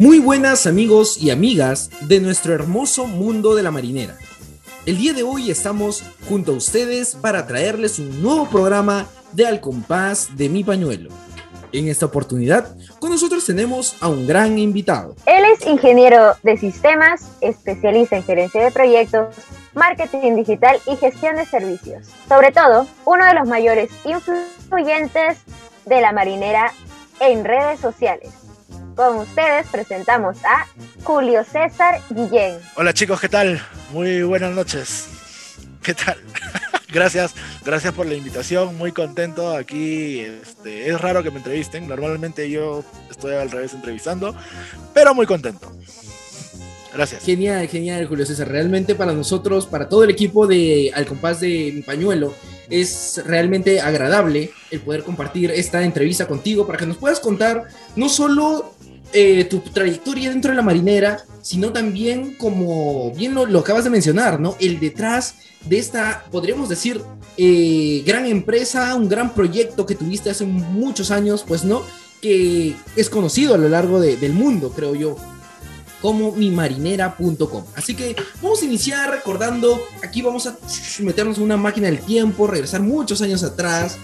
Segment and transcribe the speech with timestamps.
[0.00, 4.16] Muy buenas amigos y amigas de nuestro hermoso mundo de la marinera.
[4.86, 9.60] El día de hoy estamos junto a ustedes para traerles un nuevo programa de Al
[9.60, 11.10] compás de mi pañuelo.
[11.72, 15.14] En esta oportunidad, con nosotros tenemos a un gran invitado.
[15.26, 19.34] Él es ingeniero de sistemas, especialista en gerencia de proyectos,
[19.74, 22.06] marketing digital y gestión de servicios.
[22.28, 25.38] Sobre todo, uno de los mayores influyentes
[25.88, 26.72] de la marinera
[27.20, 28.30] en redes sociales.
[28.94, 30.66] Con ustedes presentamos a
[31.04, 32.58] Julio César Guillén.
[32.76, 33.60] Hola chicos, ¿qué tal?
[33.92, 35.08] Muy buenas noches.
[35.82, 36.18] ¿Qué tal?
[36.92, 40.20] gracias, gracias por la invitación, muy contento aquí.
[40.20, 44.34] Este, es raro que me entrevisten, normalmente yo estoy al revés entrevistando,
[44.92, 45.72] pero muy contento.
[46.92, 47.24] Gracias.
[47.24, 48.48] Genial, genial, Julio César.
[48.48, 52.34] Realmente para nosotros, para todo el equipo de Al Compás de Mi Pañuelo,
[52.70, 58.08] es realmente agradable el poder compartir esta entrevista contigo para que nos puedas contar no
[58.08, 58.74] solo
[59.12, 64.38] eh, tu trayectoria dentro de la marinera, sino también como bien lo, acabas de mencionar,
[64.38, 64.54] ¿no?
[64.60, 67.00] El detrás de esta, podríamos decir,
[67.36, 71.82] eh, gran empresa, un gran proyecto que tuviste hace muchos años, pues no,
[72.20, 75.16] que es conocido a lo largo del mundo, creo yo
[76.00, 77.64] como mimarinera.com.
[77.74, 80.56] Así que vamos a iniciar recordando, aquí vamos a
[81.00, 83.98] meternos en una máquina del tiempo, regresar muchos años atrás,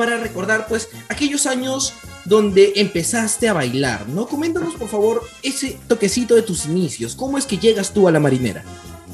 [0.00, 1.92] para recordar pues aquellos años
[2.24, 4.26] donde empezaste a bailar, ¿no?
[4.26, 8.18] Coméntanos por favor ese toquecito de tus inicios, ¿cómo es que llegas tú a la
[8.18, 8.64] marinera?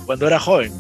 [0.05, 0.73] Cuando era joven.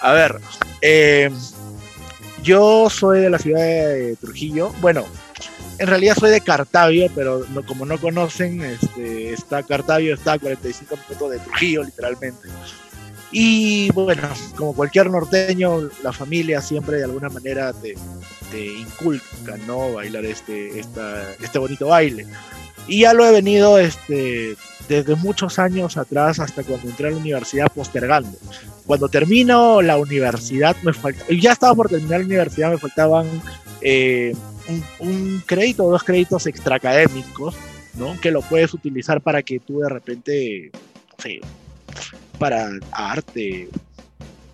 [0.00, 0.40] a ver,
[0.80, 1.30] eh,
[2.42, 5.04] yo soy de la ciudad de Trujillo, bueno,
[5.82, 10.96] en realidad soy de Cartavio, pero como no conocen, este, está Cartavio está a 45
[10.96, 12.48] minutos de Trujillo, literalmente.
[13.32, 17.96] Y bueno, como cualquier norteño, la familia siempre de alguna manera te,
[18.52, 19.94] te inculca, ¿no?
[19.94, 22.26] Bailar este, esta, este bonito baile.
[22.86, 24.54] Y ya lo he venido este,
[24.88, 28.38] desde muchos años atrás hasta cuando entré a la universidad postergando.
[28.86, 33.26] Cuando termino la universidad, me falta, ya estaba por terminar la universidad, me faltaban
[33.80, 34.32] eh,
[35.00, 37.54] un, crédito o dos créditos extraacadémicos,
[37.94, 38.18] ¿no?
[38.20, 40.70] Que lo puedes utilizar para que tú de repente,
[42.38, 43.68] para arte,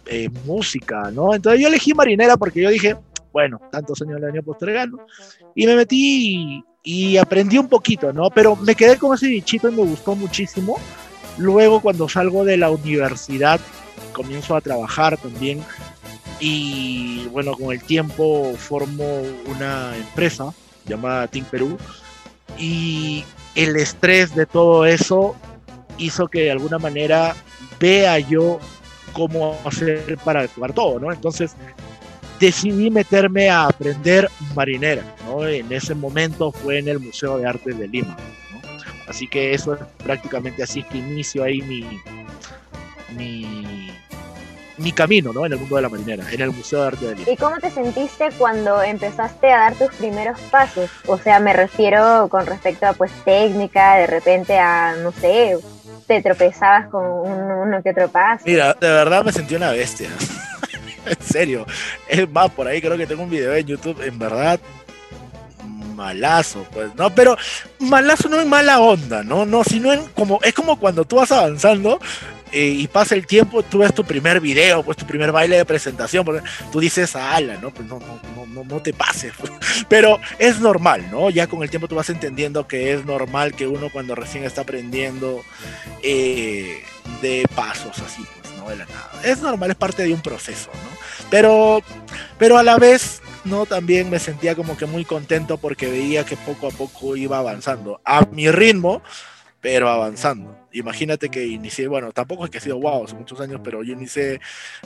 [0.06, 1.34] eh, música, ¿no?
[1.34, 2.96] Entonces yo elegí marinera porque yo dije,
[3.32, 5.06] bueno, tantos años del año postergando,
[5.54, 8.30] y me metí y, aprendí un poquito, ¿no?
[8.30, 10.78] Pero me quedé con ese bichito y me gustó muchísimo.
[11.36, 13.60] Luego cuando salgo de la universidad,
[14.12, 15.62] comienzo a trabajar también
[16.40, 20.52] y bueno, con el tiempo formo una empresa
[20.86, 21.78] llamada Team Perú
[22.58, 25.34] y el estrés de todo eso
[25.98, 27.34] hizo que de alguna manera
[27.80, 28.60] vea yo
[29.12, 31.12] cómo hacer para actuar todo, ¿no?
[31.12, 31.54] Entonces
[32.38, 35.46] decidí meterme a aprender marinera, ¿no?
[35.46, 38.16] En ese momento fue en el Museo de Arte de Lima,
[38.52, 38.60] ¿no?
[39.08, 41.84] Así que eso es prácticamente así que inicio ahí mi,
[43.16, 43.42] mi,
[44.78, 45.44] mi camino, ¿no?
[45.46, 47.30] En el mundo de la marinera, en el Museo de Arte de Lima.
[47.30, 50.90] ¿Y cómo te sentiste cuando empezaste a dar tus primeros pasos?
[51.06, 55.58] O sea, me refiero con respecto a pues técnica, de repente a, no sé,
[56.06, 58.44] te tropezabas con uno que otro paso.
[58.46, 60.08] Mira, de verdad me sentí una bestia.
[61.06, 61.66] en serio.
[62.08, 64.60] Es más, por ahí creo que tengo un video en YouTube, en verdad,
[65.98, 67.12] malazo, pues, ¿no?
[67.14, 67.36] Pero
[67.80, 69.44] malazo no es mala onda, ¿no?
[69.44, 71.98] No, sino en como, es como cuando tú vas avanzando
[72.52, 75.64] eh, y pasa el tiempo, tú ves tu primer video, pues tu primer baile de
[75.64, 76.42] presentación, porque
[76.72, 77.72] tú dices, ala, ¿no?
[77.72, 79.32] Pues no, no, no, no te pases.
[79.88, 81.30] Pero es normal, ¿no?
[81.30, 84.62] Ya con el tiempo tú vas entendiendo que es normal que uno cuando recién está
[84.62, 85.42] aprendiendo
[86.02, 86.82] eh,
[87.22, 88.68] de pasos así, pues, ¿no?
[88.70, 89.10] De la nada.
[89.24, 90.98] Es normal, es parte de un proceso, ¿no?
[91.30, 91.82] Pero,
[92.38, 93.66] pero a la vez, ¿no?
[93.66, 98.00] También me sentía como que muy contento porque veía que poco a poco iba avanzando.
[98.04, 99.02] A mi ritmo,
[99.60, 100.57] pero avanzando.
[100.72, 103.94] Imagínate que inicié, bueno, tampoco es que ha sido wow, hace muchos años, pero yo
[103.94, 104.40] inicié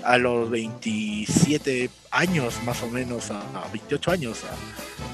[0.05, 3.43] a los 27 años más o menos, a,
[3.73, 4.38] 28 años,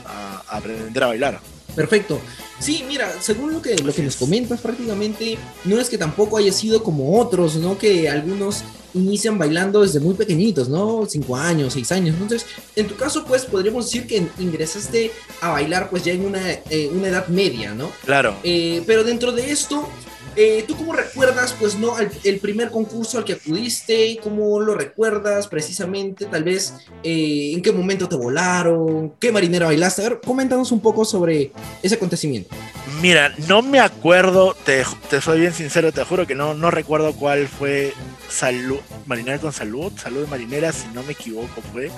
[0.04, 1.40] a, aprender a bailar.
[1.74, 2.20] Perfecto.
[2.58, 6.52] Sí, mira, según lo que, lo que nos comentas, prácticamente no es que tampoco haya
[6.52, 7.78] sido como otros, ¿no?
[7.78, 8.64] Que algunos
[8.94, 11.06] inician bailando desde muy pequeñitos, ¿no?
[11.06, 12.16] Cinco años, seis años.
[12.20, 16.50] Entonces, en tu caso, pues podríamos decir que ingresaste a bailar pues ya en una,
[16.50, 17.90] eh, una edad media, ¿no?
[18.04, 18.36] Claro.
[18.42, 19.88] Eh, pero dentro de esto,
[20.38, 24.18] eh, ¿Tú cómo recuerdas, pues, no, el primer concurso al que acudiste?
[24.22, 26.26] ¿Cómo lo recuerdas precisamente?
[26.26, 29.14] Tal vez, ¿en qué momento te volaron?
[29.18, 30.02] ¿Qué marinera bailaste?
[30.02, 31.50] A ver, coméntanos un poco sobre
[31.82, 32.54] ese acontecimiento.
[33.02, 37.12] Mira, no me acuerdo, te, te soy bien sincero, te juro que no, no recuerdo
[37.14, 37.92] cuál fue
[38.28, 41.90] Salud, Marinera con Salud, Salud de Marinera, si no me equivoco fue.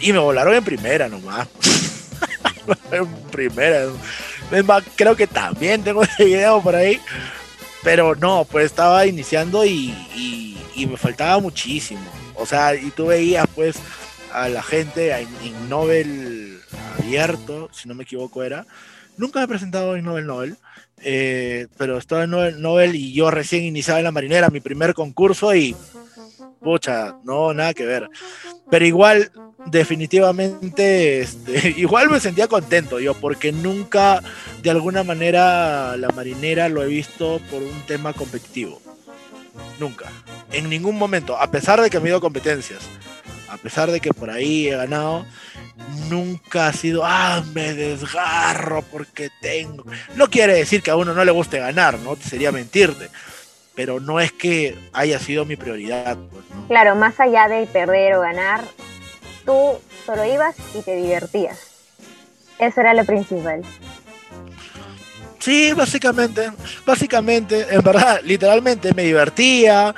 [0.00, 1.48] Y me volaron en primera nomás.
[2.92, 3.86] en primera.
[4.96, 7.00] Creo que también tengo ese video por ahí.
[7.82, 9.94] Pero no, pues estaba iniciando y,
[10.74, 12.00] y, me faltaba muchísimo.
[12.34, 13.76] O sea, y tú veías pues
[14.32, 16.60] a la gente en, Nobel
[16.98, 18.66] abierto, si no me equivoco era.
[19.16, 20.56] Nunca me he presentado en Nobel Nobel.
[21.06, 24.94] Eh, pero estaba en Nobel, Nobel y yo recién iniciaba en la marinera, mi primer
[24.94, 25.76] concurso y
[26.64, 28.08] pucha, no, nada que ver.
[28.70, 29.30] Pero igual,
[29.66, 34.22] definitivamente, este, igual me sentía contento yo, porque nunca,
[34.62, 38.80] de alguna manera, la marinera lo he visto por un tema competitivo.
[39.78, 40.10] Nunca.
[40.50, 42.80] En ningún momento, a pesar de que me he ido competencias,
[43.48, 45.24] a pesar de que por ahí he ganado,
[46.08, 49.84] nunca ha sido, ah, me desgarro porque tengo.
[50.16, 52.16] No quiere decir que a uno no le guste ganar, ¿no?
[52.16, 53.10] Sería mentirte
[53.74, 56.16] pero no es que haya sido mi prioridad.
[56.30, 58.62] Pues, claro, más allá de perder o ganar,
[59.44, 61.58] tú solo ibas y te divertías.
[62.58, 63.62] Eso era lo principal.
[65.38, 66.50] Sí, básicamente,
[66.86, 69.94] básicamente, en verdad, literalmente me divertía,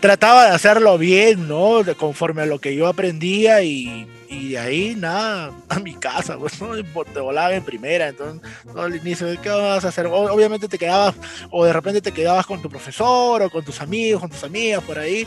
[0.00, 1.84] trataba de hacerlo bien, ¿no?
[1.84, 6.36] De, conforme a lo que yo aprendía y y de ahí nada, a mi casa,
[6.38, 6.74] pues, ¿no?
[6.74, 10.06] te volaba en primera, entonces todo el inicio, ¿qué vas a hacer?
[10.06, 11.14] Obviamente te quedabas,
[11.50, 14.82] o de repente te quedabas con tu profesor, o con tus amigos, con tus amigas,
[14.84, 15.26] por ahí,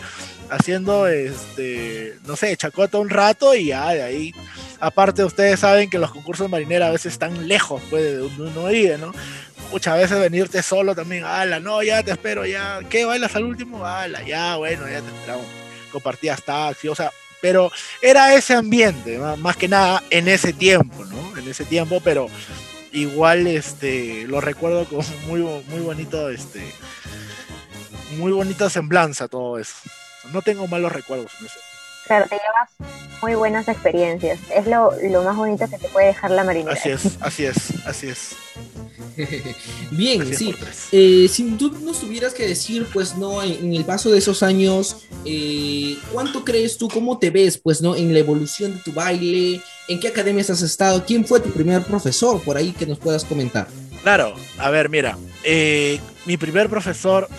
[0.49, 4.33] haciendo, este, no sé, chacota un rato y ya de ahí,
[4.79, 8.43] aparte ustedes saben que los concursos de marinera a veces están lejos, pues, de donde
[8.43, 9.13] uno vive, ¿no?
[9.71, 13.85] Muchas veces venirte solo también, ala, no, ya te espero, ya, ¿qué bailas al último?
[13.85, 15.45] Ala, ya, bueno, ya te esperamos.
[15.91, 17.71] Compartías taxi, o sea, pero
[18.01, 21.37] era ese ambiente, más que nada en ese tiempo, ¿no?
[21.37, 22.27] En ese tiempo, pero
[22.91, 26.61] igual este lo recuerdo con muy muy bonito este
[28.17, 29.75] muy bonita semblanza todo eso.
[30.31, 31.59] No tengo malos recuerdos en eso.
[32.11, 32.91] Claro, te llevas
[33.21, 34.37] muy buenas experiencias.
[34.53, 36.73] Es lo, lo más bonito que te puede dejar la marinera.
[36.73, 38.35] Así es, así es, así es.
[39.91, 40.53] Bien, sí.
[40.91, 45.07] Eh, si tú nos tuvieras que decir, pues no, en, el paso de esos años,
[45.23, 49.61] eh, ¿cuánto crees tú, cómo te ves, pues no, en la evolución de tu baile?
[49.87, 51.05] ¿En qué academias has estado?
[51.05, 52.41] ¿Quién fue tu primer profesor?
[52.41, 53.69] Por ahí que nos puedas comentar.
[54.03, 57.29] Claro, a ver, mira, eh, mi primer profesor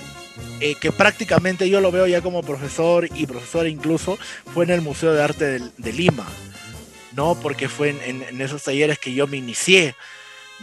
[0.81, 4.19] que prácticamente yo lo veo ya como profesor y profesor incluso,
[4.53, 6.26] fue en el Museo de Arte de, Lima,
[7.17, 7.35] ¿no?
[7.41, 9.94] Porque fue en, en, esos talleres que yo me inicié.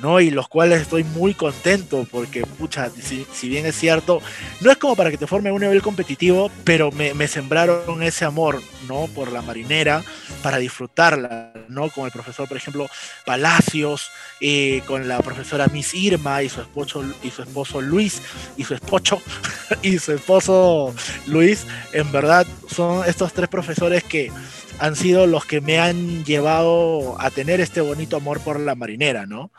[0.01, 0.19] ¿No?
[0.19, 4.22] Y los cuales estoy muy contento porque, pucha, si, bien es cierto,
[4.62, 8.62] no es como para que te forme un nivel competitivo, pero me, sembraron ese amor,
[8.88, 9.07] ¿no?
[9.07, 10.04] Por la marinera,
[10.42, 11.90] para disfrutarla, ¿no?
[11.90, 12.88] Con el profesor, por ejemplo,
[13.25, 14.10] Palacios,
[14.42, 18.22] eh, con la profesora Miss Irma y su esposo, y su esposo Luis,
[18.57, 19.22] y su esposo,
[19.81, 20.94] y su esposo
[21.28, 24.31] Luis, en verdad son estos tres profesores que
[24.80, 29.25] han sido los que me han llevado a tener este bonito amor por la marinera,
[29.25, 29.51] ¿no?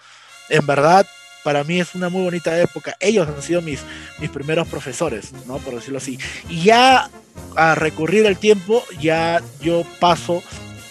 [0.51, 1.07] En verdad,
[1.43, 2.97] para mí es una muy bonita época.
[3.01, 3.81] Ellos han sido mis,
[4.19, 5.59] mis primeros profesores, ¿no?
[5.59, 6.19] Por decirlo así.
[6.49, 7.11] Y ya
[7.57, 10.43] a recurrir el tiempo, ya yo paso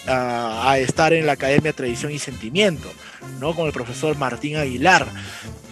[0.08, 2.90] a, estar en la Academia Tradición y Sentimiento,
[3.40, 3.56] ¿no?
[3.56, 5.08] Con el profesor Martín Aguilar.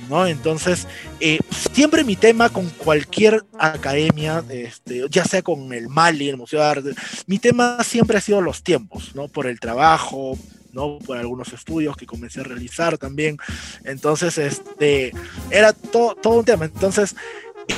[0.09, 0.25] ¿No?
[0.25, 0.87] Entonces,
[1.19, 1.39] eh,
[1.73, 6.65] siempre mi tema con cualquier academia, este, ya sea con el Mali, el Museo de
[6.65, 6.89] Arte,
[7.25, 9.27] mi tema siempre ha sido los tiempos, ¿no?
[9.27, 10.37] Por el trabajo,
[10.73, 10.99] ¿no?
[10.99, 13.37] Por algunos estudios que comencé a realizar también.
[13.83, 15.13] Entonces, este,
[15.49, 16.65] era todo, todo un tema.
[16.65, 17.15] Entonces,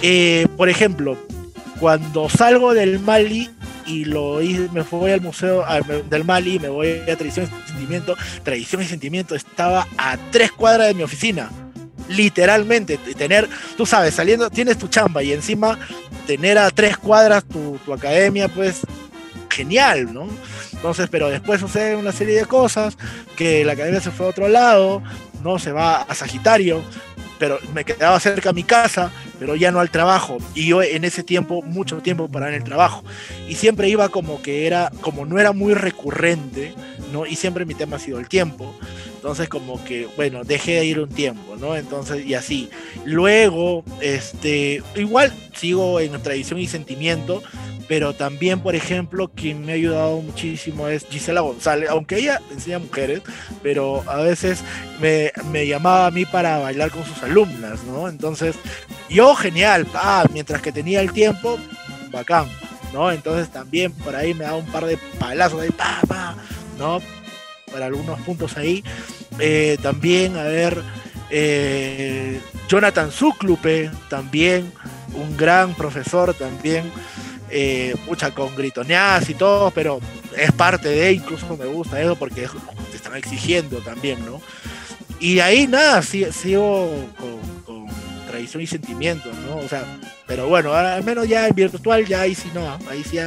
[0.02, 1.18] eh, por ejemplo,
[1.80, 3.50] cuando salgo del Mali
[3.86, 4.40] y lo
[4.72, 5.66] me voy al museo
[6.10, 10.88] del Mali, me voy a Tradición y Sentimiento, Tradición y Sentimiento estaba a tres cuadras
[10.90, 11.50] de mi oficina.
[12.08, 15.78] Literalmente, tener, tú sabes, saliendo, tienes tu chamba y encima
[16.26, 18.82] tener a tres cuadras tu, tu academia, pues
[19.50, 20.28] genial, ¿no?
[20.80, 22.98] Entonces, pero después sucede una serie de cosas,
[23.36, 25.04] que la academia se fue a otro lado,
[25.44, 26.82] no se va a Sagitario,
[27.38, 30.38] pero me quedaba cerca a mi casa, pero ya no al trabajo.
[30.56, 33.04] Y yo en ese tiempo, mucho tiempo para en el trabajo.
[33.50, 36.74] Y siempre iba como que era, como no era muy recurrente,
[37.12, 37.26] ¿no?
[37.26, 38.74] Y siempre mi tema ha sido el tiempo.
[39.20, 41.76] Entonces como que, bueno, dejé de ir un tiempo, ¿no?
[41.76, 42.70] Entonces, y así.
[43.04, 47.44] Luego, este, igual sigo en tradición y sentimiento,
[47.90, 52.80] pero también, por ejemplo, quien me ha ayudado muchísimo es Gisela González, aunque ella enseña
[52.80, 53.22] mujeres,
[53.62, 54.64] pero a veces
[55.02, 58.08] me, llamaba a mí para bailar con sus alumnas, ¿no?
[58.08, 58.56] Entonces,
[59.10, 61.60] yo genial, ah, mientras que tenía el tiempo,
[62.10, 62.48] bacán,
[62.94, 63.12] ¿no?
[63.12, 66.38] Entonces también por ahí me da un par de palazos ahí, pa, pa,
[66.78, 67.02] ¿no?
[67.72, 68.84] Para algunos puntos ahí.
[69.40, 70.82] Eh, también, a ver,
[71.30, 74.72] eh, Jonathan Zuclupe, también
[75.14, 76.92] un gran profesor también
[77.52, 80.00] eh, pucha, con gritoneadas y todo, pero
[80.38, 82.48] es parte de, incluso me gusta eso porque
[82.92, 84.42] te están exigiendo también, ¿no?
[85.20, 87.88] Y ahí nada, sigo con,
[88.28, 89.58] tradición y sentimientos, ¿no?
[89.58, 89.84] O sea,
[90.28, 93.18] pero bueno, al menos ya en virtual ya ahí sí no, ahí sí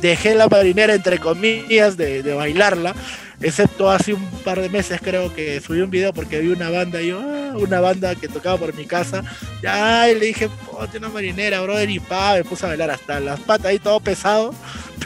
[0.00, 2.94] dejé la marinera entre comillas de bailarla
[3.40, 7.00] excepto hace un par de meses creo que subí un video porque vi una banda,
[7.00, 9.22] y yo, ah, una banda que tocaba por mi casa,
[9.62, 13.20] ya, y le dije, ponte una marinera, brother, y pa, me puse a bailar hasta
[13.20, 14.54] las patas ahí todo pesado,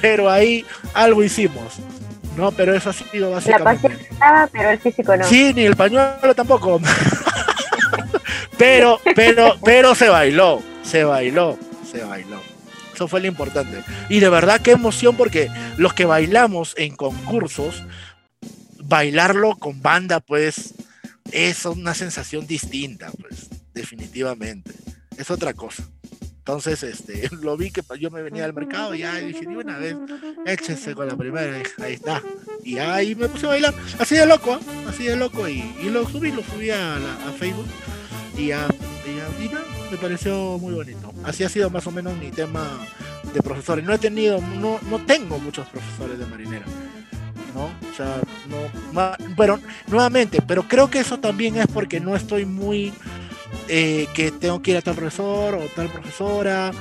[0.01, 1.79] pero ahí algo hicimos.
[2.37, 3.89] No, pero eso ha sido básicamente.
[3.89, 5.25] La pasión estaba, pero el físico no.
[5.25, 6.81] Sí, ni el pañuelo tampoco.
[8.59, 11.59] pero, pero, pero se bailó, se bailó,
[11.91, 12.41] se bailó.
[12.95, 13.83] Eso fue lo importante.
[14.09, 17.83] Y de verdad qué emoción porque los que bailamos en concursos
[18.93, 20.75] bailarlo con banda, pues,
[21.31, 24.71] es una sensación distinta, pues, definitivamente.
[25.17, 25.89] Es otra cosa.
[26.41, 29.79] Entonces, este, lo vi que yo me venía al mercado y ya dije, ni una
[29.79, 29.97] vez,
[30.45, 32.23] échense con la primera, ahí está.
[32.63, 34.87] Y ahí me puse a bailar, así de loco, ¿eh?
[34.87, 36.99] así de loco, y, lo subí, lo subí a,
[37.39, 37.69] Facebook
[38.37, 38.69] y ya,
[39.41, 41.15] y, me pareció muy bonito.
[41.25, 42.69] Así ha sido más o menos mi tema
[43.33, 43.87] de profesores.
[43.87, 46.67] No he tenido, no, no tengo muchos profesores de marinera.
[47.55, 47.65] ¿No?
[47.65, 52.93] O sea, no, pero nuevamente, pero creo que eso también es porque no estoy muy
[53.69, 56.73] eh, que tengo que ir a tal profesor o tal profesora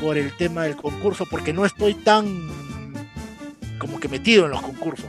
[0.00, 2.48] por el tema del concurso, porque no estoy tan
[3.78, 5.08] como que metido en los concursos.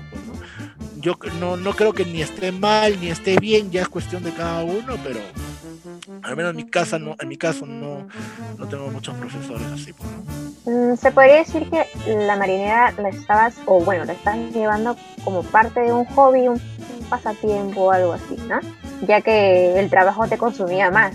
[1.01, 4.31] Yo no, no creo que ni esté mal ni esté bien, ya es cuestión de
[4.31, 5.19] cada uno, pero
[6.21, 8.07] al menos en mi casa no, en mi caso no,
[8.57, 9.93] no tengo muchos profesores así.
[9.93, 10.09] Pues,
[10.65, 15.43] mm, Se podría decir que la marinera la estabas, o bueno, la estás llevando como
[15.43, 16.61] parte de un hobby, un,
[17.09, 18.59] pasatiempo o algo así, ¿no?
[19.05, 21.13] Ya que el trabajo te consumía más,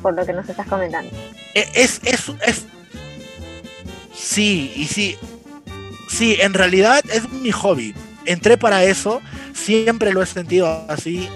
[0.00, 1.10] por lo que nos estás comentando.
[1.54, 2.66] E, es, es, es,
[4.14, 5.18] sí, y sí,
[6.08, 7.94] sí, en realidad es mi hobby.
[8.28, 9.22] Entré para eso,
[9.54, 11.30] siempre lo he sentido así.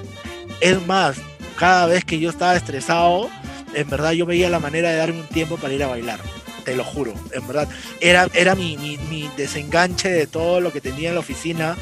[0.61, 1.17] Es más,
[1.57, 3.31] cada vez que yo estaba estresado,
[3.75, 6.21] en verdad yo veía la manera de darme un tiempo para ir a bailar.
[6.67, 7.67] Te lo juro, en verdad.
[7.99, 11.79] Era, era mi, mi, desenganche de todo lo que tenía en la oficina.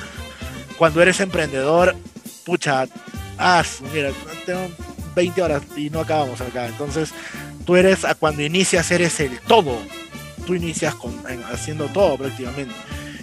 [0.79, 1.97] Cuando eres emprendedor,
[2.45, 2.87] pucha,
[3.37, 4.13] ah, mira,
[4.47, 4.71] tengo
[5.17, 6.69] 20 horas y no acabamos acá.
[6.69, 7.11] Entonces,
[7.67, 9.77] tú eres, cuando inicias, eres el todo.
[10.47, 11.21] Tú inicias con,
[11.53, 12.77] haciendo todo prácticamente.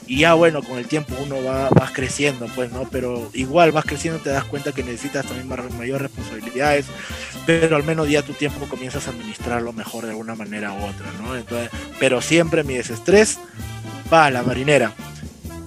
[0.08, 2.90] Y ya bueno, con el tiempo uno va vas creciendo, pues, ¿no?
[2.90, 5.48] Pero igual vas creciendo, te das cuenta que necesitas también
[5.78, 6.86] mayores responsabilidades,
[7.46, 11.08] pero al menos ya tu tiempo comienzas a administrarlo mejor de alguna manera u otra,
[11.22, 11.36] ¿no?
[11.36, 13.38] Entonces, pero siempre mi desestrés
[14.12, 14.94] va a la marinera.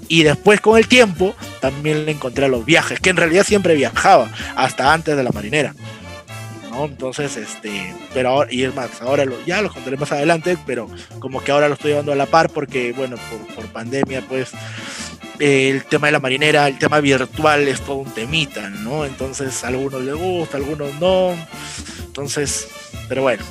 [0.09, 3.75] Y después con el tiempo también le encontré a los viajes, que en realidad siempre
[3.75, 5.75] viajaba, hasta antes de la marinera.
[6.87, 11.43] Entonces, este, pero ahora, y es más, ahora ya lo contaré más adelante, pero como
[11.43, 13.17] que ahora lo estoy llevando a la par porque, bueno,
[13.55, 14.51] por, pandemia, pues
[15.39, 19.05] el tema de la marinera, el tema virtual es todo un temita, ¿no?
[19.05, 21.35] Entonces, a algunos les gusta, a algunos no.
[22.05, 22.69] Entonces,
[23.09, 23.43] pero bueno,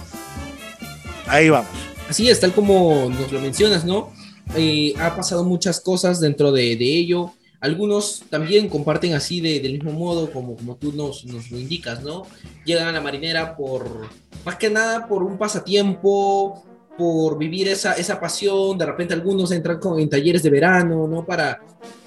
[1.27, 1.71] ahí vamos.
[2.09, 4.11] Así es, tal como nos lo mencionas, ¿no?
[4.55, 7.33] Eh, ha pasado muchas cosas dentro de, de ello.
[7.61, 12.01] Algunos también comparten así de, del mismo modo como, como tú nos, nos, lo indicas,
[12.01, 12.25] ¿no?
[12.65, 14.07] Llegan a la marinera por,
[14.45, 16.63] más que nada, por un pasatiempo,
[16.97, 18.77] por vivir esa, esa pasión.
[18.77, 21.25] De repente algunos entran con, en talleres de verano, ¿no?
[21.25, 21.59] Para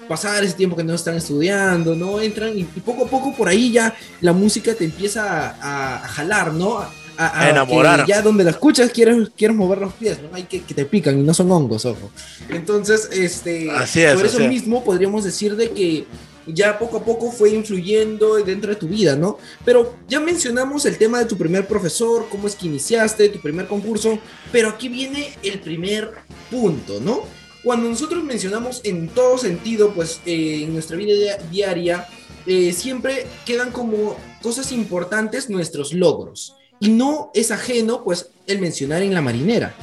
[0.07, 2.19] pasar ese tiempo que no están estudiando, ¿no?
[2.19, 6.53] Entran y, poco a poco por ahí ya la música te empieza a, a jalar,
[6.53, 6.79] ¿no?
[7.17, 8.05] A, enamorar.
[8.05, 10.35] ya donde la escuchas quieres, quieres mover los pies, ¿no?
[10.35, 12.11] Hay que, que te pican y no son hongos, ojo.
[12.49, 13.69] Entonces, este,
[14.15, 16.05] por eso mismo podríamos decir de que
[16.45, 19.37] ya poco a poco fue influyendo dentro de tu vida, ¿no?
[19.63, 23.67] Pero ya mencionamos el tema de tu primer profesor, cómo es que iniciaste, tu primer
[23.67, 24.19] concurso,
[24.51, 26.11] pero aquí viene el primer
[26.51, 27.21] punto, ¿no?
[27.63, 32.07] Cuando nosotros mencionamos en todo sentido, pues eh, en nuestra vida diaria,
[32.45, 36.55] eh, siempre quedan como cosas importantes nuestros logros.
[36.83, 39.73] Y no es ajeno, pues, el mencionar en la marinera.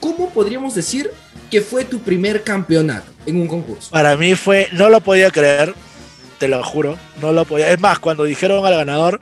[0.00, 1.10] ¿Cómo podríamos decir
[1.50, 3.90] que fue tu primer campeonato en un concurso?
[3.90, 5.74] Para mí fue, no lo podía creer,
[6.38, 7.70] te lo juro, no lo podía.
[7.70, 9.18] Es más, cuando dijeron al ganador,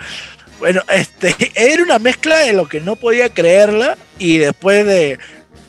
[0.59, 5.21] bueno, este, era una mezcla de lo que no podía creerla y después de,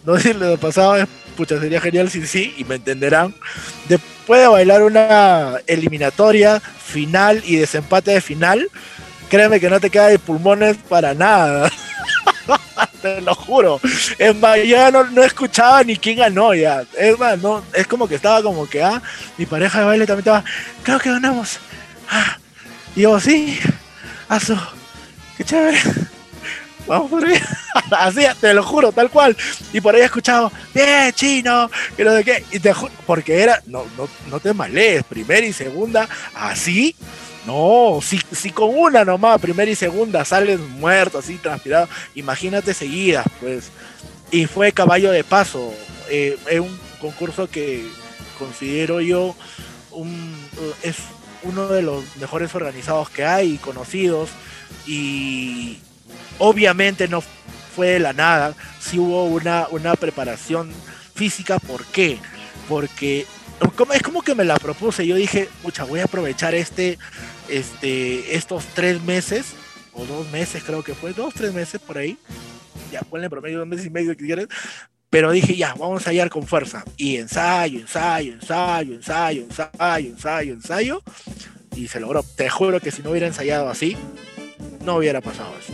[0.04, 3.36] no sé si lo pasaba, pucha, sería genial si sí, y me entenderán.
[3.88, 8.68] Después de bailar una eliminatoria final y desempate de final,
[9.32, 11.72] créeme que no te queda de pulmones para nada.
[13.02, 13.80] te lo juro.
[14.20, 16.84] Es más, ya no, escuchaba ni quién ganó ya.
[16.98, 19.02] Es más, no, es como que estaba como que, ah,
[19.38, 20.44] mi pareja de baile también estaba,
[20.84, 21.60] creo que ganamos.
[22.10, 22.38] Ah,
[22.94, 23.58] y yo, sí,
[24.28, 24.60] aso,
[25.38, 25.80] qué chévere.
[26.86, 27.40] vamos por ahí.
[27.92, 29.38] Así, te lo juro, tal cual.
[29.72, 32.44] Y por ahí he escuchado, bien, chino, que no de qué.
[32.52, 32.74] Y te
[33.06, 36.96] porque era, no, no, no te malees, primera y segunda, así.
[37.46, 43.26] No, si, si con una nomás, primera y segunda, sales muerto, así transpirado, imagínate seguidas,
[43.40, 43.72] pues.
[44.30, 45.74] Y fue caballo de paso.
[46.10, 47.86] Eh, es un concurso que
[48.38, 49.36] considero yo
[49.92, 50.36] un,
[50.84, 50.98] es
[51.44, 54.30] uno de los mejores organizados que hay, conocidos,
[54.86, 55.80] y
[56.38, 57.24] obviamente no
[57.76, 60.72] fue de la nada, si hubo una, una preparación
[61.16, 62.20] física, ¿por qué?
[62.68, 63.26] Porque
[63.94, 66.98] es como que me la propuse, yo dije, mucha, voy a aprovechar este,
[67.50, 69.54] este, estos tres meses,
[69.94, 72.18] o dos meses creo que fue, dos, tres meses por ahí,
[72.92, 74.48] ya ponle promedio dos meses y medio que quieres,
[75.12, 76.86] pero dije, ya, vamos a ensayar con fuerza.
[76.96, 81.04] Y ensayo, ensayo, ensayo, ensayo, ensayo, ensayo, ensayo.
[81.76, 82.24] Y se logró.
[82.24, 83.98] Te juro que si no hubiera ensayado así,
[84.86, 85.74] no hubiera pasado eso.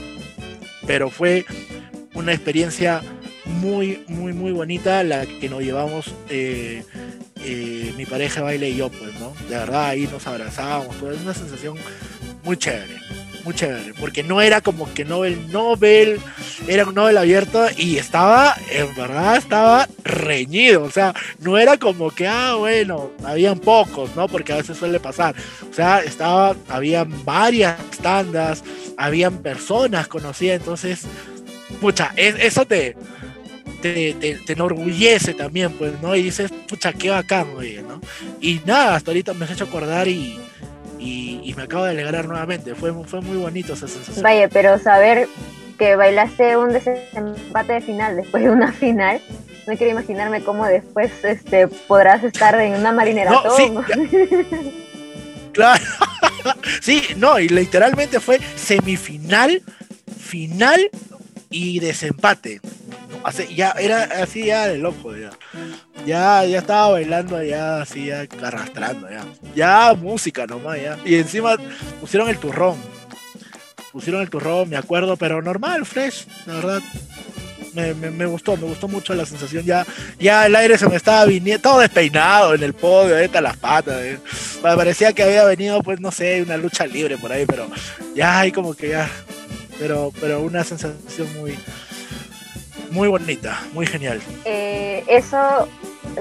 [0.87, 1.45] Pero fue
[2.15, 3.03] una experiencia
[3.45, 6.83] muy, muy, muy bonita la que nos llevamos eh,
[7.95, 9.33] mi pareja baile y yo, pues, ¿no?
[9.49, 11.77] De verdad, ahí nos abrazábamos, es una sensación
[12.43, 12.97] muy chévere
[13.47, 16.19] muy chévere, porque no era como que Nobel Nobel,
[16.67, 22.11] era un Nobel abierto y estaba, en verdad, estaba reñido, o sea, no era como
[22.11, 24.27] que, ah, bueno, habían pocos, ¿no?
[24.27, 25.33] Porque a veces suele pasar,
[25.71, 28.65] o sea, estaba, habían varias tandas,
[28.97, 31.03] habían personas conocidas, entonces,
[31.79, 32.97] pucha, eso te,
[33.81, 36.15] te, te, enorgullece también, pues, ¿no?
[36.15, 38.01] Y dices, pucha, qué bacán, oye, ¿no?
[38.41, 40.39] Y nada, hasta ahorita me has hecho acordar y
[40.99, 42.75] y, me acabo de alegrar nuevamente.
[42.75, 44.23] Fue, fue muy bonito esa sensación.
[44.23, 45.27] Vaya, pero saber
[45.77, 49.21] que bailaste un desempate de final después de una final,
[49.67, 53.31] no quiero imaginarme cómo después este, podrás estar en una marinera.
[53.31, 53.71] No, sí,
[55.51, 55.83] claro.
[56.81, 59.61] sí, no, y literalmente fue semifinal,
[60.19, 60.89] final
[61.49, 62.59] y desempate.
[63.55, 65.31] Ya era así ya de loco ya.
[66.05, 69.25] Ya, ya estaba bailando ya así ya arrastrando ya.
[69.55, 70.97] Ya música nomás ya.
[71.05, 71.57] Y encima
[71.99, 72.77] pusieron el turrón.
[73.91, 76.81] Pusieron el turrón, me acuerdo, pero normal, fresh, la verdad.
[77.73, 79.63] Me, gustó, me gustó mucho la sensación.
[79.63, 79.85] Ya,
[80.19, 84.01] ya el aire se me estaba viniendo, todo despeinado en el podio, ahorita las patas.
[84.01, 84.19] Eh.
[84.61, 87.69] Parecía que había venido, pues no sé, una lucha libre por ahí, pero
[88.15, 89.09] ya hay como que ya
[89.79, 91.57] pero, pero una sensación muy,
[92.91, 94.21] muy bonita, muy genial.
[94.45, 95.67] Eh, eso,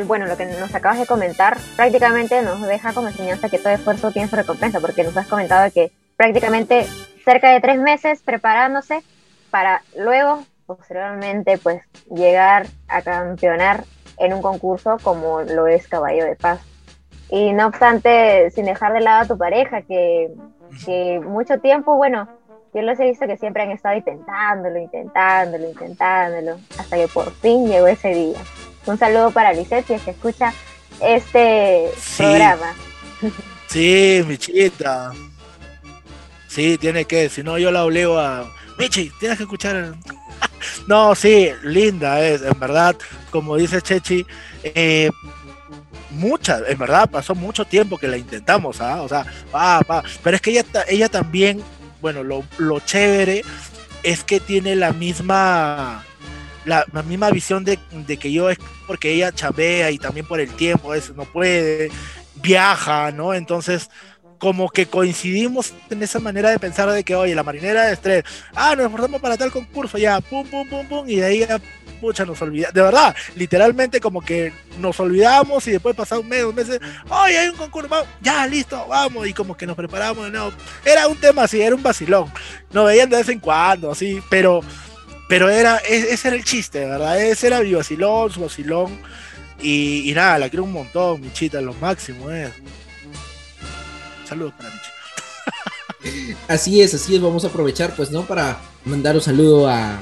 [0.06, 4.12] bueno, lo que nos acabas de comentar, prácticamente nos deja como enseñanza que todo esfuerzo
[4.12, 6.86] tiene su recompensa, porque nos has comentado que prácticamente
[7.24, 9.02] cerca de tres meses preparándose
[9.50, 11.82] para luego, posteriormente, pues
[12.14, 13.84] llegar a campeonar
[14.18, 16.60] en un concurso como lo es Caballo de Paz.
[17.28, 20.30] Y no obstante, sin dejar de lado a tu pareja, que,
[20.84, 22.28] que mucho tiempo, bueno,
[22.74, 27.66] yo los he visto que siempre han estado intentándolo, intentándolo, intentándolo, hasta que por fin
[27.66, 28.38] llegó ese día.
[28.86, 30.52] Un saludo para Lisette, que escucha
[31.00, 32.74] este programa.
[33.66, 35.12] Sí, Michita.
[36.48, 38.50] Sí, tiene que, si no yo la obligo a...
[38.78, 39.94] Michi, tienes que escuchar...
[40.86, 42.96] no, sí, linda es, en verdad,
[43.30, 44.24] como dice Chechi,
[44.62, 45.10] eh,
[46.10, 49.02] muchas, en verdad pasó mucho tiempo que la intentamos, ¿ah?
[49.02, 51.62] O sea, va, va, pero es que ella, ella también
[52.06, 53.42] bueno, lo, lo chévere
[54.04, 56.04] es que tiene la misma
[56.64, 57.80] la, misma visión de,
[58.16, 61.90] que yo es porque ella chabea y también por el tiempo, a veces no puede,
[62.36, 63.34] viaja, ¿no?
[63.34, 63.90] Entonces,
[64.38, 68.24] como que coincidimos en esa manera de pensar de que, oye, la marinera de estrés,
[68.54, 71.60] ah, nos esforzamos para tal concurso, ya, pum, pum, pum, pum, y de ahí ya,
[72.00, 76.42] pucha, nos olvidamos, de verdad, literalmente como que nos olvidamos y después pasado un mes,
[76.42, 80.52] dos meses, oye, hay un concurso, ya, listo, vamos, y como que nos preparamos, no,
[80.84, 82.30] era un tema así, era un vacilón,
[82.72, 84.60] nos veían de vez en cuando, así, pero,
[85.28, 87.20] pero era, e, ese era el chiste, ¿verdad?
[87.20, 89.00] Ese era mi vacilón, su vacilón,
[89.62, 92.52] y, nada, la quiero un montón, Michita, lo máximo, eh.
[94.28, 96.34] Saludos para Michi.
[96.48, 98.22] así es, así es, vamos a aprovechar, pues, ¿no?
[98.22, 99.98] Para mandar un saludo a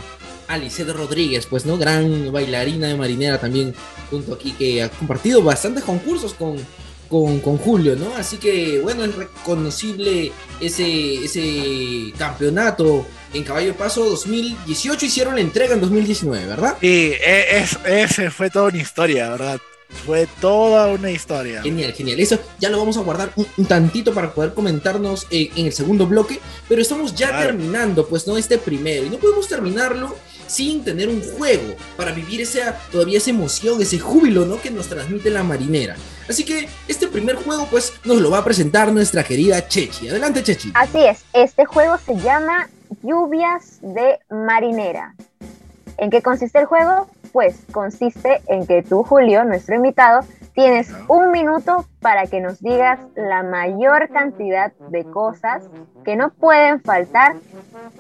[0.49, 1.77] Alice Rodríguez, pues, ¿no?
[1.77, 3.75] Gran bailarina de marinera también,
[4.11, 6.57] junto aquí, que ha compartido bastantes concursos con,
[7.09, 8.15] con, Julio, ¿no?
[8.17, 15.41] Así que, bueno, es reconocible ese, ese campeonato en Caballo de Paso 2018, hicieron la
[15.41, 16.77] entrega en 2019, ¿verdad?
[16.81, 19.61] Sí, e, es, ese fue toda una historia, ¿verdad?
[20.07, 21.63] Fue toda una historia.
[21.63, 22.21] Genial, genial.
[22.21, 26.07] Eso ya lo vamos a guardar un, tantito para poder comentarnos eh, en el segundo
[26.07, 26.41] bloque.
[26.69, 28.37] Pero estamos ya terminando, pues, ¿no?
[28.37, 29.07] Este primero.
[29.07, 30.15] Y no podemos terminarlo
[30.47, 34.61] sin tener un juego para vivir esa, todavía esa emoción, ese júbilo, ¿no?
[34.61, 35.97] Que nos transmite la marinera.
[36.29, 40.09] Así que este primer juego, pues, nos lo va a presentar nuestra querida Chechi.
[40.09, 40.73] Adelante, Chechi.
[40.75, 41.25] Así es.
[41.33, 42.69] Este juego se llama
[43.03, 45.15] Lluvias de Marinera.
[45.97, 47.09] ¿En qué consiste el juego?
[47.33, 50.21] Pues consiste en que tú, Julio, nuestro invitado,
[50.55, 55.65] tienes un minuto para que nos digas la mayor cantidad de cosas
[56.05, 57.37] que no pueden faltar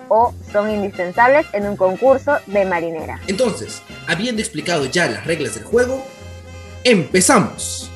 [0.08, 3.20] o son indispensables en un concurso de marinera.
[3.26, 6.04] Entonces, habiendo explicado ya las reglas del juego,
[6.84, 7.90] empezamos.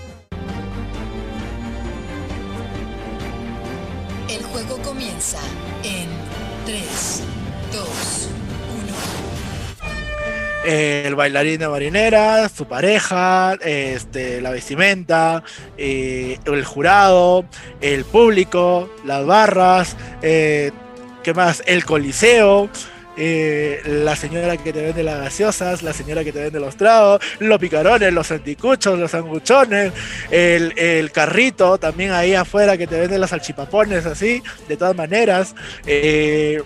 [4.29, 5.39] El juego comienza
[5.85, 6.09] en
[6.67, 7.23] 3,
[7.73, 8.08] 2,
[10.65, 10.73] 1.
[10.73, 15.43] El bailarín de marinera, su pareja, este, la vestimenta,
[15.77, 17.45] eh, el jurado,
[17.81, 20.73] el público, las barras, eh,
[21.23, 21.63] ¿qué más?
[21.67, 22.69] El coliseo,
[23.21, 27.21] eh, la señora que te vende las gaseosas, la señora que te vende los tragos,
[27.41, 29.93] los picarones, los anticuchos, los sanguchones,
[30.31, 36.63] el, carrito también ahí afuera que te vende los salchipapones así, de todas maneras, eh,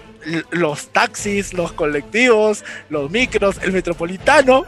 [0.50, 4.64] los taxis, los colectivos, los micros, el metropolitano,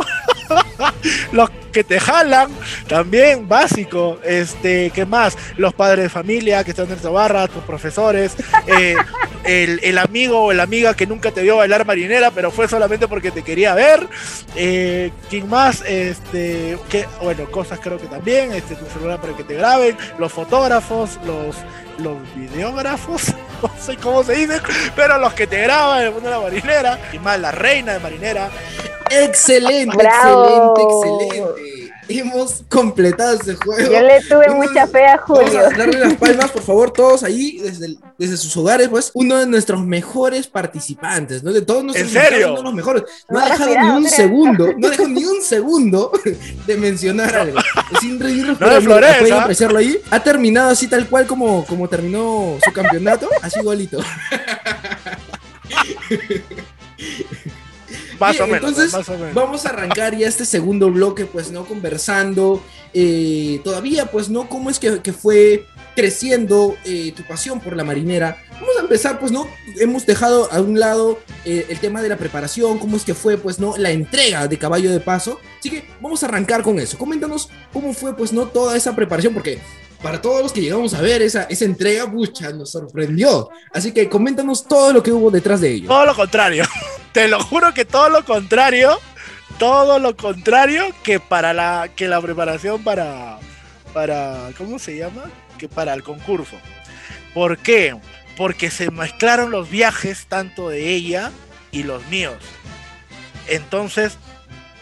[1.33, 2.51] los que te jalan,
[2.87, 5.37] también básico, este, ¿qué más?
[5.57, 8.37] Los padres de familia que están en tu barra, tus profesores,
[8.67, 8.95] eh,
[9.45, 13.09] el, el amigo o la amiga que nunca te vio bailar marinera, pero fue solamente
[13.09, 14.09] porque te quería ver.
[14.55, 15.83] Eh, ¿Quién más?
[15.83, 20.33] Este, que, bueno, cosas creo que también, este, tu celular para que te graben, los
[20.33, 21.57] fotógrafos, los,
[21.99, 23.35] los videógrafos,
[23.69, 24.61] no sé cómo se dice,
[24.95, 27.95] pero los que te graban en el mundo de la marinera, y más la reina
[27.95, 28.51] de marinera.
[29.11, 30.75] Excelente, Bravo.
[30.75, 31.74] excelente, excelente.
[32.09, 33.91] Hemos completado este juego.
[33.91, 35.59] Yo le tuve Vamos- mucha fe a Vamos Julio.
[35.61, 39.39] a darle las palmas, por favor, todos ahí, desde, el- desde sus hogares, pues, uno
[39.39, 41.53] de nuestros mejores participantes, ¿no?
[41.53, 42.49] De todos nuestros ¿En serio?
[42.49, 43.03] uno de los mejores.
[43.31, 46.13] No, No ha dejado ni un segundo, no ha dejado ni un segundo
[46.67, 47.59] de mencionar algo.
[47.93, 49.99] Es increíble No de Flores, pueden apreciarlo ahí.
[50.11, 53.99] Ha terminado así tal cual como, como terminó su campeonato, así igualito.
[58.19, 59.35] Más o menos, entonces, más o menos.
[59.35, 61.65] Vamos a arrancar ya este segundo bloque, pues, ¿no?
[61.65, 62.63] Conversando.
[62.97, 64.49] eh, todavía, pues, ¿no?
[64.49, 68.37] ¿Cómo es que, que fue creciendo eh, tu pasión por la marinera?
[68.53, 69.49] Vamos a empezar, pues, ¿no?
[69.81, 73.37] Hemos dejado a un lado eh, el tema de la preparación, cómo es que fue,
[73.37, 73.77] pues, ¿no?
[73.77, 75.41] La entrega de caballo de paso.
[75.59, 76.97] Así que vamos a arrancar con eso.
[76.97, 78.47] Coméntanos cómo fue, pues, ¿no?
[78.47, 79.59] Toda esa preparación, porque
[80.05, 83.49] para todos los que llegamos a ver esa, esa entrega, pucha, nos sorprendió.
[83.73, 85.89] Así que coméntanos todo lo que hubo detrás de ello.
[85.89, 86.67] Todo lo contrario.
[87.13, 89.01] Te lo juro que todo lo contrario.
[89.59, 93.39] Todo lo contrario que para la que la preparación para
[93.95, 95.23] para ¿cómo se llama?
[95.57, 96.57] Que para el concurso.
[97.33, 97.97] ¿Por qué?
[98.37, 101.33] Porque se mezclaron los viajes tanto de ella
[101.73, 102.37] y los míos.
[103.47, 104.19] Entonces,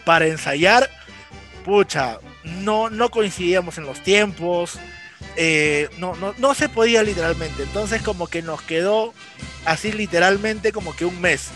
[0.03, 0.89] para ensayar,
[1.63, 4.79] pucha, no, no coincidíamos en los tiempos.
[5.35, 7.63] Eh, no, no, no se podía literalmente.
[7.63, 9.13] Entonces como que nos quedó
[9.65, 11.49] así literalmente como que un mes.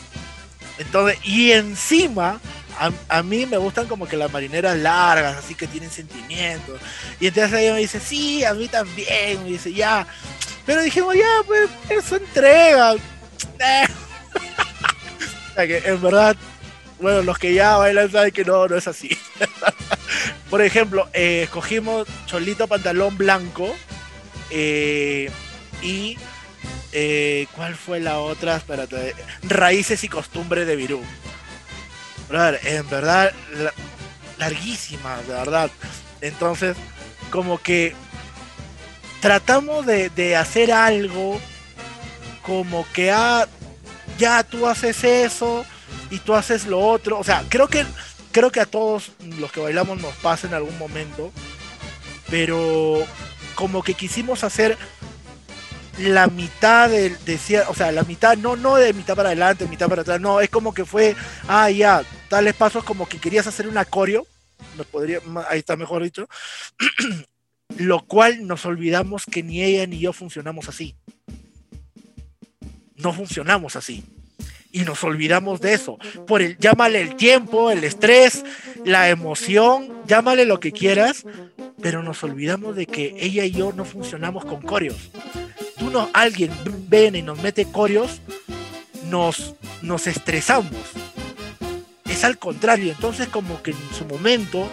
[0.77, 2.39] Entonces, y encima,
[2.79, 6.79] a, a mí me gustan como que las marineras largas, así que tienen sentimientos.
[7.19, 9.43] Y entonces ella me dice, sí, a mí también.
[9.43, 10.05] Me dice, ya.
[10.65, 12.95] Pero dijimos, ya, pues, eso entrega.
[15.49, 16.37] O sea que en verdad,
[16.99, 19.09] bueno, los que ya bailan saben que no, no es así.
[20.49, 23.75] Por ejemplo, eh, escogimos cholito pantalón blanco
[24.49, 25.29] eh,
[25.81, 26.17] y
[26.93, 28.55] eh, ¿cuál fue la otra?
[28.55, 31.03] Espérate, raíces y costumbres de Virú.
[32.63, 33.73] En verdad, la-
[34.37, 35.69] larguísima, de verdad.
[36.21, 36.75] Entonces,
[37.31, 37.93] como que
[39.21, 41.39] tratamos de, de hacer algo
[42.41, 43.47] como que ah,
[44.17, 45.65] ya tú haces eso
[46.09, 47.19] y tú haces lo otro.
[47.19, 47.85] O sea, creo que
[48.31, 51.31] creo que a todos los que bailamos nos pasa en algún momento,
[52.29, 53.03] pero
[53.55, 54.77] como que quisimos hacer
[55.97, 59.89] la mitad del de, o sea, la mitad, no, no de mitad para adelante, mitad
[59.89, 61.15] para atrás, no, es como que fue,
[61.47, 64.27] ah, ya, tales pasos como que querías hacer una coreo,
[64.77, 65.19] no podría,
[65.49, 66.27] ahí está mejor dicho,
[67.77, 70.95] lo cual nos olvidamos que ni ella ni yo funcionamos así.
[72.95, 74.03] No funcionamos así.
[74.77, 75.97] Y nos olvidamos de eso.
[76.27, 78.43] Por el, llámale el tiempo, el estrés,
[78.85, 81.25] la emoción, llámale lo que quieras,
[81.81, 85.09] pero nos olvidamos de que ella y yo no funcionamos con coreos.
[85.79, 86.51] Tú no, alguien
[86.87, 88.21] viene y nos mete coreos,
[89.09, 90.71] nos, nos estresamos.
[92.09, 94.67] Es al contrario, entonces como que en su momento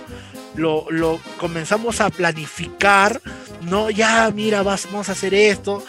[0.55, 3.21] lo, lo comenzamos a planificar,
[3.63, 5.85] no, ya, mira, vas- vamos a hacer esto,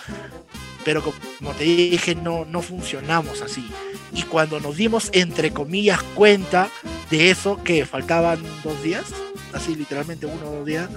[0.85, 3.67] pero co- como te dije, no, no funcionamos así.
[4.13, 6.69] Y cuando nos dimos, entre comillas, cuenta
[7.09, 9.03] de eso, que faltaban dos días,
[9.53, 10.87] así literalmente uno o dos días,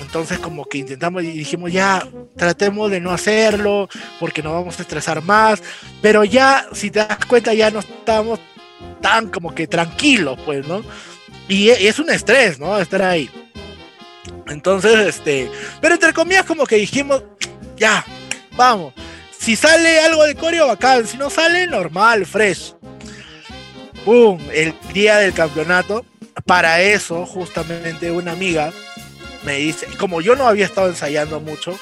[0.00, 4.82] Entonces como que intentamos y dijimos, ya, tratemos de no hacerlo porque nos vamos a
[4.82, 5.62] estresar más.
[6.00, 8.40] Pero ya, si te das cuenta, ya no estamos
[9.02, 10.82] tan como que tranquilos, pues, ¿no?
[11.46, 12.78] Y, y es un estrés, ¿no?
[12.78, 13.28] Estar ahí.
[14.46, 17.22] Entonces, este, pero entre comillas como que dijimos,
[17.76, 18.02] ya,
[18.58, 18.92] vamos.
[19.38, 21.06] Si sale algo de coreo, bacán.
[21.06, 22.74] Si no sale, normal, fresh.
[24.04, 24.38] ¡Pum!
[24.52, 26.04] El día del campeonato.
[26.44, 28.72] Para eso, justamente, una amiga
[29.44, 31.78] me dice, como yo no había estado ensayando mucho,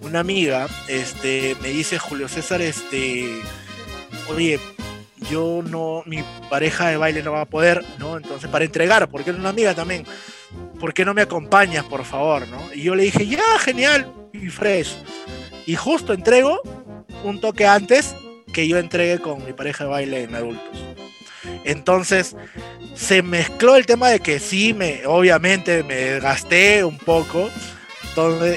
[0.00, 3.28] una amiga este, me dice, Julio César, este,
[4.28, 4.58] oye,
[5.30, 8.16] yo no, mi pareja de baile no va a poder, ¿no?
[8.16, 10.06] Entonces, para entregar, porque es una amiga también,
[10.80, 12.72] ¿por qué no me acompañas, por favor, ¿no?
[12.72, 14.96] Y yo le dije, ya, genial, y fresh.
[15.68, 16.62] Y justo entrego
[17.24, 18.16] un toque antes
[18.54, 20.78] que yo entregué con mi pareja de baile en adultos.
[21.62, 22.34] Entonces,
[22.94, 27.50] se mezcló el tema de que sí, me, obviamente me gasté un poco.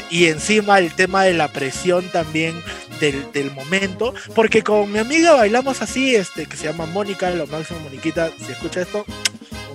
[0.09, 2.55] Y encima el tema de la presión también
[3.01, 4.13] del, del, momento.
[4.33, 8.53] Porque con mi amiga bailamos así, este, que se llama Mónica, lo máximo Moniquita, si
[8.53, 9.05] escucha esto,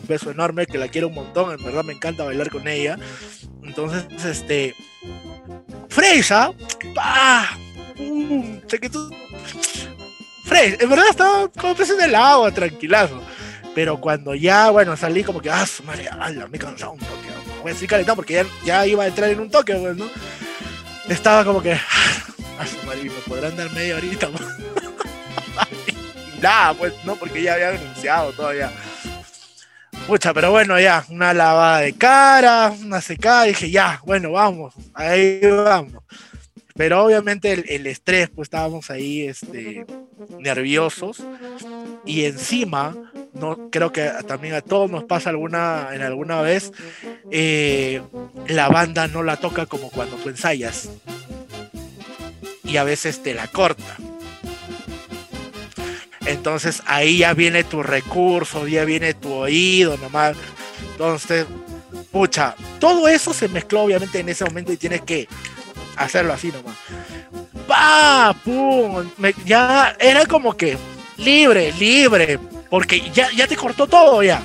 [0.01, 2.99] un beso enorme, que la quiero un montón, en verdad me encanta bailar con ella.
[3.62, 4.75] Entonces, este.
[5.89, 6.53] Freisa,
[6.95, 7.57] ¡pah!
[7.99, 9.11] Uh, sé que tú.
[10.51, 13.21] En verdad estaba como pez en el agua, tranquilazo.
[13.75, 16.99] Pero cuando ya, bueno, salí como que, ah, su madre, ala, me he cansado un
[16.99, 17.29] toque.
[17.61, 19.97] Voy a decir calentado porque ya, ya iba a entrar en un toque, pues.
[21.09, 24.29] Estaba como que, ah, su madre, me podrán dar media horita.
[25.87, 28.73] y nada, pues, no, porque ya había anunciado todavía.
[30.07, 35.41] Pucha, pero bueno, ya, una lavada de cara, una secada, dije, ya, bueno, vamos, ahí
[35.41, 36.05] vamos.
[36.77, 39.87] Pero obviamente el, estrés, pues estábamos ahí este,
[40.39, 41.23] nerviosos.
[42.05, 42.95] Y encima,
[43.33, 46.73] no, creo que también a todos nos pasa alguna, en alguna vez,
[47.31, 48.03] eh,
[48.47, 50.91] la banda no la toca como cuando tú ensayas.
[52.63, 53.97] Y a veces te la corta.
[56.27, 60.37] Entonces ahí ya viene tu recurso, ya viene tu oído nomás.
[60.93, 61.47] Entonces,
[62.11, 65.29] pucha, todo eso se mezcló obviamente en ese momento y tienes que
[65.97, 66.77] hacerlo así nomás.
[67.67, 68.35] ¡Pa!
[68.45, 69.11] ¡Pum!
[69.45, 70.77] Ya era como que
[71.17, 72.39] libre, libre,
[72.71, 74.43] porque ya, ya te cortó todo ya.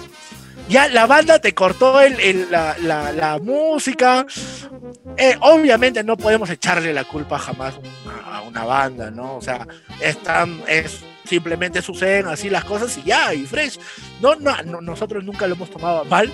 [0.70, 4.26] Ya la banda te cortó el, la, la, música.
[5.17, 7.74] Eh, obviamente no podemos echarle la culpa jamás
[8.26, 9.36] a, una banda, ¿no?
[9.36, 9.67] O sea,
[10.00, 13.80] están, es, simplemente suceden así las cosas y ya, y fresh.
[14.20, 16.30] No, no, no nosotros nunca lo hemos tomado mal,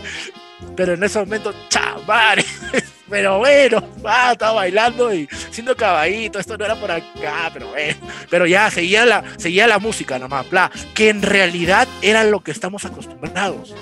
[0.76, 2.44] pero en ese momento, chaval,
[3.10, 7.96] pero bueno, estaba bailando y siendo caballito, esto no era por acá, pero bueno,
[8.32, 12.50] pero ya seguía la, seguía la música nomás, bla, que en realidad era lo que
[12.50, 13.76] estamos acostumbrados.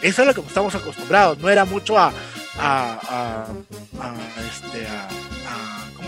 [0.00, 2.14] Eso es lo que estamos acostumbrados, no era mucho a,
[2.58, 3.44] a, a,
[4.00, 4.14] a
[4.50, 4.86] este,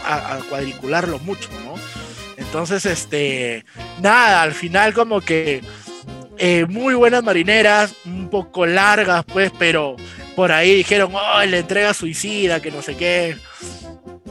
[0.07, 1.75] a, cuadricularlo mucho, ¿no?
[2.37, 3.65] Entonces, este,
[4.01, 5.63] nada, al final como que
[6.39, 9.97] eh, muy buenas marineras, un poco largas, pues, pero
[10.35, 13.37] por ahí dijeron, oh, la entrega suicida, que no sé qué.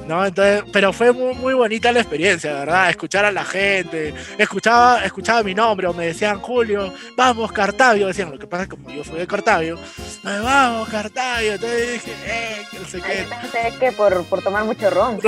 [0.07, 0.25] ¿No?
[0.25, 2.89] Entonces, pero fue muy, muy bonita la experiencia, ¿verdad?
[2.89, 8.31] Escuchar a la gente, escuchaba, escuchaba mi nombre o me decían Julio, vamos Cartavio, decían,
[8.31, 9.77] lo que pasa es que como yo soy de Cartavio,
[10.23, 13.25] vamos Cartavio, entonces dije, eh, que no sé qué.
[13.41, 15.19] Pensé que por, por tomar mucho ron.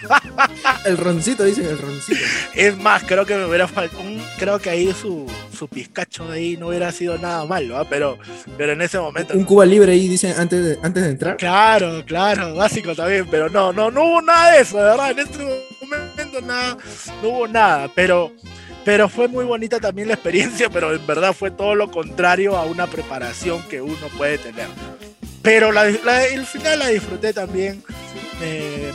[0.84, 2.20] el roncito, dicen el roncito.
[2.54, 4.02] Es más, creo que me hubiera faltado,
[4.38, 5.26] creo que ahí su,
[5.56, 7.86] su pizcacho de ahí no hubiera sido nada malo, ¿eh?
[7.88, 8.18] pero,
[8.56, 9.34] pero en ese momento...
[9.34, 11.36] Un Cuba libre ahí, dicen, antes de, antes de entrar.
[11.36, 15.18] Claro, claro, básico también, pero no, no, no hubo nada de eso, de verdad, en
[15.20, 15.38] este
[15.80, 16.76] momento nada,
[17.22, 18.32] no hubo nada, pero,
[18.84, 22.64] pero fue muy bonita también la experiencia, pero en verdad fue todo lo contrario a
[22.64, 24.66] una preparación que uno puede tener.
[25.40, 27.82] Pero la, el final la disfruté también,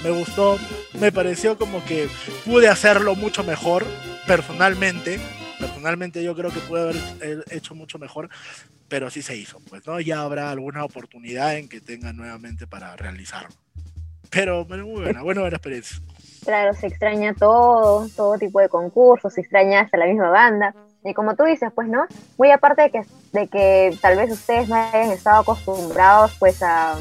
[0.03, 0.59] me, gustó,
[0.99, 2.09] me pareció como que
[2.43, 3.85] pude hacerlo mucho mejor
[4.27, 5.19] personalmente,
[5.59, 8.29] personalmente yo creo que pude haber hecho mucho mejor,
[8.87, 9.99] pero sí se hizo, pues, ¿no?
[9.99, 13.64] Ya habrá alguna oportunidad en que tenga nuevamente para realizarlo.
[14.29, 15.97] Pero, pero muy buena, buena, buena experiencia.
[16.43, 20.75] Claro, se extraña todo, todo tipo de concursos, se extraña hasta la misma banda.
[21.03, 22.05] Y como tú dices, pues, ¿no?
[22.37, 23.01] Muy aparte de que,
[23.33, 26.95] de que tal vez ustedes no hayan estado acostumbrados, pues, a,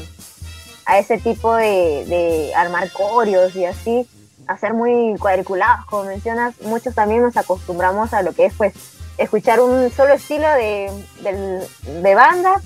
[0.85, 4.07] a ese tipo de, de armar corios y así,
[4.47, 8.73] a ser muy cuadriculados, como mencionas, muchos también nos acostumbramos a lo que es, pues,
[9.17, 11.67] escuchar un solo estilo de, de,
[12.01, 12.61] de banda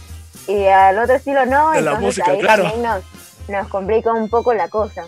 [0.47, 1.71] y al otro estilo no.
[1.71, 2.63] De la música, claro.
[2.77, 3.03] Nos,
[3.49, 5.07] nos complica un poco la cosa.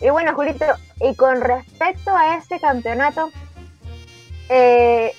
[0.00, 0.64] Y bueno, Julito,
[1.00, 3.30] y con respecto a este campeonato,
[4.48, 5.12] eh,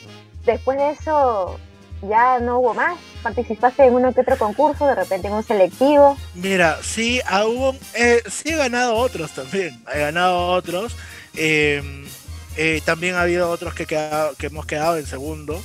[0.45, 1.59] después de eso
[2.01, 2.97] ya no hubo más.
[3.21, 6.17] ¿Participaste en uno que otro concurso, de repente en un selectivo?
[6.35, 10.95] Mira, sí, aún, eh, sí he ganado otros también, he ganado otros.
[11.35, 12.05] Eh,
[12.55, 15.61] eh, también ha habido otros que, que hemos quedado en segundo.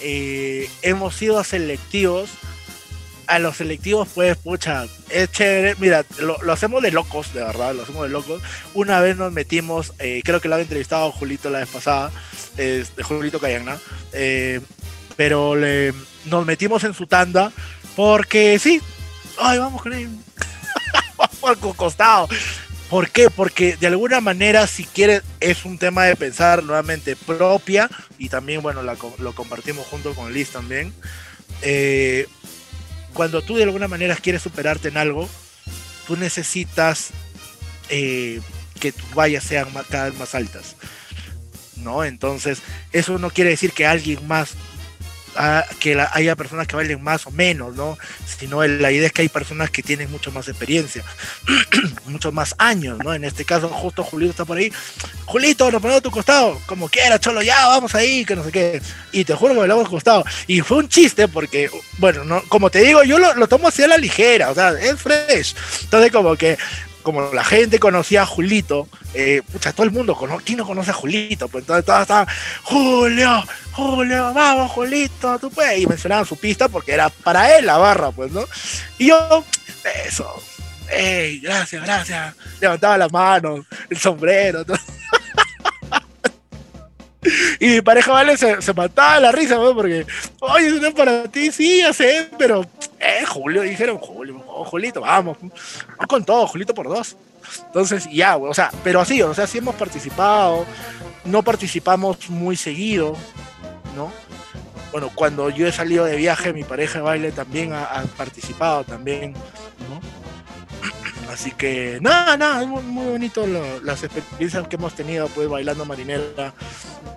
[0.00, 2.30] Eh, hemos ido a selectivos.
[3.28, 5.76] A los selectivos, pues, pucha, es chévere.
[5.78, 8.42] Mira, lo, hacemos de locos, de verdad, lo hacemos de locos.
[8.74, 12.10] Una vez nos metimos, eh, creo que lo había entrevistado Julito la vez pasada,
[12.56, 13.78] eh, Julito Cayana,
[15.16, 15.54] pero
[16.24, 17.52] nos metimos en su tanda
[17.96, 18.80] porque sí,
[19.38, 20.08] ay, vamos con él.
[21.16, 22.28] vamos al costado.
[22.88, 23.28] ¿Por qué?
[23.28, 28.62] Porque de alguna manera, si quieres, es un tema de pensar nuevamente propia y también,
[28.62, 30.94] bueno, la, lo compartimos junto con Liz también.
[31.62, 32.26] Eh,
[33.14, 35.28] cuando tú de alguna manera quieres superarte en algo,
[36.06, 37.10] tú necesitas
[37.88, 38.40] eh,
[38.80, 40.76] que tus vallas sean más, cada vez más altas.
[41.76, 42.04] ¿No?
[42.04, 42.60] Entonces,
[42.92, 44.54] eso no quiere decir que alguien más
[45.36, 47.98] a, que la, haya personas que valen más o menos, ¿no?
[48.26, 51.04] Sino la idea es que hay personas que tienen mucho más experiencia,
[52.06, 53.14] muchos más años, ¿no?
[53.14, 54.72] En este caso, justo Julito está por ahí.
[55.26, 58.52] Julito, nos ponemos a tu costado, como quiera, cholo, ya, vamos ahí, que no sé
[58.52, 58.82] qué.
[59.12, 60.24] Y te juro que lo hemos costado.
[60.46, 63.82] Y fue un chiste porque, bueno, no, como te digo, yo lo, lo tomo así
[63.82, 65.54] a la ligera, o sea, es fresh.
[65.82, 66.56] Entonces, como que
[67.08, 70.90] como la gente conocía a Julito, eh, pucha, todo el mundo, cono ¿quién no conoce
[70.90, 71.48] a Julito?
[71.48, 72.26] Pues entonces todos estaban,
[72.64, 73.42] Julio,
[73.72, 75.80] Julio, vamos, Julito, tú puedes.
[75.80, 78.44] Y mencionaban su pista porque era para él la barra, pues, ¿no?
[78.98, 79.42] Y yo,
[80.06, 80.42] eso,
[80.90, 82.34] hey, gracias, gracias.
[82.60, 84.76] Levantaba las manos, el sombrero, todo.
[87.60, 89.74] Y mi pareja, vale, se, se mataba la risa, ¿no?
[89.74, 90.06] porque,
[90.40, 92.64] oye, no es para ti, sí, ya sé, pero,
[92.98, 95.38] eh, Julio, dijeron, Julio, oh, Julito, vamos,
[96.08, 97.16] con todo, Julito por dos.
[97.66, 100.66] Entonces, ya, o sea, pero así, o sea, sí hemos participado,
[101.24, 103.16] no participamos muy seguido,
[103.96, 104.12] ¿no?
[104.92, 109.34] Bueno, cuando yo he salido de viaje, mi pareja de baile también ha, participado, también,
[109.88, 110.00] ¿no?
[111.32, 113.46] Así que nada, nada, es muy, bonito
[113.82, 116.54] las experiencias que hemos tenido pues bailando marinera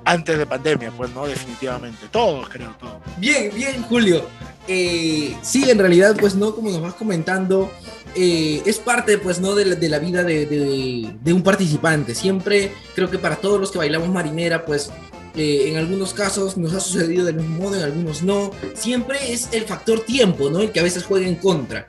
[0.06, 2.08] antes de pandemia, pues no, definitivamente.
[2.12, 2.98] Todos, creo, todos.
[3.18, 4.26] Bien, bien, Julio.
[4.68, 7.72] Eh, sí, en realidad, pues no, como nos vas comentando,
[8.16, 12.16] eh, es parte, pues no, de la, de la vida de, de, de, un participante.
[12.16, 14.92] Siempre creo que para todos los que bailamos marinera, pues
[15.36, 18.52] eh, en algunos casos nos ha sucedido del mismo modo, en algunos no.
[18.74, 20.60] Siempre es el factor tiempo, ¿no?
[20.60, 21.88] El que a veces juega en contra.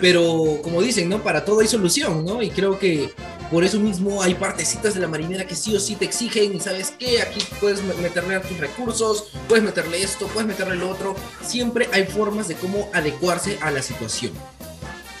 [0.00, 1.22] Pero como dicen, ¿no?
[1.22, 2.42] Para todo hay solución, ¿no?
[2.42, 3.10] Y creo que
[3.52, 6.94] por eso mismo hay partecitas de la marinera que sí o sí te exigen, sabes
[6.98, 11.14] qué, aquí puedes meterle a tus recursos, puedes meterle esto, puedes meterle lo otro.
[11.44, 14.32] Siempre hay formas de cómo adecuarse a la situación.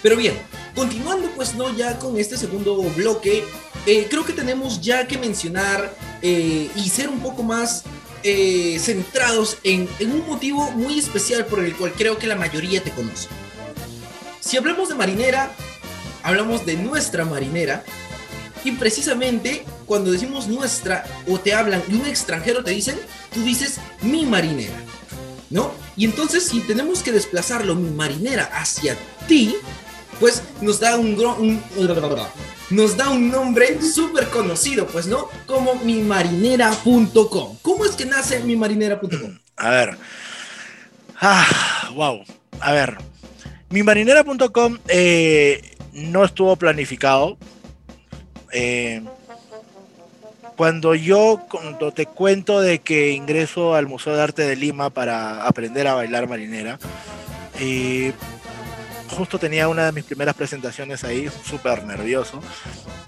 [0.02, 0.32] Pero bien,
[0.74, 3.44] continuando pues no ya con este segundo bloque,
[3.84, 7.84] eh, creo que tenemos ya que mencionar eh, y ser un poco más
[8.22, 12.82] eh, centrados en, en, un motivo muy especial por el cual creo que la mayoría
[12.82, 13.28] te conoce.
[14.40, 15.54] Si hablamos de marinera,
[16.22, 17.84] hablamos de nuestra marinera.
[18.64, 22.96] Y precisamente cuando decimos nuestra o te hablan y un extranjero te dicen,
[23.32, 24.76] tú dices mi marinera.
[25.50, 25.72] ¿No?
[25.96, 28.96] Y entonces si tenemos que desplazarlo, mi marinera, hacia
[29.28, 29.54] ti,
[30.18, 31.62] pues nos da un,
[32.70, 35.28] nos da un nombre súper conocido, pues, ¿no?
[35.46, 37.58] Como mimarinera.com.
[37.60, 39.38] ¿Cómo es que nace mimarinera.com?
[39.56, 39.98] A ver.
[41.20, 42.24] Ah, wow.
[42.60, 42.96] A ver.
[43.70, 47.36] Mimarinera.com eh, no estuvo planificado.
[48.52, 49.02] Eh,
[50.56, 55.46] cuando yo cuando te cuento de que ingreso al Museo de Arte de Lima para
[55.46, 56.78] aprender a bailar marinera,
[57.58, 58.12] eh,
[59.08, 62.40] justo tenía una de mis primeras presentaciones ahí, súper nervioso,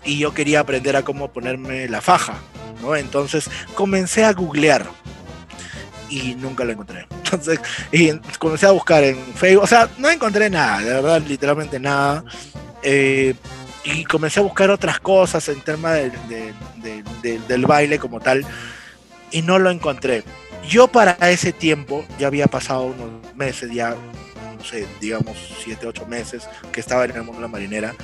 [0.04, 2.38] y yo quería aprender a cómo ponerme la faja,
[2.83, 2.96] ¿no?
[2.96, 4.87] Entonces comencé a googlear
[6.09, 7.07] y nunca lo encontré.
[7.24, 7.61] Entonces,
[7.92, 12.24] y comencé a buscar en Facebook, o sea, no encontré nada, de verdad, literalmente nada.
[12.83, 13.35] Eh,
[13.84, 18.44] y comencé a buscar otras cosas en tema de, de, de, del baile como tal,
[19.30, 20.24] y no lo encontré.
[20.66, 23.90] Yo para ese tiempo, ya había pasado unos meses, ya
[24.56, 27.94] no sé, digamos, 7, 8 meses que estaba en el mundo de la marinera.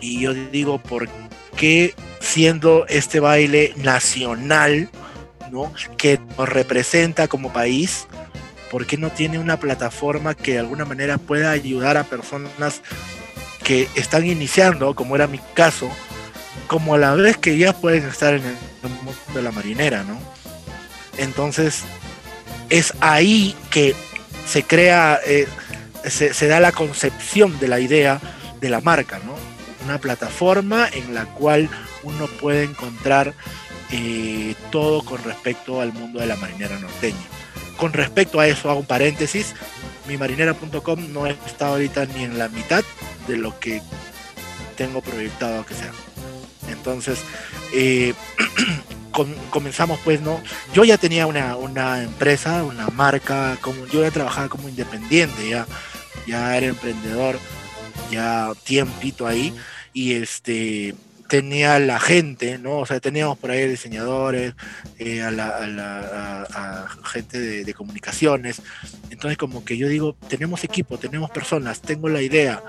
[0.00, 1.08] Y yo digo, ¿por
[1.56, 4.88] qué siendo este baile nacional,
[5.50, 5.72] ¿no?
[5.96, 8.06] que nos representa como país,
[8.70, 12.82] ¿por qué no tiene una plataforma que de alguna manera pueda ayudar a personas
[13.70, 15.88] que están iniciando, como era mi caso,
[16.66, 20.18] como a la vez que ya pueden estar en el mundo de la marinera, ¿no?
[21.18, 21.84] Entonces,
[22.68, 23.94] es ahí que
[24.44, 25.46] se crea, eh,
[26.02, 28.20] se, se, da la concepción de la idea
[28.60, 29.36] de la marca, ¿no?
[29.84, 31.70] Una plataforma en la cual
[32.02, 33.34] uno puede encontrar
[33.92, 37.24] eh, todo con respecto al mundo de la marinera norteña.
[37.76, 39.54] Con respecto a eso, hago un paréntesis,
[40.08, 42.82] mi marinera.com no está ahorita ni en la mitad
[43.26, 43.82] de lo que
[44.76, 45.92] tengo proyectado que sea.
[46.68, 47.20] Entonces,
[47.72, 48.14] eh,
[49.50, 50.40] comenzamos pues, ¿no?
[50.72, 55.66] Yo ya tenía una, una, empresa, una marca, como yo ya trabajaba como independiente, ya,
[56.26, 57.38] ya era emprendedor,
[58.10, 59.54] ya tiempito ahí,
[59.92, 60.94] y este
[61.28, 62.78] tenía la gente, ¿no?
[62.78, 64.54] O sea, teníamos por ahí diseñadores,
[64.98, 68.60] eh, a, la, gente de, de, comunicaciones.
[69.10, 72.60] Entonces, como que yo digo, tenemos equipo, tenemos personas, tengo la idea.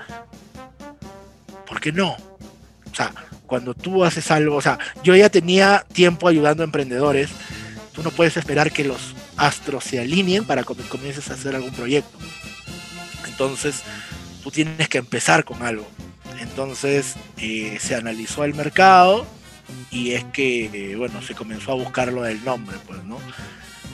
[1.72, 2.10] ¿Por qué no?
[2.10, 3.14] O sea,
[3.46, 7.30] cuando tú haces algo, o sea, yo ya tenía tiempo ayudando a emprendedores,
[7.94, 11.72] tú no puedes esperar que los astros se alineen para que comiences a hacer algún
[11.72, 12.18] proyecto.
[13.26, 13.84] Entonces,
[14.42, 15.88] tú tienes que empezar con algo.
[16.40, 19.24] Entonces, eh, se analizó el mercado
[19.90, 23.16] y es que, eh, bueno, se comenzó a buscar lo del nombre, pues, ¿no?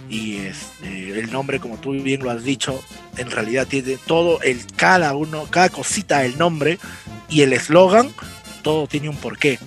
[0.09, 2.83] Y este, el nombre, como tú bien lo has dicho,
[3.17, 6.79] en realidad tiene todo, el, cada uno, cada cosita del nombre
[7.29, 8.11] y el eslogan
[8.63, 9.59] todo tiene un porqué.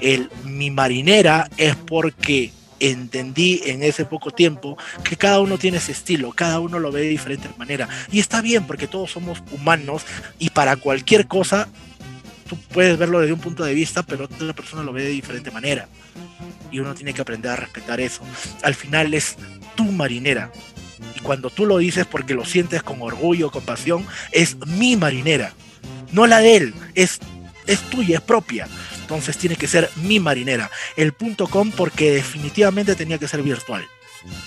[0.00, 5.92] El mi marinera es porque entendí en ese poco tiempo que cada uno tiene ese
[5.92, 7.88] estilo, cada uno lo ve de diferente manera.
[8.10, 10.04] Y está bien porque todos somos humanos
[10.38, 11.68] y para cualquier cosa
[12.48, 15.50] tú puedes verlo desde un punto de vista, pero otra persona lo ve de diferente
[15.50, 15.88] manera.
[16.72, 18.22] Y uno tiene que aprender a respetar eso.
[18.62, 19.36] Al final es
[19.76, 20.50] tu marinera.
[21.14, 25.52] Y cuando tú lo dices porque lo sientes con orgullo, con pasión, es mi marinera.
[26.10, 27.20] No la de él, es
[27.66, 28.66] es tuya, es propia.
[29.00, 30.70] Entonces tiene que ser mi marinera.
[30.96, 33.86] El punto com porque definitivamente tenía que ser virtual.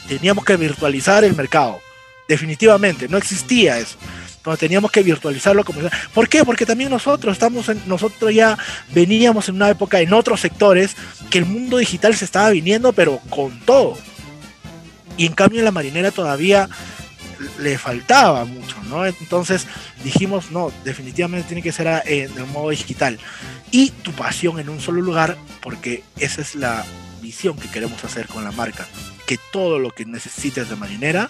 [0.08, 1.80] Teníamos que virtualizar el mercado.
[2.28, 3.98] Definitivamente, no existía eso.
[4.46, 5.80] Entonces teníamos que virtualizarlo como
[6.14, 6.46] ¿Por qué?
[6.46, 8.56] Porque también nosotros estamos en, nosotros ya
[8.94, 10.96] veníamos en una época en otros sectores
[11.32, 13.98] que el mundo digital se estaba viniendo, pero con todo.
[15.18, 16.70] Y en cambio en la marinera todavía
[17.60, 19.04] le faltaba mucho, ¿no?
[19.08, 19.66] Entonces
[20.04, 23.18] dijimos, no, definitivamente tiene que ser en el modo digital.
[23.72, 26.86] Y tu pasión en un solo lugar, porque esa es la
[27.20, 28.86] visión que queremos hacer con la marca,
[29.26, 31.30] que todo lo que necesites de marinera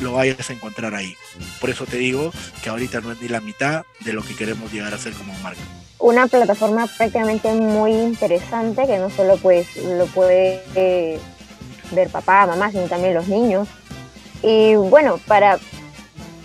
[0.00, 1.14] lo vayas a encontrar ahí.
[1.60, 2.32] Por eso te digo
[2.62, 5.32] que ahorita no es ni la mitad de lo que queremos llegar a hacer como
[5.40, 5.60] marca.
[5.98, 11.18] Una plataforma prácticamente muy interesante que no solo pues lo puede eh,
[11.92, 13.66] ver papá, mamá, sino también los niños
[14.42, 15.58] y bueno, para,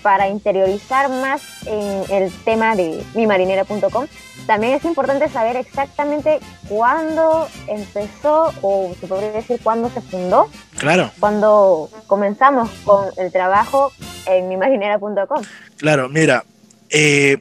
[0.02, 4.08] para interiorizar más en el tema de mimarinera.com,
[4.46, 10.50] también es importante saber exactamente cuándo empezó, o se podría decir cuándo se fundó.
[10.78, 11.12] Claro.
[11.20, 13.92] Cuando comenzamos con el trabajo
[14.26, 15.44] en mimarinera.com.
[15.78, 16.44] Claro, mira,
[16.90, 17.38] eh,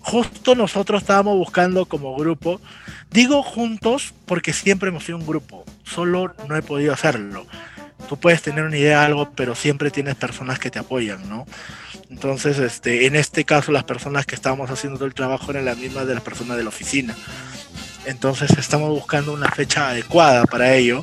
[0.00, 2.60] justo nosotros estábamos buscando como grupo,
[3.10, 7.46] digo juntos porque siempre hemos sido un grupo, solo no he podido hacerlo
[8.06, 11.46] tú puedes tener una idea de algo, pero siempre tienes personas que te apoyan, ¿no?
[12.10, 15.76] Entonces, este, en este caso, las personas que estábamos haciendo todo el trabajo eran las
[15.76, 17.16] mismas de las personas de la oficina.
[18.04, 21.02] Entonces, estamos buscando una fecha adecuada para ello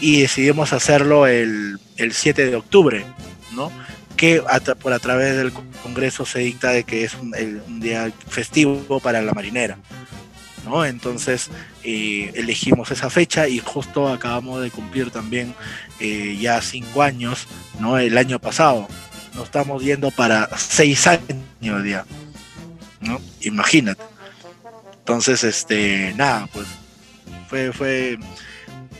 [0.00, 3.06] y decidimos hacerlo el, el 7 de octubre,
[3.54, 3.70] ¿no?
[4.16, 4.42] Que
[4.80, 7.34] por a través del Congreso se dicta de que es un,
[7.66, 9.78] un día festivo para la marinera.
[10.64, 10.84] ¿No?
[10.84, 11.50] Entonces
[11.82, 15.54] eh, elegimos esa fecha y justo acabamos de cumplir también
[16.00, 17.46] eh, ya cinco años,
[17.78, 17.98] ¿no?
[17.98, 18.88] El año pasado.
[19.34, 22.04] Nos estamos yendo para seis años ya,
[23.00, 23.20] ¿no?
[23.40, 24.02] Imagínate.
[24.98, 26.66] Entonces, este, nada, pues
[27.48, 28.18] fue, fue,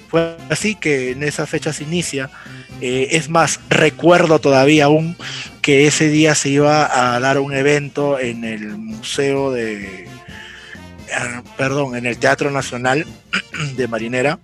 [0.08, 2.30] fue así que en esa fecha se inicia.
[2.80, 5.16] Eh, es más, recuerdo todavía aún
[5.60, 10.08] que ese día se iba a dar un evento en el Museo de,
[11.56, 13.06] perdón, en el Teatro Nacional
[13.76, 14.38] de Marinera,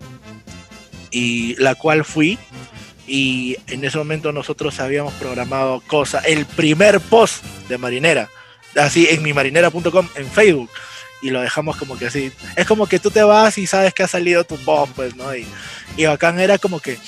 [1.10, 2.38] y la cual fui,
[3.06, 8.28] y en ese momento nosotros habíamos programado cosas, el primer post de Marinera,
[8.76, 10.70] así en mi marinera.com en Facebook,
[11.22, 14.02] y lo dejamos como que así, es como que tú te vas y sabes que
[14.02, 15.34] ha salido tu post, pues, ¿no?
[15.34, 15.46] Y,
[15.96, 16.98] y bacán era como que,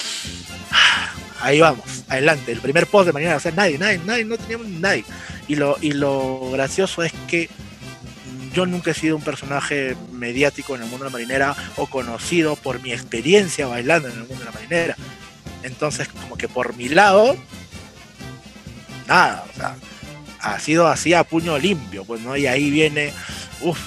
[1.41, 4.69] ahí vamos, adelante, el primer post de Marinera, o sea, nadie, nadie, nadie, no teníamos
[4.69, 5.05] nadie.
[5.47, 7.51] Y lo, y lo gracioso es que
[8.53, 12.57] yo nunca he sido un personaje mediático en el mundo de la marinera o conocido
[12.57, 14.97] por mi experiencia bailando en el mundo de la marinera.
[15.63, 17.37] Entonces, como que por mi lado,
[19.07, 19.77] nada, o sea,
[20.41, 22.37] ha sido así a puño limpio, pues, ¿no?
[22.37, 23.13] Y ahí viene,
[23.61, 23.79] uff,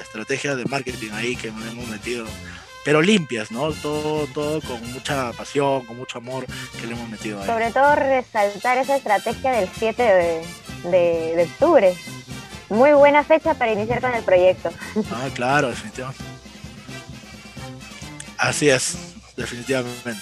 [0.00, 2.26] estrategias de marketing ahí que nos hemos metido,
[2.84, 3.72] pero limpias, ¿no?
[3.72, 6.46] Todo, todo con mucha pasión, con mucho amor
[6.78, 7.46] que le hemos metido ahí.
[7.46, 10.42] Sobre todo resaltar esa estrategia del 7 de,
[10.90, 11.96] de, de octubre,
[12.72, 14.70] muy buena fecha para iniciar con el proyecto.
[15.10, 16.24] Ah, claro, definitivamente.
[18.38, 18.94] Así es,
[19.36, 20.20] definitivamente.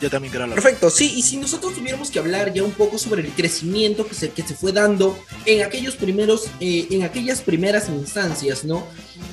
[0.00, 2.96] yo también creo lo Perfecto, sí, y si nosotros tuviéramos que hablar ya un poco
[2.98, 7.40] sobre el crecimiento que se, que se fue dando en aquellos primeros, eh, en aquellas
[7.40, 8.86] primeras instancias, ¿no?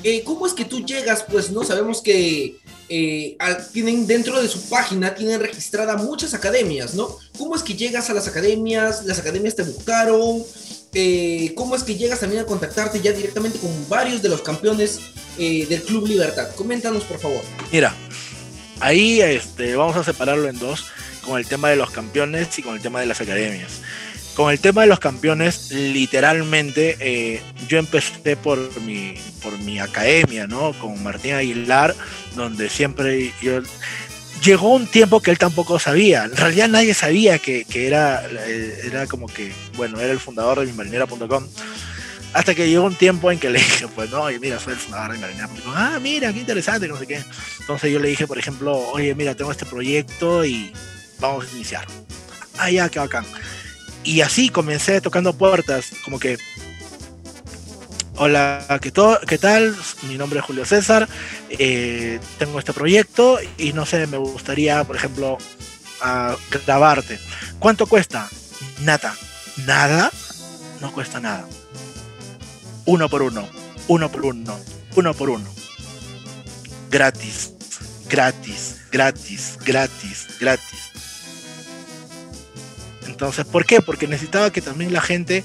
[0.04, 1.24] Eh, ¿Cómo es que tú llegas?
[1.30, 2.56] Pues no sabemos que
[2.90, 7.18] eh, al- tienen dentro de su página, tienen registrada muchas academias, ¿no?
[7.38, 9.06] ¿Cómo es que llegas a las academias?
[9.06, 10.44] ¿Las academias te buscaron?
[10.94, 15.00] Eh, ¿Cómo es que llegas también a contactarte ya directamente con varios de los campeones
[15.38, 16.54] eh, del Club Libertad?
[16.56, 17.42] Coméntanos, por favor.
[17.72, 17.96] Mira,
[18.80, 20.86] ahí este, vamos a separarlo en dos,
[21.26, 23.82] con el tema de los campeones y con el tema de las academias.
[24.36, 30.48] Con el tema de los campeones, literalmente eh, yo empecé por mi, por mi academia,
[30.48, 30.74] ¿no?
[30.80, 31.96] Con Martín Aguilar,
[32.36, 33.62] donde siempre yo...
[34.44, 38.82] Llegó un tiempo que él tampoco sabía, en realidad nadie sabía que, que era, eh,
[38.84, 41.48] era como que, bueno, era el fundador de mimarinera.com.
[42.34, 44.80] Hasta que llegó un tiempo en que le dije, pues no, oye, mira, soy el
[44.80, 45.74] fundador de mimarinera.com.
[45.74, 47.24] Ah, mira, qué interesante, no sé qué.
[47.62, 50.74] Entonces yo le dije, por ejemplo, oye, mira, tengo este proyecto y
[51.20, 51.86] vamos a iniciar.
[52.58, 53.00] Ah, ya, qué.
[54.04, 56.38] Y así comencé tocando puertas, como que,
[58.16, 58.92] hola, ¿qué,
[59.28, 59.76] qué tal?
[60.08, 61.08] Mi nombre es Julio César,
[61.50, 65.38] eh, tengo este proyecto y no sé, me gustaría, por ejemplo,
[66.66, 67.20] grabarte.
[67.60, 68.30] ¿Cuánto cuesta?
[68.82, 69.16] Nada.
[69.66, 70.12] ¿Nada?
[70.82, 71.48] No cuesta nada.
[72.86, 73.48] Uno por uno,
[73.88, 74.60] uno por uno,
[74.96, 75.50] uno por uno.
[76.90, 77.54] Gratis,
[78.10, 80.80] gratis, gratis, gratis, gratis.
[83.08, 83.82] Entonces, ¿por qué?
[83.82, 85.44] Porque necesitaba que también la gente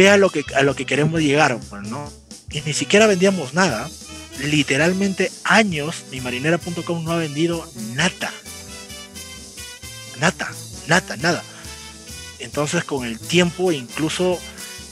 [0.00, 2.10] vea lo que, a lo que queremos llegar, ¿no?
[2.50, 3.86] Y ni siquiera vendíamos nada.
[4.42, 8.32] Literalmente años, mi marinera.com no ha vendido nada.
[10.18, 10.50] Nada,
[10.86, 11.44] nada, nada.
[12.38, 14.40] Entonces, con el tiempo, incluso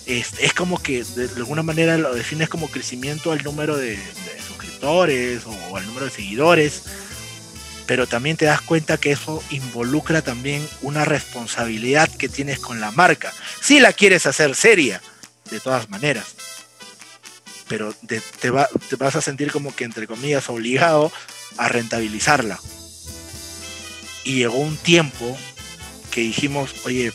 [0.04, 3.98] es, es como que de, alguna manera lo defines como crecimiento al número de
[4.46, 6.82] suscriptores o al número de seguidores
[7.88, 12.90] pero también te das cuenta que eso involucra también una responsabilidad que tienes con la
[12.90, 13.32] marca.
[13.62, 15.00] Si la quieres hacer seria,
[15.50, 16.26] de todas maneras,
[17.66, 21.10] pero te, te va- te vas a sentir como que, entre comillas, obligado
[21.56, 22.60] a rentabilizarla.
[24.22, 25.38] Y llegó un tiempo
[26.10, 27.10] que dijimos, oye,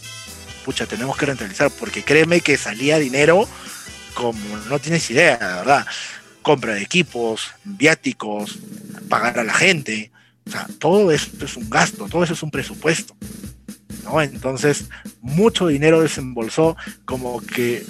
[0.66, 3.48] pucha, tenemos que rentabilizar, porque créeme que salía dinero
[4.16, 5.88] como no tienes idea, la verdad.
[6.42, 8.58] Compra de equipos, viáticos,
[9.08, 10.12] pagar a la gente,
[10.46, 13.16] o sea, todo esto es un gasto, todo eso es un presupuesto.
[14.04, 14.22] ¿no?
[14.22, 14.90] Entonces,
[15.22, 16.76] mucho dinero desembolsó
[17.06, 17.86] como que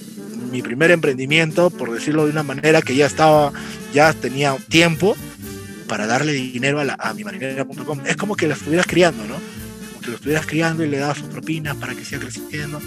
[0.52, 3.52] mi primer emprendimiento, por decirlo de una manera que ya estaba,
[3.94, 5.16] ya tenía tiempo
[5.88, 8.02] para darle dinero a, la, a mi marinera.com.
[8.06, 9.36] Es como que lo estuvieras criando, ¿no?
[9.90, 12.80] Como que lo estuvieras criando y le dabas sus propinas para que siga creciendo.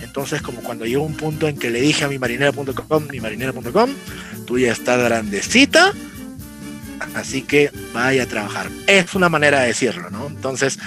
[0.00, 3.90] Entonces, como cuando llegó un punto en que le dije a mi marinera.com, mi marinera.com,
[4.46, 5.92] tú ya estás grandecita,
[7.16, 8.70] Así que vaya a trabajar.
[8.86, 10.26] Es una manera de decirlo, ¿no?
[10.26, 10.78] Entonces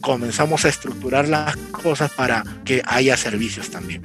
[0.00, 4.02] comenzamos a estructurar las cosas para que haya servicios también.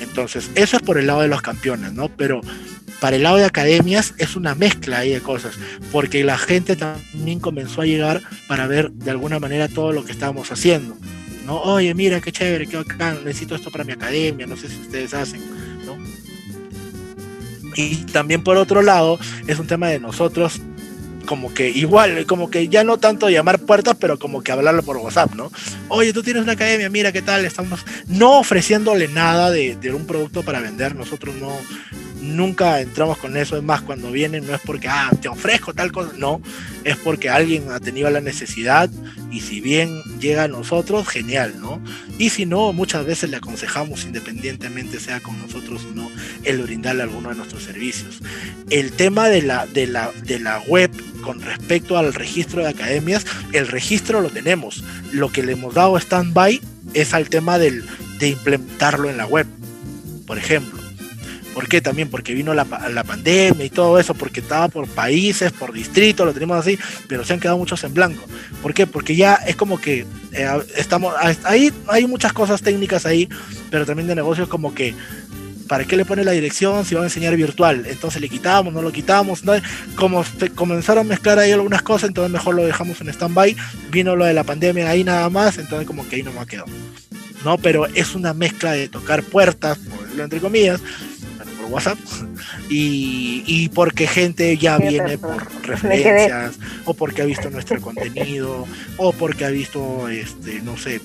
[0.00, 2.08] Entonces, eso es por el lado de los campeones, ¿no?
[2.08, 2.40] Pero
[3.00, 5.54] para el lado de academias es una mezcla ahí de cosas,
[5.92, 10.12] porque la gente también comenzó a llegar para ver de alguna manera todo lo que
[10.12, 10.96] estábamos haciendo.
[11.46, 11.60] ¿no?
[11.60, 15.14] Oye, mira, qué chévere, qué bacán, necesito esto para mi academia, no sé si ustedes
[15.14, 15.40] hacen,
[15.86, 15.96] ¿no?
[17.76, 20.60] Y también por otro lado, es un tema de nosotros
[21.26, 24.96] como que igual, como que ya no tanto llamar puertas, pero como que hablarlo por
[24.96, 25.50] WhatsApp, ¿no?
[25.88, 30.06] Oye, tú tienes una academia, mira qué tal, estamos no ofreciéndole nada de, de un
[30.06, 31.52] producto para vender, nosotros no,
[32.26, 35.92] nunca entramos con eso, es más, cuando vienen no es porque, ah, te ofrezco tal
[35.92, 36.40] cosa, no,
[36.84, 38.90] es porque alguien ha tenido la necesidad
[39.30, 41.80] y si bien llega a nosotros, genial, ¿no?
[42.18, 46.10] Y si no, muchas veces le aconsejamos, independientemente sea con nosotros o no,
[46.44, 48.20] el brindarle alguno de nuestros servicios.
[48.70, 53.26] El tema de la, de la, de la web con respecto al registro de academias,
[53.52, 54.84] el registro lo tenemos.
[55.12, 56.60] Lo que le hemos dado stand-by
[56.94, 57.84] es al tema del,
[58.18, 59.46] de implementarlo en la web,
[60.26, 60.85] por ejemplo.
[61.56, 62.10] ¿Por qué también?
[62.10, 66.34] Porque vino la, la, pandemia y todo eso, porque estaba por países, por distrito, lo
[66.34, 66.78] tenemos así,
[67.08, 68.22] pero se han quedado muchos en blanco.
[68.60, 68.86] ¿Por qué?
[68.86, 73.26] Porque ya es como que eh, estamos, ahí hay muchas cosas técnicas ahí,
[73.70, 74.94] pero también de negocios como que,
[75.66, 77.86] ¿para qué le pone la dirección si va a enseñar virtual?
[77.86, 79.42] Entonces le quitamos, no lo quitamos,
[79.94, 83.56] como comenzaron a mezclar ahí algunas cosas, entonces mejor lo dejamos en stand-by,
[83.90, 86.66] vino lo de la pandemia ahí nada más, entonces como que ahí no me quedó.
[87.44, 87.56] ¿no?
[87.58, 89.78] Pero es una mezcla de tocar puertas,
[90.18, 90.80] entre comillas,
[91.66, 91.98] por WhatsApp,
[92.68, 99.12] y, y porque gente ya viene por referencias, o porque ha visto nuestro contenido, o
[99.12, 101.00] porque ha visto, este, no sé,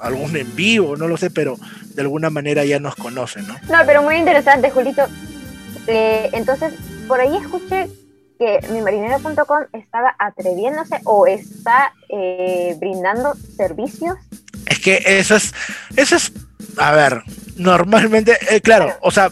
[0.00, 1.56] algún en vivo, no lo sé, pero
[1.94, 3.54] de alguna manera ya nos conocen, ¿no?
[3.68, 5.02] No, pero muy interesante, Julito.
[5.86, 6.72] Eh, entonces,
[7.06, 7.88] por ahí escuché
[8.38, 14.16] que mimarinera.com estaba atreviéndose o está eh, brindando servicios.
[14.66, 15.54] Es que eso es,
[15.96, 16.32] eso es,
[16.78, 17.22] a ver,
[17.56, 19.30] normalmente, eh, claro, o sea...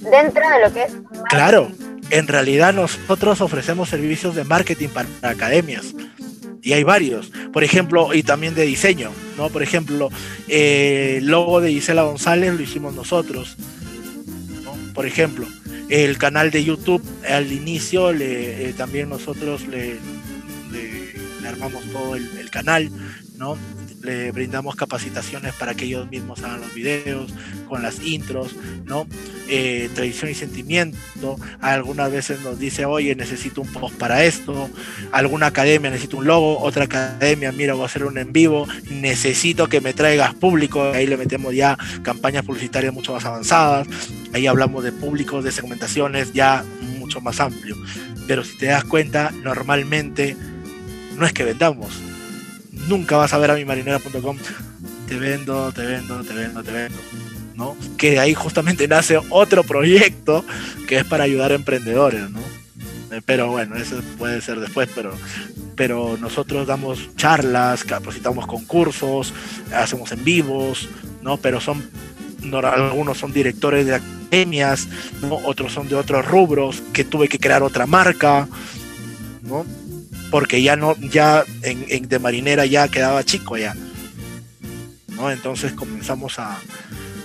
[0.00, 0.92] Dentro de lo que es...
[1.28, 1.70] Claro,
[2.10, 5.94] en realidad nosotros ofrecemos servicios de marketing para academias
[6.62, 9.48] y hay varios, por ejemplo, y también de diseño, ¿no?
[9.48, 10.10] Por ejemplo,
[10.48, 13.56] eh, el logo de Gisela González lo hicimos nosotros,
[14.94, 15.46] Por ejemplo,
[15.88, 19.96] el canal de YouTube al inicio le, eh, también nosotros le,
[20.72, 22.90] le, armamos todo el canal,
[23.38, 23.56] ¿no?
[24.02, 27.30] le brindamos capacitaciones para que ellos mismos hagan los videos,
[27.68, 29.06] con las intros, ¿no?
[29.48, 34.70] Eh, tradición y sentimiento, algunas veces nos dice, oye, necesito un post para esto,
[35.12, 39.68] alguna academia necesita un logo, otra academia, mira, voy a hacer un en vivo, necesito
[39.68, 43.88] que me traigas público, ahí le metemos ya campañas publicitarias mucho más avanzadas,
[44.32, 46.64] ahí hablamos de públicos, de segmentaciones ya
[46.98, 47.76] mucho más amplio.
[48.26, 50.36] Pero si te das cuenta, normalmente
[51.16, 52.02] no es que vendamos,
[52.88, 54.36] nunca vas a ver a mi marinera.com,
[55.06, 56.98] te vendo, te vendo, te vendo, te vendo.
[57.54, 57.76] ¿no?
[57.96, 60.44] Que de ahí justamente nace otro proyecto
[60.86, 62.38] que es para ayudar a emprendedores, ¿no?
[63.10, 65.12] Eh, pero bueno, eso puede ser después, pero,
[65.74, 69.34] pero nosotros damos charlas, capacitamos concursos,
[69.74, 70.88] hacemos en vivos,
[71.22, 71.36] ¿no?
[71.38, 71.82] Pero son,
[72.52, 74.88] algunos son directores de academias,
[75.22, 75.36] ¿no?
[75.44, 78.46] Otros son de otros rubros, que tuve que crear otra marca,
[79.42, 79.64] ¿no?
[80.30, 83.74] Porque ya no, ya en, de marinera ya quedaba chico ya.
[85.16, 85.30] ¿no?
[85.30, 86.58] Entonces comenzamos a,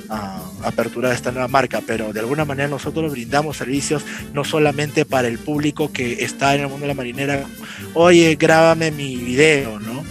[0.09, 5.27] a, aperturar esta nueva marca, pero de alguna manera nosotros brindamos servicios no solamente para
[5.27, 7.45] el público que está en el mundo de la marinera,
[7.93, 10.03] oye, grábame mi video, ¿no?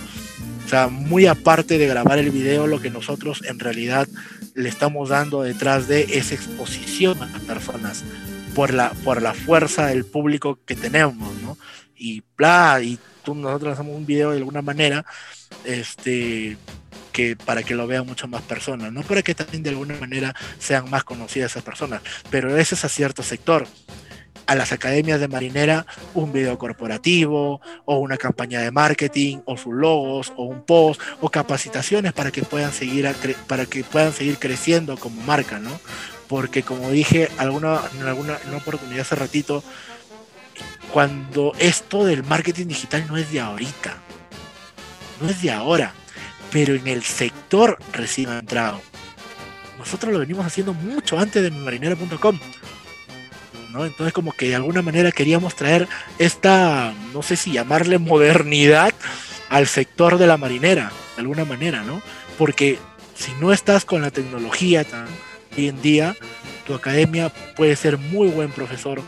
[0.65, 4.09] O sea, muy aparte de grabar el video, lo que nosotros en realidad
[4.55, 8.05] le estamos dando detrás de esa exposición a las personas
[8.55, 11.59] por la, por la fuerza del público que tenemos, ¿no?
[12.03, 15.07] Y bla, y tú, nosotros hacemos un video de alguna manera,
[15.65, 16.57] este,
[17.13, 20.35] que para que lo vean mucho más personas, no para que también de alguna manera
[20.59, 23.69] sean más conocidas esas personas, pero ese es a cierto sector.
[24.47, 29.73] A las academias de marinera, un video corporativo, o una campaña de marketing, o sus
[29.73, 33.09] logos, o un post, o capacitaciones para que puedan seguir,
[33.47, 35.71] para que puedan seguir creciendo como marca, ¿no?
[36.27, 39.63] Porque como dije alguna, en alguna en una oportunidad hace ratito,
[40.93, 43.97] cuando esto del marketing digital no es de ahorita,
[45.21, 45.95] no es de ahora,
[46.51, 48.81] pero en el sector recién ha entrado.
[49.79, 52.39] Nosotros lo venimos haciendo mucho antes de marinera.com.
[53.73, 53.87] ¿no?
[53.87, 55.89] Entonces como que de alguna manera queríamos traer
[56.19, 58.93] esta, no sé si llamarle modernidad
[59.49, 62.03] al sector de la marinera, de alguna manera, ¿no?
[62.37, 62.79] Porque
[63.15, 65.07] si no estás con la tecnología tan,
[65.57, 66.15] hoy en día,
[66.67, 69.01] tu academia puede ser muy buen profesor,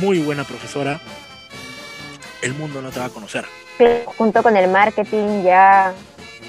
[0.00, 1.00] muy buena profesora,
[2.42, 3.46] el mundo no te va a conocer.
[4.18, 5.94] Junto con el marketing ya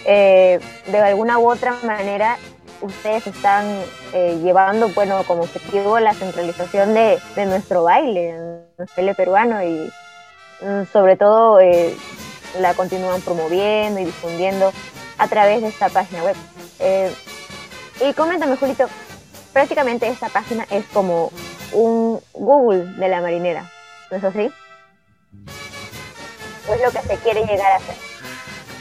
[0.06, 2.38] eh, de alguna u otra manera
[2.82, 3.66] ustedes están
[4.12, 8.34] eh, llevando, bueno, como objetivo la centralización de, nuestro baile,
[8.78, 9.90] nuestro baile peruano y
[10.62, 11.96] mm, sobre todo eh,
[12.60, 14.74] la continúan promoviendo y difundiendo
[15.18, 16.36] a través de esta página web.
[18.02, 18.88] y coméntame, Julito,
[19.54, 21.32] prácticamente esta página es como
[21.72, 23.72] un Google de la marinera,
[24.12, 24.52] ¿no es así?
[26.74, 27.96] Es lo que se quiere llegar a hacer.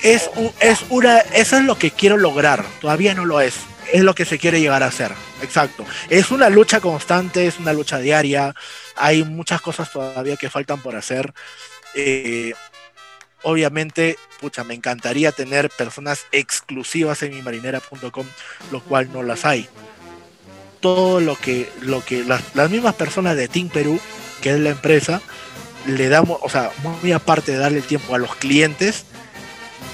[0.03, 0.31] Es,
[0.61, 3.55] es una, eso es lo que quiero lograr, todavía no lo es,
[3.93, 5.13] es lo que se quiere llegar a hacer,
[5.43, 5.85] exacto.
[6.09, 8.55] Es una lucha constante, es una lucha diaria,
[8.97, 11.33] hay muchas cosas todavía que faltan por hacer.
[11.95, 12.53] Eh,
[13.43, 18.27] obviamente, pucha, me encantaría tener personas exclusivas en mi marinera.com,
[18.71, 19.69] lo cual no las hay.
[20.81, 24.01] Todo lo que, lo que las, las mismas personas de Team Perú,
[24.41, 25.23] que es la empresa,
[25.87, 29.05] le damos, o sea, muy aparte de darle el tiempo a los clientes,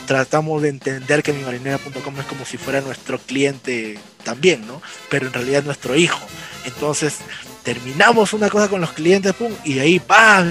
[0.07, 4.80] tratamos de entender que mi marinera.com es como si fuera nuestro cliente también, ¿no?
[5.11, 6.20] Pero en realidad es nuestro hijo.
[6.64, 7.18] Entonces,
[7.62, 10.45] terminamos una cosa con los clientes, pum, y de ahí, pa,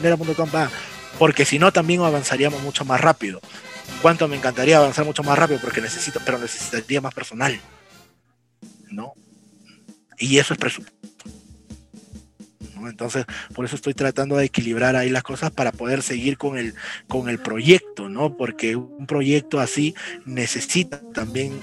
[0.00, 0.70] marinera.com, va.
[1.18, 3.40] Porque si no, también avanzaríamos mucho más rápido.
[4.02, 5.60] ¿Cuánto me encantaría avanzar mucho más rápido?
[5.60, 7.58] Porque necesito, pero necesitaría más personal,
[8.90, 9.14] ¿no?
[10.18, 10.98] Y eso es presupuesto.
[12.86, 13.24] Entonces,
[13.54, 16.74] por eso estoy tratando de equilibrar ahí las cosas para poder seguir con el,
[17.06, 18.36] con el proyecto, ¿no?
[18.36, 19.94] Porque un proyecto así
[20.26, 21.58] necesita también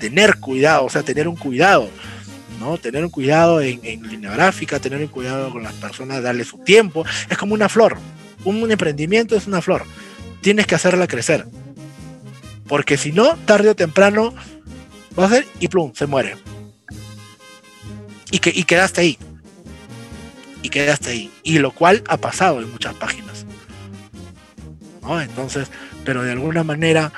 [0.00, 1.88] tener cuidado, o sea, tener un cuidado.
[2.58, 2.78] ¿no?
[2.78, 6.58] Tener un cuidado en, en, línea gráfica, tener un cuidado con las personas, darle su
[6.58, 7.04] tiempo.
[7.28, 7.98] Es como una flor.
[8.44, 9.84] Un, emprendimiento es una flor.
[10.40, 11.46] Tienes que hacerla crecer.
[12.68, 14.34] Porque si no, tarde o temprano
[15.18, 16.36] va a ser y plum, se muere.
[18.30, 19.18] Y, que, y quedaste ahí.
[20.62, 21.30] Y quedaste ahí.
[21.42, 23.44] Y lo cual ha pasado en muchas páginas.
[25.02, 25.20] ¿no?
[25.20, 25.68] Entonces,
[26.04, 27.12] pero de alguna manera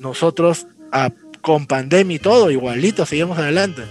[0.00, 1.10] nosotros a,
[1.40, 3.82] con pandemia y todo, igualito, seguimos adelante.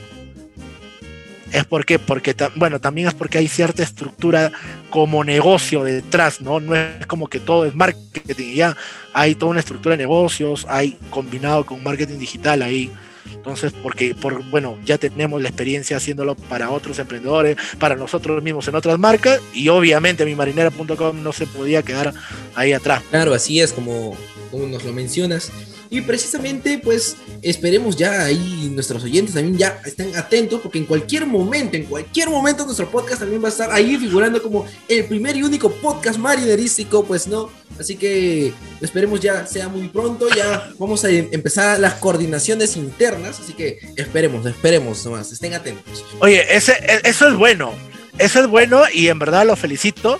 [1.51, 4.51] Es porque, porque bueno, también es porque hay cierta estructura
[4.89, 6.59] como negocio detrás, ¿no?
[6.59, 8.75] No es como que todo es marketing, ya
[9.13, 12.91] hay toda una estructura de negocios, hay combinado con marketing digital ahí.
[13.33, 18.67] Entonces, porque por, bueno, ya tenemos la experiencia haciéndolo para otros emprendedores, para nosotros mismos
[18.67, 22.13] en otras marcas, y obviamente mi marinera.com no se podía quedar
[22.55, 23.03] ahí atrás.
[23.09, 24.17] Claro, así es como,
[24.51, 25.51] como nos lo mencionas.
[25.95, 31.25] Y precisamente, pues, esperemos ya ahí nuestros oyentes también ya estén atentos, porque en cualquier
[31.25, 35.37] momento, en cualquier momento nuestro podcast también va a estar ahí figurando como el primer
[35.37, 37.49] y único podcast marinerístico, pues no.
[37.79, 43.53] Así que esperemos ya sea muy pronto, ya vamos a empezar las coordinaciones internas, así
[43.53, 46.03] que esperemos, esperemos nomás, estén atentos.
[46.19, 47.71] Oye, ese, e, eso es bueno,
[48.17, 50.19] eso es bueno y en verdad lo felicito,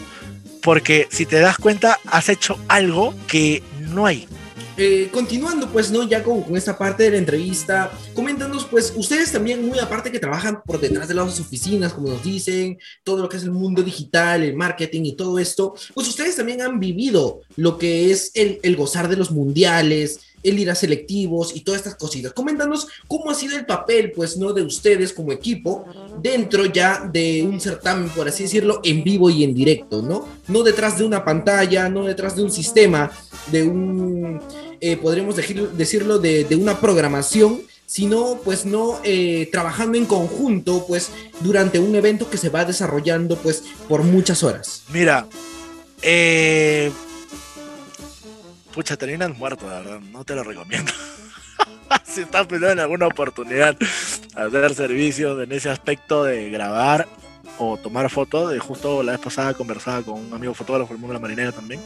[0.61, 4.25] porque si te das cuenta, has hecho algo que no hay
[4.77, 6.03] eh, continuando, pues, ¿no?
[6.03, 10.61] Ya con, esta parte de la entrevista, coméntanos, pues, ustedes también, muy aparte que trabajan
[10.65, 14.43] por detrás de las oficinas, como nos dicen, todo lo que es el mundo digital,
[14.43, 19.07] el marketing y todo esto, pues ustedes también han vivido lo que es el gozar
[19.07, 22.33] de los mundiales, el ir a selectivos y todas estas cositas.
[22.33, 24.53] Coméntanos cómo ha sido el papel, pues, ¿no?
[24.53, 25.85] De ustedes como equipo
[26.21, 30.27] dentro ya de un certamen, por así decirlo, en vivo y en directo, ¿no?
[30.47, 33.11] No detrás de una pantalla, no detrás de un sistema,
[33.51, 34.39] de un
[34.81, 41.09] eh, podríamos decirlo, de, una programación, sino pues no eh, trabajando en conjunto pues
[41.41, 44.83] durante un evento que se va desarrollando pues por muchas horas.
[44.89, 45.27] Mira,
[46.01, 46.91] eh,
[48.75, 50.91] pucha, terminas muerto, de verdad, no te lo recomiendo.
[52.03, 53.75] si estás pensando en alguna oportunidad
[54.35, 57.07] hacer servicios en ese aspecto de grabar
[57.57, 61.13] o tomar fotos, de justo la vez pasada conversaba con un amigo fotógrafo del mundo
[61.13, 61.81] de la marinera también,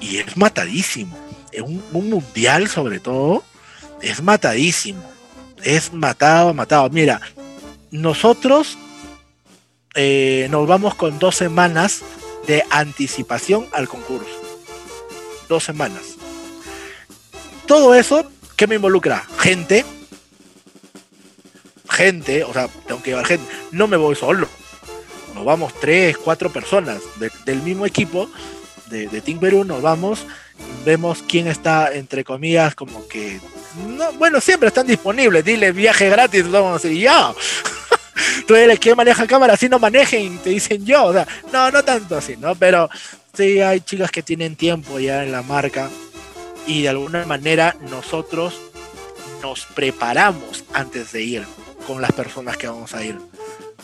[0.00, 1.16] y es matadísimo
[1.58, 3.42] un, mundial sobre todo,
[4.02, 5.02] es matadísimo.
[5.62, 6.88] Es matado, matado.
[6.90, 7.20] Mira,
[7.90, 8.78] nosotros
[9.94, 12.02] eh, nos vamos con dos semanas
[12.46, 14.39] de anticipación al concurso.
[15.50, 16.14] Dos semanas.
[17.66, 19.26] Todo eso, ¿qué me involucra?
[19.36, 19.84] Gente.
[21.88, 23.52] Gente, o sea, tengo que llevar gente.
[23.72, 24.46] No me voy solo.
[25.34, 27.02] Nos vamos tres, cuatro personas
[27.44, 28.30] del mismo equipo
[28.86, 29.64] de, de Team Perú.
[29.64, 30.24] Nos vamos
[30.84, 33.40] vemos quién está, entre comillas, como que.
[33.88, 35.44] No, bueno, siempre están disponibles.
[35.44, 37.34] Dile viaje gratis, vamos a decir ya.
[38.46, 41.06] Tú eres quien maneja cámara, así no manejen, te dicen yo.
[41.06, 42.54] O sea, no, no tanto así, ¿no?
[42.54, 42.88] Pero
[43.38, 45.88] hay chicas que tienen tiempo ya en la marca
[46.66, 48.60] y de alguna manera nosotros
[49.42, 51.44] nos preparamos antes de ir
[51.86, 53.18] con las personas que vamos a ir.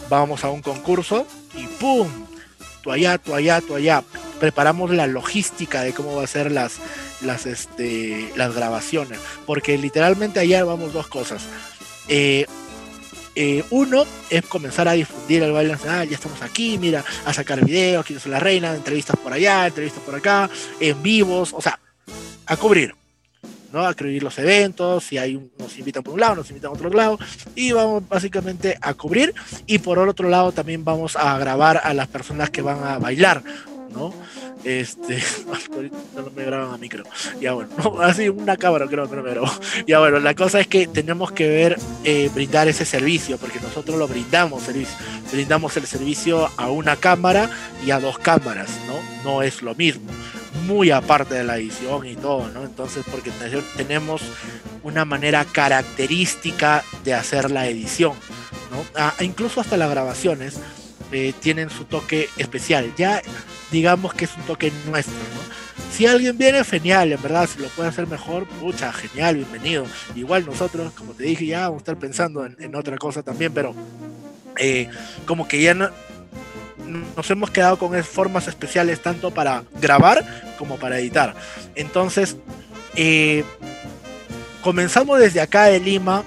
[0.09, 2.09] Vamos a un concurso y ¡pum!
[2.82, 4.05] Tú allá, tú allá, tú allá
[4.38, 6.76] preparamos la logística de cómo va a ser las,
[7.22, 9.18] las, este, las grabaciones.
[9.47, 11.42] Porque literalmente allá vamos dos cosas.
[12.09, 12.47] Eh,
[13.37, 17.64] eh, uno es comenzar a difundir el baile nacional, ya estamos aquí, mira, a sacar
[17.64, 21.78] videos, quién es la reina, entrevistas por allá, entrevistas por acá, en vivos, o sea,
[22.47, 22.95] a cubrir.
[23.72, 23.87] ¿no?
[23.87, 26.87] a cubrir los eventos, si hay un, nos invitan por un lado, nos invitan por
[26.87, 27.18] otro lado,
[27.55, 29.34] y vamos básicamente a cubrir,
[29.66, 33.43] y por otro lado también vamos a grabar a las personas que van a bailar,
[33.97, 34.12] ¿no?
[34.64, 35.18] Este,
[36.14, 37.05] no me graban a micro.
[37.40, 37.70] Ya bueno,
[38.03, 39.51] así una cámara creo que me grabó.
[39.86, 43.99] Ya bueno, la cosa es que tenemos que ver, eh, brindar ese servicio, porque nosotros
[43.99, 44.97] lo brindamos, servicio.
[45.32, 47.51] brindamos el servicio a una cámara
[47.84, 48.97] y a dos cámaras, ¿no?
[49.24, 50.11] No es lo mismo.
[50.66, 52.64] Muy aparte de la edición y todo, ¿no?
[52.64, 53.30] Entonces, porque
[53.76, 54.22] tenemos
[54.82, 58.14] una manera característica de hacer la edición,
[58.70, 58.84] ¿no?
[58.94, 60.59] Ah, incluso hasta las grabaciones
[61.12, 62.92] eh, tienen su toque especial.
[62.96, 63.22] Ya
[63.70, 65.14] digamos que es un toque nuestro.
[65.92, 69.86] Si alguien viene, genial, en verdad, si lo puede hacer mejor, mucha, genial, bienvenido.
[70.14, 73.74] Igual nosotros, como te dije, ya vamos a estar pensando en, otra cosa también, pero
[74.59, 74.88] eh,
[75.26, 75.88] como que ya no,
[77.16, 80.24] nos hemos quedado con formas especiales tanto para grabar
[80.59, 81.34] como para editar.
[81.74, 82.36] Entonces,
[82.94, 83.44] eh,
[84.62, 86.24] comenzamos desde acá de Lima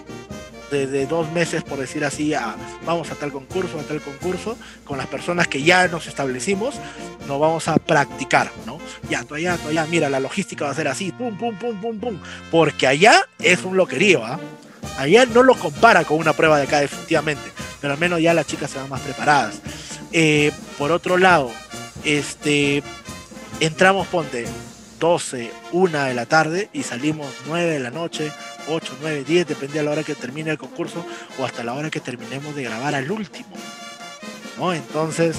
[0.70, 2.34] de, dos meses, por decir así,
[2.86, 6.76] vamos a tal concurso, a tal concurso, con las personas que ya nos establecimos,
[7.28, 8.80] nos vamos a practicar, ¿no?
[9.10, 11.80] Ya, tú allá, tú allá, mira, la logística va a ser así, pum, pum, pum,
[11.80, 12.20] pum, pum,
[12.52, 14.40] porque allá es un loquerío, ¿ah?
[14.98, 17.52] Allá no lo compara con una prueba de acá, definitivamente,
[17.82, 19.62] pero al menos ya las chicas se van más preparadas.
[20.12, 21.52] Eh, por otro lado,
[22.04, 22.84] este,
[23.60, 24.46] entramos, ponte,
[25.00, 28.32] 12, 1 de la tarde y salimos 9 de la noche,
[28.68, 31.06] 8, 9, 10, depende a la hora que termine el concurso
[31.38, 33.50] o hasta la hora que terminemos de grabar al último.
[34.58, 34.74] ¿no?
[34.74, 35.38] Entonces,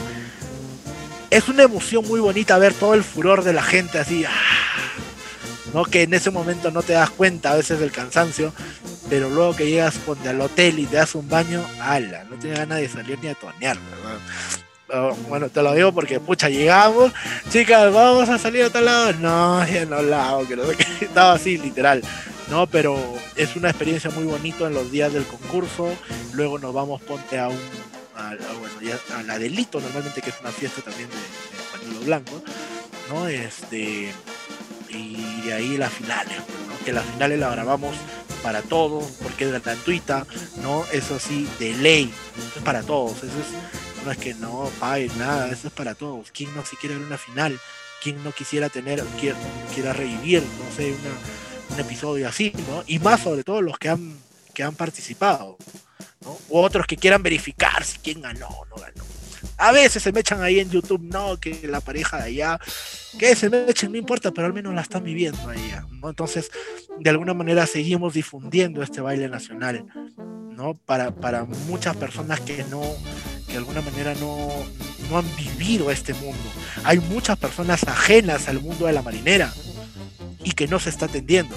[1.30, 4.24] es una emoción muy bonita ver todo el furor de la gente así.
[4.24, 4.30] ¡ah!
[5.74, 5.84] ¿no?
[5.84, 8.52] Que en ese momento no te das cuenta a veces del cansancio,
[9.08, 12.78] pero luego que llegas al hotel y te das un baño, ala, no tienes ganas
[12.78, 14.18] de salir ni a tonear, ¿verdad?
[14.92, 17.12] Oh, Bueno, te lo digo porque, pucha, llegamos,
[17.50, 19.12] chicas, vamos a salir a tal lado.
[19.14, 20.86] No, ya no lado, que no sé qué.
[21.04, 22.02] Estaba así, literal.
[22.48, 22.98] No, pero
[23.36, 25.94] es una experiencia muy bonita en los días del concurso.
[26.32, 27.58] Luego nos vamos, ponte a un.
[28.16, 32.42] A, bueno, a la delito, normalmente, que es una fiesta también de, de pañuelo blanco.
[33.08, 33.28] ¿No?
[33.28, 34.12] Este.
[34.88, 36.84] Y de ahí las finales, pues, ¿no?
[36.84, 37.94] Que las finales las grabamos
[38.42, 40.26] para todos, porque es gratuita,
[40.62, 40.84] ¿no?
[40.90, 42.12] Eso sí, de ley.
[42.56, 43.18] Es para todos.
[43.18, 46.30] Eso es no es que no paguen nada, eso es para todos.
[46.30, 47.58] ¿Quién no si quiere ver una final?
[48.02, 49.38] ¿Quién no quisiera tener, quiera,
[49.74, 50.94] quiera revivir, no sé,
[51.70, 52.82] un episodio así, ¿no?
[52.86, 54.14] Y más sobre todo los que han,
[54.54, 55.58] que han participado,
[56.22, 56.38] ¿no?
[56.48, 59.04] O otros que quieran verificar si quién ganó o no ganó.
[59.56, 62.58] A veces se me echan ahí en YouTube, no, que la pareja de allá,
[63.18, 66.08] que se me echen, no importa, pero al menos la están viviendo allá, ¿no?
[66.08, 66.50] Entonces,
[66.98, 69.84] de alguna manera seguimos difundiendo este baile nacional,
[70.50, 70.74] ¿no?
[70.74, 72.82] Para, para muchas personas que no,
[73.50, 74.48] que de alguna manera no,
[75.10, 76.38] no han vivido este mundo.
[76.84, 79.52] Hay muchas personas ajenas al mundo de la marinera
[80.44, 81.54] y que no se está atendiendo.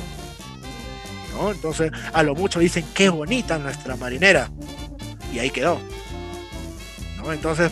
[1.36, 1.52] ¿no?
[1.52, 4.50] Entonces, a lo mucho dicen qué bonita nuestra marinera.
[5.32, 5.80] Y ahí quedó.
[7.18, 7.32] ¿no?
[7.32, 7.72] Entonces,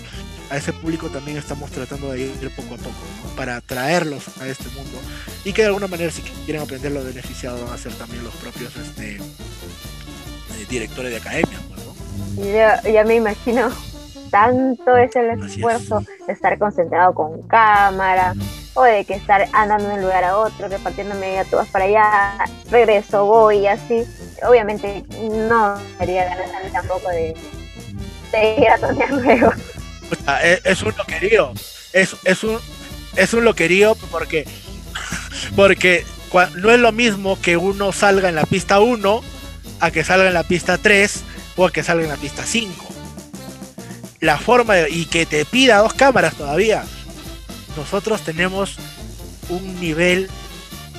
[0.52, 2.92] a ese público también estamos tratando de ir poco a poco,
[3.24, 3.36] ¿no?
[3.36, 5.00] para atraerlos a este mundo
[5.46, 8.34] y que de alguna manera si quieren aprender lo beneficiado van a ser también los
[8.36, 9.22] propios este, eh,
[10.70, 11.58] directores de academia.
[11.70, 12.54] pues, ¿no?
[12.54, 13.72] Ya, ya me imagino
[14.32, 15.52] tanto es el es.
[15.52, 18.34] esfuerzo de estar concentrado con cámara
[18.74, 21.86] o de que estar andando de un lugar a otro, repartiendo media, tú vas para
[21.86, 24.04] allá, regreso, voy y así.
[24.48, 25.04] Obviamente
[25.48, 27.36] no sería ganas a mí tampoco de,
[28.32, 29.52] de ir a tonear luego.
[30.12, 31.52] O sea, es, es un loquerío.
[31.94, 32.60] Es, es, un,
[33.18, 34.48] es un loquerío porque,
[35.56, 36.06] porque
[36.56, 39.22] no es lo mismo que uno salga en la pista 1
[39.82, 41.24] a que salga en la pista 3
[41.58, 42.91] o a que salga en la pista 5.
[44.22, 46.84] La forma de- y que te pida dos cámaras todavía.
[47.76, 48.78] Nosotros tenemos
[49.50, 50.30] un nivel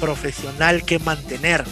[0.01, 1.65] profesional que mantener.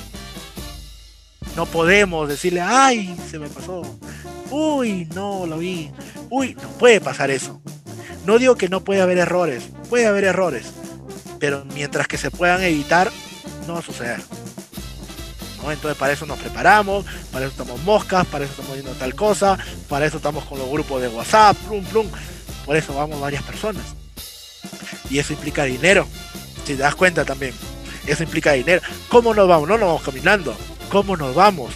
[1.56, 3.82] No podemos decirle, ay, se me pasó.
[4.50, 5.90] Uy, no lo vi.
[6.30, 7.60] Uy, no puede pasar eso.
[8.24, 10.66] No digo que no puede haber errores, puede haber errores,
[11.40, 13.10] pero mientras que se puedan evitar,
[13.66, 14.20] no va a suceder.
[15.68, 19.58] Entonces para eso nos preparamos, para eso estamos moscas, para eso estamos viendo tal cosa,
[19.88, 22.06] para eso estamos con los grupos de WhatsApp, plum, plum.
[22.64, 23.82] Por eso vamos varias personas.
[25.10, 26.06] Y eso implica dinero,
[26.64, 27.52] si te das cuenta también.
[28.06, 28.80] Eso implica dinero.
[29.08, 29.68] ¿Cómo nos vamos?
[29.68, 30.56] No nos vamos caminando.
[30.90, 31.72] ¿Cómo nos vamos?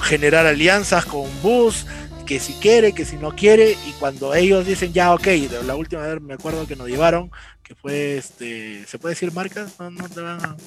[0.00, 1.86] Generar alianzas con bus,
[2.28, 5.26] que si quiere, que si no quiere, y cuando ellos dicen ya, ok,
[5.64, 7.30] la última vez me acuerdo que nos llevaron,
[7.62, 9.72] que fue este, ¿se puede decir marcas?
[9.80, 10.56] No, no te van a...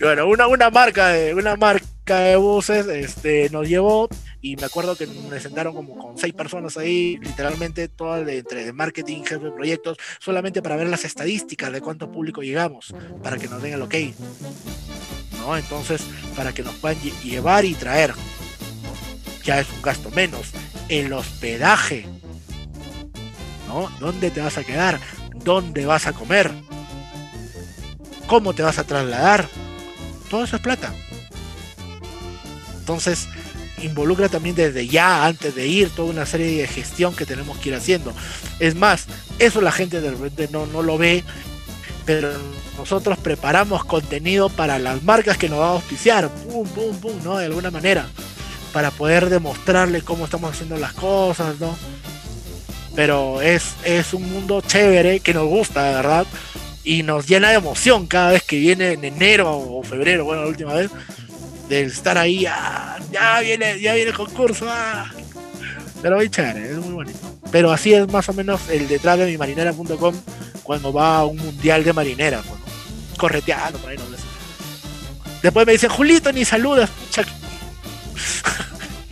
[0.00, 4.08] Bueno, una, una marca de, una marca de buses, este, nos llevó,
[4.40, 8.72] y me acuerdo que me sentaron como con seis personas ahí, literalmente todas de, entre
[8.72, 13.46] marketing, jefe de proyectos, solamente para ver las estadísticas de cuánto público llegamos, para que
[13.48, 13.94] nos den el ok.
[15.38, 15.56] ¿no?
[15.56, 16.02] Entonces,
[16.34, 18.14] para que nos puedan lle- llevar y traer.
[19.44, 20.48] Ya es un gasto menos.
[20.88, 22.06] El hospedaje.
[23.68, 23.90] ¿No?
[24.00, 25.00] ¿Dónde te vas a quedar?
[25.34, 26.50] ¿Dónde vas a comer?
[28.26, 29.48] ¿Cómo te vas a trasladar?
[30.30, 30.94] Todo eso es plata.
[32.78, 33.28] Entonces,
[33.82, 37.70] involucra también desde ya, antes de ir, toda una serie de gestión que tenemos que
[37.70, 38.12] ir haciendo.
[38.58, 39.06] Es más,
[39.38, 41.24] eso la gente de repente no, no lo ve,
[42.04, 42.30] pero
[42.76, 47.38] nosotros preparamos contenido para las marcas que nos van a auspiciar, pum, pum, pum, ¿no?
[47.38, 48.06] De alguna manera,
[48.74, 51.78] para poder demostrarles cómo estamos haciendo las cosas, ¿no?
[52.96, 56.26] Pero es, es un mundo chévere que nos gusta, de verdad,
[56.82, 60.48] y nos llena de emoción cada vez que viene en enero o febrero, bueno, la
[60.48, 60.90] última vez,
[61.68, 65.08] de estar ahí, ah, ya viene, ya viene el concurso, ah.
[66.02, 67.18] pero muy chévere, es muy bonito.
[67.52, 70.14] Pero así es más o menos el detrás de mi marinera.com
[70.64, 73.16] cuando va a un mundial de marinera, pues, ¿no?
[73.16, 74.04] correteando por ahí no
[75.42, 77.24] Después me dicen, Julito, ni saludas, pucha.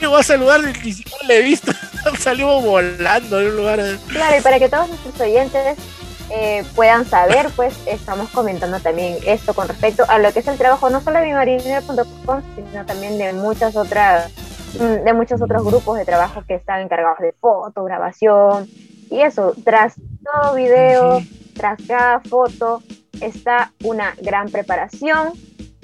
[0.09, 1.73] Voy a saludar, ni siquiera le he visto.
[2.19, 3.81] Salimos volando de un lugar.
[4.09, 5.79] Claro, y para que todos nuestros oyentes
[6.31, 10.59] eh, puedan saber, pues estamos comentando también esto con respecto a lo que es el
[10.59, 14.33] trabajo no solo de mimarinera.com, sino también de muchas otras
[14.79, 18.69] mm, de muchos otros grupos de trabajo que están encargados de foto, grabación
[19.11, 21.21] y eso, tras todo video,
[21.55, 22.83] tras cada foto
[23.21, 25.33] está una gran preparación,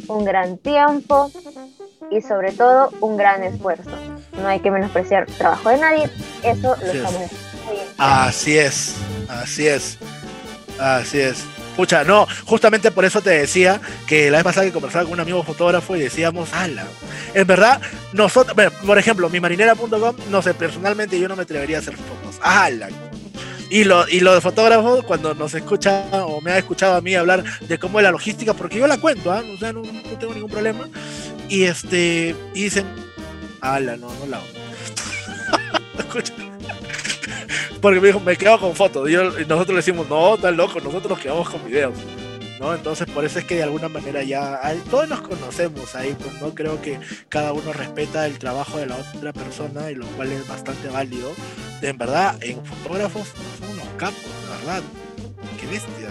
[0.09, 1.31] un gran tiempo
[2.11, 3.91] y sobre todo un gran esfuerzo.
[4.41, 6.11] No hay que menospreciar el trabajo de nadie,
[6.43, 6.95] eso lo Así es.
[6.95, 7.31] estamos bien.
[7.99, 8.95] Así es.
[9.29, 9.99] Así es.
[10.79, 11.45] Así es.
[11.77, 15.21] Pucha, no, justamente por eso te decía que la vez pasada que conversaba con un
[15.21, 16.85] amigo fotógrafo y decíamos, ala,
[17.35, 17.81] en verdad,
[18.13, 22.41] nosotros, por ejemplo, mi marinera.com, no sé, personalmente yo no me atrevería a hacer fotos,
[22.43, 22.89] ala.
[23.71, 27.15] Y lo, y lo de fotógrafos, cuando nos escucha o me ha escuchado a mí
[27.15, 29.43] hablar de cómo es la logística, porque yo la cuento, ¿ah?
[29.55, 30.89] o sea, no, no tengo ningún problema,
[31.49, 32.87] y este, y dicen,
[33.61, 34.41] ala, no, no la.
[37.81, 39.09] Porque me dijo, me quedo con fotos.
[39.09, 41.95] Y nosotros le decimos, no, tan loco, nosotros nos quedamos con videos.
[42.59, 42.75] ¿No?
[42.75, 46.55] Entonces, por eso es que de alguna manera ya todos nos conocemos ahí, pues no
[46.55, 46.99] creo que
[47.29, 51.33] cada uno respeta el trabajo de la otra persona y lo cual es bastante válido.
[51.83, 53.29] En verdad, en fotógrafos
[53.59, 54.83] son unos capos, la verdad.
[55.61, 56.09] Qué bestia.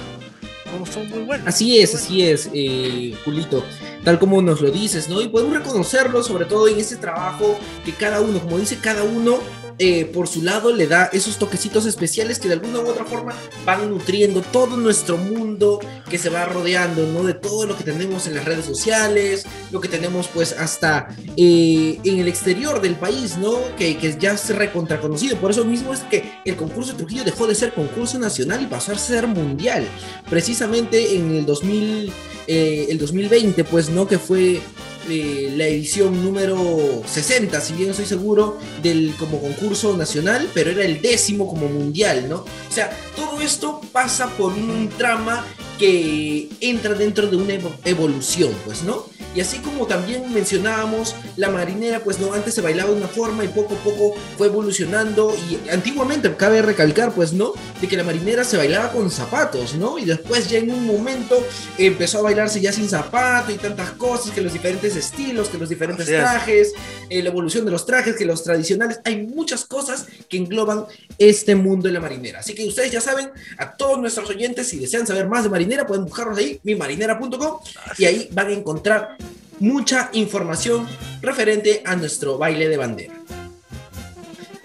[0.92, 1.48] Son muy buenos.
[1.48, 3.64] Así es, así es, eh, Julito,
[4.04, 5.22] tal como nos lo dices, ¿no?
[5.22, 9.40] Y podemos reconocerlo sobre todo en ese trabajo que cada uno, como dice cada uno,
[9.80, 13.34] eh, por su lado le da esos toquecitos especiales que de alguna u otra forma
[13.66, 17.24] van nutriendo todo nuestro mundo que se va rodeando, ¿no?
[17.24, 22.00] De todo lo que tenemos en las redes sociales, lo que tenemos pues hasta eh,
[22.04, 23.56] en el exterior del país, ¿no?
[23.78, 25.38] Que, que ya es recontraconocido.
[25.38, 28.66] Por eso mismo es que el concurso de Trujillo dejó de ser concurso nacional y
[28.66, 29.88] pasó a ser mundial.
[30.30, 32.12] Precisamente en el 2000,
[32.48, 34.08] eh, el 2020, pues, ¿no?
[34.08, 34.62] Que fue
[35.10, 40.84] eh, la edición número 60, si bien estoy seguro, del como concurso nacional, pero era
[40.84, 42.38] el décimo como mundial, ¿no?
[42.38, 45.46] O sea, todo esto pasa por un trama
[45.80, 49.06] que entra dentro de una evo- evolución, pues, ¿no?
[49.36, 53.44] Y así como también mencionábamos, la marinera, pues no, antes se bailaba de una forma
[53.44, 55.36] y poco a poco fue evolucionando.
[55.50, 60.00] Y antiguamente, cabe recalcar, pues no, de que la marinera se bailaba con zapatos, ¿no?
[60.00, 61.38] Y después ya en un momento
[61.78, 65.70] empezó a bailarse ya sin zapato y tantas cosas, que los diferentes estilos, que los
[65.70, 66.74] diferentes trajes,
[67.10, 69.00] eh, la evolución de los trajes, que los tradicionales.
[69.06, 70.86] Hay muchas cosas que engloban
[71.18, 72.40] este mundo de la marinera.
[72.40, 75.86] Así que ustedes ya saben, a todos nuestros oyentes, si desean saber más de marinera,
[75.86, 77.60] pueden buscarnos ahí, mimarinera.com,
[77.98, 79.18] y ahí van a encontrar
[79.60, 80.88] mucha información
[81.22, 83.14] referente a nuestro baile de bandera.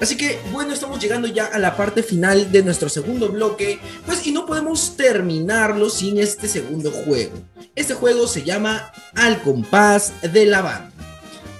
[0.01, 4.27] Así que bueno, estamos llegando ya a la parte final de nuestro segundo bloque, pues
[4.27, 7.35] y no podemos terminarlo sin este segundo juego.
[7.77, 10.91] Este juego se llama Al compás de la banda.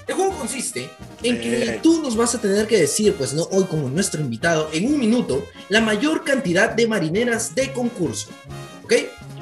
[0.05, 0.89] El juego consiste
[1.23, 1.79] en que Eh.
[1.81, 4.99] tú nos vas a tener que decir, pues no, hoy como nuestro invitado, en un
[4.99, 8.27] minuto, la mayor cantidad de marineras de concurso.
[8.83, 8.93] ¿Ok?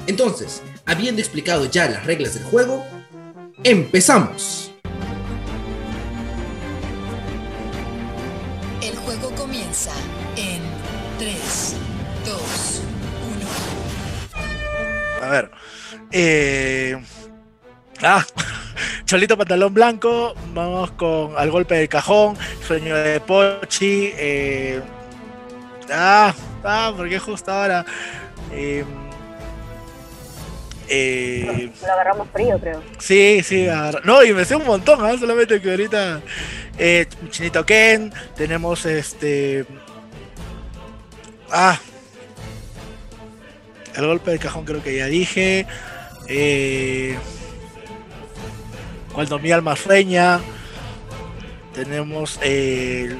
[0.06, 2.86] Entonces, habiendo explicado ya las reglas del juego,
[3.64, 4.72] empezamos.
[8.80, 9.92] El juego comienza
[10.36, 10.62] en
[11.18, 11.76] 3,
[12.26, 12.82] 2,
[15.20, 15.26] 1.
[15.26, 15.50] A ver.
[16.10, 17.00] Eh...
[18.02, 18.24] Ah,
[19.04, 20.34] Cholito Pantalón Blanco.
[20.52, 22.36] Vamos con Al Golpe del Cajón.
[22.66, 24.12] Sueño de Pochi.
[24.16, 24.82] Eh...
[25.90, 26.34] Ah,
[26.64, 27.84] ah, porque justo ahora.
[28.50, 28.84] Eh...
[30.94, 31.70] Eh...
[31.86, 32.82] Lo agarramos frío, creo.
[32.98, 35.16] Sí, sí, agarra- no, y me sé un montón, ¿ah?
[35.18, 36.20] solamente que ahorita
[36.76, 39.64] eh, Chinito Ken, tenemos este.
[41.50, 41.78] Ah,
[43.96, 45.66] el golpe del cajón creo que ya dije.
[46.28, 47.16] Eh,
[49.14, 50.40] cuando mi alma sueña,
[51.74, 53.18] tenemos el.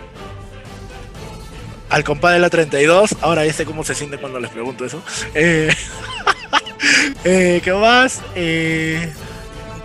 [1.91, 5.03] Al compadre de la 32, ahora ya sé cómo se siente cuando les pregunto eso.
[5.35, 5.69] Eh,
[7.25, 8.21] eh, ¿Qué más?
[8.35, 9.13] Eh,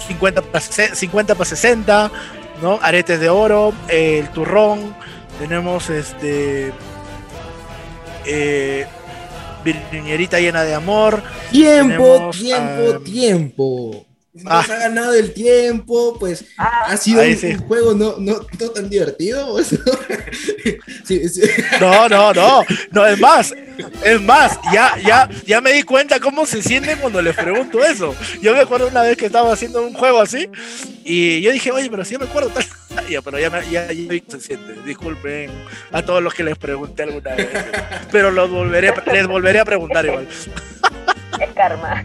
[0.08, 2.12] 50 para 50 para 60,
[2.62, 2.80] ¿no?
[2.82, 4.96] Aretes de oro, eh, el turrón,
[5.40, 6.72] tenemos este
[8.26, 8.88] eh,
[10.40, 14.07] llena de amor, Tiempo, Tenemos, tiempo, ah, tiempo.
[14.44, 14.74] Nos ah.
[14.74, 17.48] ha ganado el tiempo, pues Ah, ha sido un, sí.
[17.48, 19.54] un juego no, no, no tan divertido.
[19.54, 19.80] pues, ¿no?
[21.06, 21.42] Sí, sí.
[21.80, 23.54] no, no, no, no, es más,
[24.04, 28.14] es más, ya, ya, ya me di cuenta cómo se sienten cuando les pregunto eso.
[28.42, 30.50] Yo me acuerdo una vez que estaba haciendo un juego así
[31.06, 32.66] y yo dije, oye, pero si yo me acuerdo tal.
[33.10, 34.74] Ya, pero ya, me, ya, ya se siente.
[34.84, 35.52] Disculpen
[35.92, 37.48] a todos los que les pregunté alguna vez,
[38.12, 40.28] pero los volveré, les volveré a preguntar igual.
[41.40, 42.04] es karma.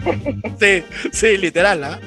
[0.60, 1.98] Sí, sí, literal, ¿ah?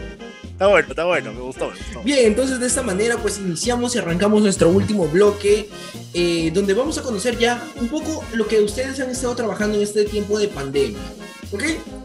[0.55, 1.69] Está bueno, está bueno, me gustó.
[1.69, 2.03] me gustó.
[2.03, 5.69] Bien, entonces de esta manera pues iniciamos y arrancamos nuestro último bloque
[6.13, 9.83] eh, donde vamos a conocer ya un poco lo que ustedes han estado trabajando en
[9.83, 10.97] este tiempo de pandemia.
[11.51, 11.63] ¿Ok?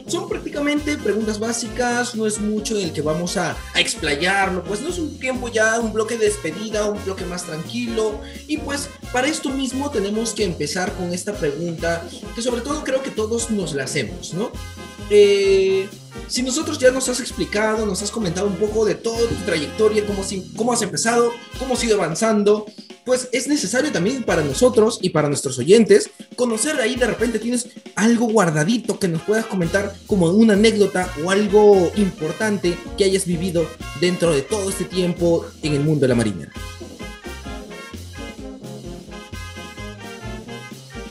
[0.09, 4.80] Son prácticamente preguntas básicas, no es mucho en el que vamos a, a explayarlo, pues
[4.80, 8.20] no es un tiempo ya, un bloque de despedida, un bloque más tranquilo.
[8.48, 13.01] Y pues para esto mismo tenemos que empezar con esta pregunta que sobre todo creo
[13.01, 14.51] que todos nos la hacemos, ¿no?
[15.11, 15.88] Eh,
[16.28, 20.04] si nosotros ya nos has explicado, nos has comentado un poco de toda tu trayectoria,
[20.06, 22.66] cómo, has empezado, cómo has ido avanzando,
[23.04, 27.68] pues es necesario también para nosotros y para nuestros oyentes conocer ahí de repente tienes
[27.96, 33.66] algo guardadito que nos puedas comentar como una anécdota o algo importante que hayas vivido
[34.00, 36.52] dentro de todo este tiempo en el mundo de la marinera.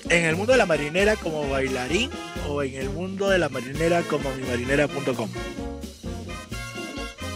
[0.08, 2.10] ¿En el mundo de la marinera como bailarín
[2.50, 5.30] o en el mundo de la marinera como mimarinera.com?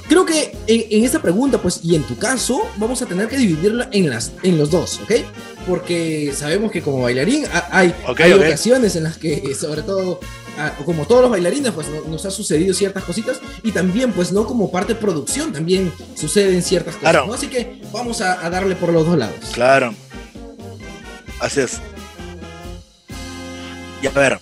[0.08, 3.38] Creo que en, en, esta pregunta, pues, y en tu caso, vamos a tener que
[3.38, 5.12] dividirla en, las, en los dos, ¿ok?
[5.68, 8.46] Porque sabemos que como bailarín hay, Okay, hay ok.
[8.46, 10.20] ocasiones en las que, sobre todo,
[10.60, 14.32] ah, como todos los bailarines, pues no- nos ha sucedido ciertas cositas y también, pues,
[14.32, 17.28] no como parte de producción, también suceden ciertas cosas, Claro.
[17.28, 17.34] ¿no?
[17.34, 19.36] Así que vamos a, a darle por los dos lados.
[19.54, 19.96] Claro.
[21.40, 21.80] Así es.
[24.02, 24.38] Y a ver,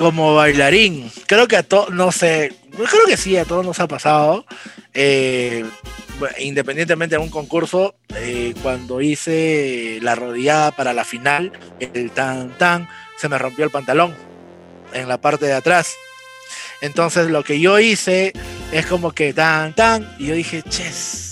[0.00, 3.86] como bailarín, creo que a todos, no sé, creo que sí, a todos nos ha
[3.86, 4.46] pasado.
[4.94, 5.62] eh,
[6.38, 12.88] independientemente de un concurso, eh, cuando hice la rodillada para la final, el tan tan,
[13.18, 14.14] se me rompió el pantalón
[14.94, 15.92] en la parte de atrás.
[16.80, 18.32] Entonces lo que yo hice
[18.72, 21.29] es como que tan tan, y yo dije, ches.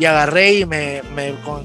[0.00, 1.02] Y agarré y me,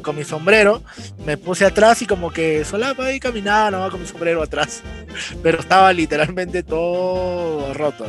[0.02, 0.84] con, mi sombrero
[1.26, 4.84] me puse atrás y como que solapa ahí caminaba nomás con mi sombrero atrás.
[5.42, 8.06] Pero estaba literalmente todo roto.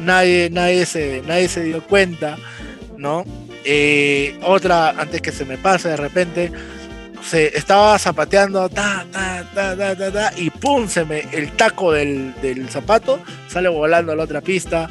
[0.00, 2.36] Nadie, nadie, se, nadie se dio cuenta,
[2.98, 3.24] ¿no?
[3.64, 6.52] Eh, otra, antes que se me pase de repente,
[7.22, 11.92] se estaba zapateando, ta, ta, ta, ta, ta, ta, y pum, se me, el taco
[11.92, 14.88] del, del zapato sale volando a la otra pista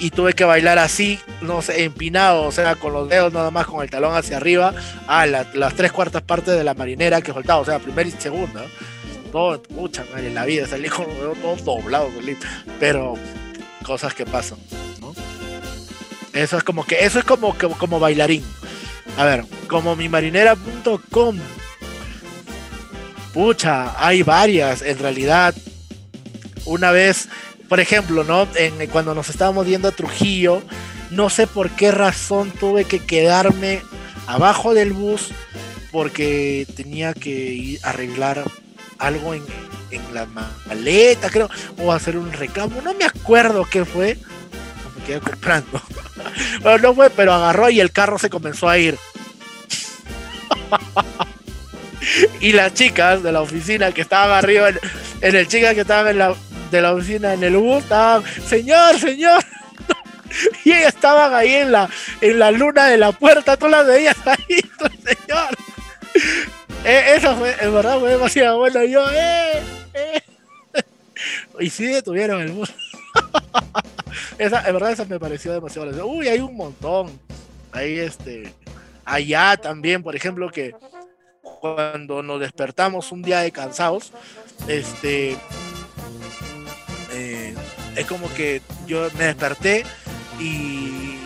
[0.00, 3.66] y tuve que bailar así, no sé, empinado, o sea, con los dedos nada más,
[3.66, 4.74] con el talón hacia arriba,
[5.06, 8.12] a la- las tres cuartas partes de la marinera que soltaba, o sea, primera y
[8.12, 8.64] segunda.
[9.32, 12.12] Todo, mucha madre, en la vida, salí con los dedos todos doblados,
[12.78, 13.14] pero
[13.84, 14.58] cosas que pasan,
[15.00, 15.12] ¿no?
[16.32, 18.44] Eso es como que, eso es como, como, como bailarín.
[19.18, 21.38] A ver, como mi marinera.com.
[23.32, 25.54] Pucha, hay varias, en realidad.
[26.64, 27.28] Una vez,
[27.74, 28.46] por ejemplo, ¿no?
[28.54, 30.62] En, cuando nos estábamos yendo a Trujillo,
[31.10, 33.82] no sé por qué razón tuve que quedarme
[34.28, 35.32] abajo del bus
[35.90, 38.44] porque tenía que arreglar
[38.98, 39.42] algo en,
[39.90, 40.24] en la
[40.68, 44.18] maleta, creo, o hacer un reclamo, no me acuerdo qué fue,
[44.96, 45.82] me quedé comprando.
[46.62, 48.96] bueno, no fue, pero agarró y el carro se comenzó a ir.
[52.40, 54.78] y las chicas de la oficina que estaban arriba, en,
[55.22, 56.36] en el chica que estaban en la,
[56.70, 59.42] de la oficina en el bus, estaban, señor, señor.
[60.64, 61.88] y ellas estaban ahí en la,
[62.20, 64.60] en la luna de la puerta, tú las veías ahí,
[65.04, 65.56] señor.
[66.84, 68.84] Eh, eso fue, en verdad fue demasiado bueno.
[68.84, 69.62] Yo, eh,
[69.94, 70.22] eh.
[71.60, 72.74] Y sí detuvieron el bus.
[74.38, 75.86] esa, en verdad, esa me pareció demasiado.
[75.86, 76.06] graciosa.
[76.06, 77.18] Uy, hay un montón.
[77.72, 78.52] Ahí, este.
[79.04, 80.74] Allá también, por ejemplo, que
[81.42, 84.12] cuando nos despertamos un día de cansados,
[84.68, 85.38] este.
[87.96, 89.84] Es como que yo me desperté
[90.40, 91.18] y,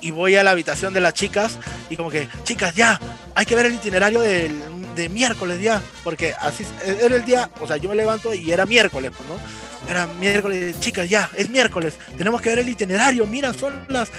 [0.00, 1.58] y voy a la habitación de las chicas
[1.90, 3.00] y como que, chicas, ya,
[3.34, 4.60] hay que ver el itinerario del,
[4.94, 8.66] de miércoles ya, porque así era el día, o sea, yo me levanto y era
[8.66, 9.90] miércoles, pues, ¿no?
[9.90, 14.10] Era miércoles, chicas, ya, es miércoles, tenemos que ver el itinerario, mira, son las...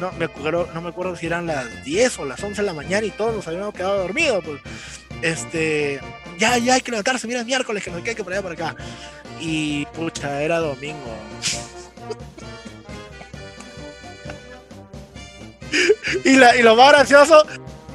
[0.00, 2.74] No me acuerdo, no me acuerdo si eran las 10 o las 11 de la
[2.74, 4.60] mañana y todos nos habíamos quedado dormidos, pues.
[5.22, 6.00] Este,
[6.38, 8.52] ya, ya hay que levantarse, mira, es miércoles, que no hay que por allá por
[8.52, 8.76] acá.
[9.40, 11.16] Y pucha, era domingo.
[16.24, 17.44] y lo más gracioso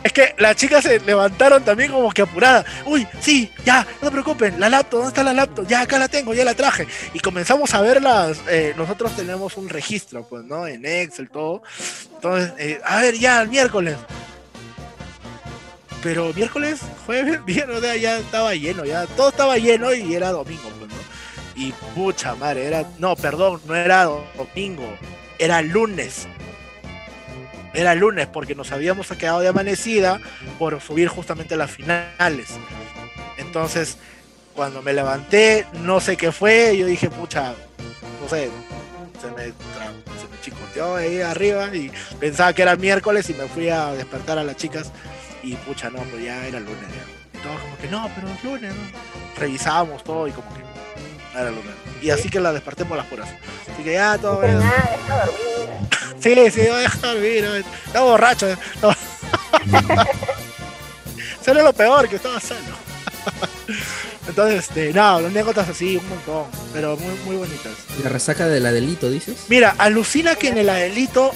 [0.04, 2.66] es que las chicas se levantaron también como que apuradas.
[2.86, 5.68] Uy, sí, ya, no se preocupen, la laptop, ¿dónde está la laptop?
[5.68, 6.88] Ya, acá la tengo, ya la traje.
[7.14, 8.40] Y comenzamos a verlas.
[8.50, 10.66] eh, nosotros tenemos un registro, pues, ¿no?
[10.66, 11.62] En Excel, todo.
[12.16, 13.98] Entonces, eh, a ver, ya, el miércoles.
[16.02, 20.90] Pero miércoles, jueves, viernes, ya estaba lleno, ya todo estaba lleno y era domingo, pues,
[20.90, 20.96] ¿no?
[21.56, 24.98] Y pucha madre, era, no, perdón, no era domingo,
[25.38, 26.28] era lunes.
[27.74, 30.20] Era lunes porque nos habíamos quedado de amanecida
[30.60, 32.50] por subir justamente las finales.
[33.38, 33.98] Entonces,
[34.56, 37.54] cuando me levanté, no sé qué fue, yo dije, pucha,
[38.22, 38.50] no sé,
[39.22, 43.70] se me, se me chicoteó ahí arriba y pensaba que era miércoles y me fui
[43.70, 44.92] a despertar a las chicas
[45.44, 46.78] y pucha, no, pues ya era lunes.
[46.90, 47.40] ya.
[47.40, 48.82] Y todos como que, no, pero es lunes, ¿no?
[49.40, 51.74] Revisábamos todo y como que "Mm, era lunes.
[52.02, 53.30] Y así que la desperté por las puras.
[53.74, 54.60] Así que ya todo bien.
[54.60, 55.42] Nada, deja dormir.
[56.22, 57.44] Sí, sí, voy a dejar dormir.
[57.44, 57.56] ¿no?
[57.56, 58.48] Estaba borracho.
[58.82, 58.94] No.
[61.48, 62.60] Era lo peor, que estaba sano.
[64.28, 67.74] Entonces, este, no, anécdotas así, un montón, pero muy, muy bonitas.
[68.04, 69.46] La resaca de la delito, dices.
[69.50, 71.32] Mira, alucina que en el Adelito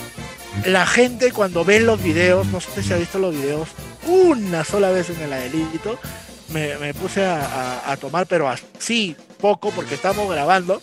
[0.66, 3.68] la gente cuando ve los videos, no sé si ha visto los videos,
[4.06, 6.00] una sola vez en el adelito.
[6.50, 10.82] Me, puse a, tomar, pero así poco, porque estábamos grabando.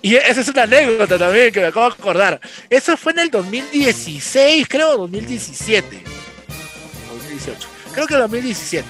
[0.00, 2.40] Y esa es una anécdota también que me acabo de acordar.
[2.68, 6.02] Eso fue en el 2016, creo, 2017.
[7.10, 7.68] 2018.
[7.92, 8.88] Creo que 2017.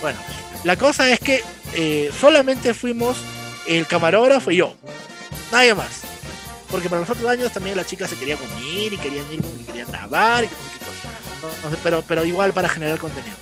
[0.00, 0.18] Bueno,
[0.62, 1.42] la cosa es que
[1.74, 3.18] eh, solamente fuimos
[3.66, 4.74] el camarógrafo y yo.
[5.52, 6.02] Nadie más.
[6.70, 9.64] Porque para los otros años también las chicas se querían unir y querían ir y
[9.64, 10.48] querían grabar y
[11.82, 13.36] pero, pero igual para generar contenido.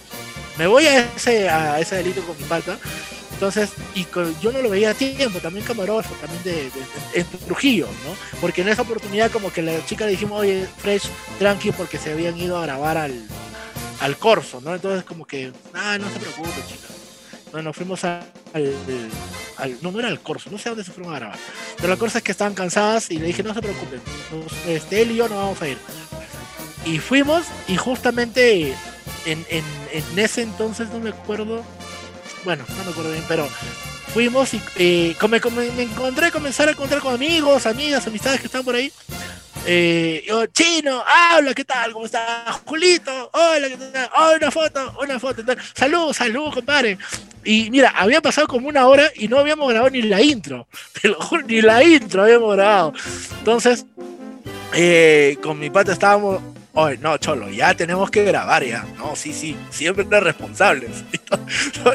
[0.58, 2.78] Me voy a ese, a ese delito con mi pata.
[3.32, 7.20] Entonces, y con- yo no lo veía a tiempo, también camarógrafo, también de, de- de-
[7.20, 8.38] en Trujillo, ¿no?
[8.40, 11.08] Porque en esa oportunidad como que la chica le dijimos, oye, Fresh,
[11.40, 13.20] tranqui, porque se habían ido a grabar al,
[14.00, 14.72] al Corso, ¿no?
[14.74, 16.86] Entonces como que, ah, no se preocupe, chica.
[17.50, 18.20] Bueno, fuimos a-
[18.52, 18.74] al,
[19.56, 21.38] al- no, no era el Corso, no sé dónde se fueron a grabar.
[21.78, 24.00] Pero la cosa es que estaban cansadas y le dije, no se preocupen,
[24.30, 25.78] nos- este, él y yo no vamos a ir.
[26.84, 28.74] Y fuimos y justamente
[29.24, 31.62] en, en, en ese entonces, no me acuerdo,
[32.44, 33.46] bueno, no me acuerdo bien, pero
[34.12, 35.40] fuimos y eh, come-
[35.76, 38.92] me encontré, comenzar a encontrar con amigos, amigas, amistades que están por ahí.
[39.64, 41.92] Eh, yo, chino, habla, ¿qué tal?
[41.92, 42.60] ¿Cómo estás?
[42.66, 44.10] Julito, hola, ¿qué tal?
[44.18, 45.42] Oh, una foto, una foto.
[45.74, 46.98] Salud, salud, compadre.
[47.44, 50.66] Y mira, había pasado como una hora y no habíamos grabado ni la intro.
[51.46, 52.92] Ni la intro habíamos grabado.
[53.38, 53.86] Entonces,
[54.74, 56.42] eh, con mi pata estábamos.
[56.74, 58.86] Oye, no, Cholo, ya tenemos que grabar ya.
[58.96, 61.04] No, sí, sí, siempre responsables.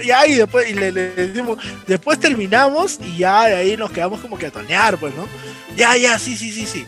[0.03, 4.19] Y ahí después, y le, le decimos, después terminamos y ya de ahí nos quedamos
[4.19, 5.27] como que a tonear, pues, ¿no?
[5.75, 6.85] Ya, ya, sí, sí, sí, sí.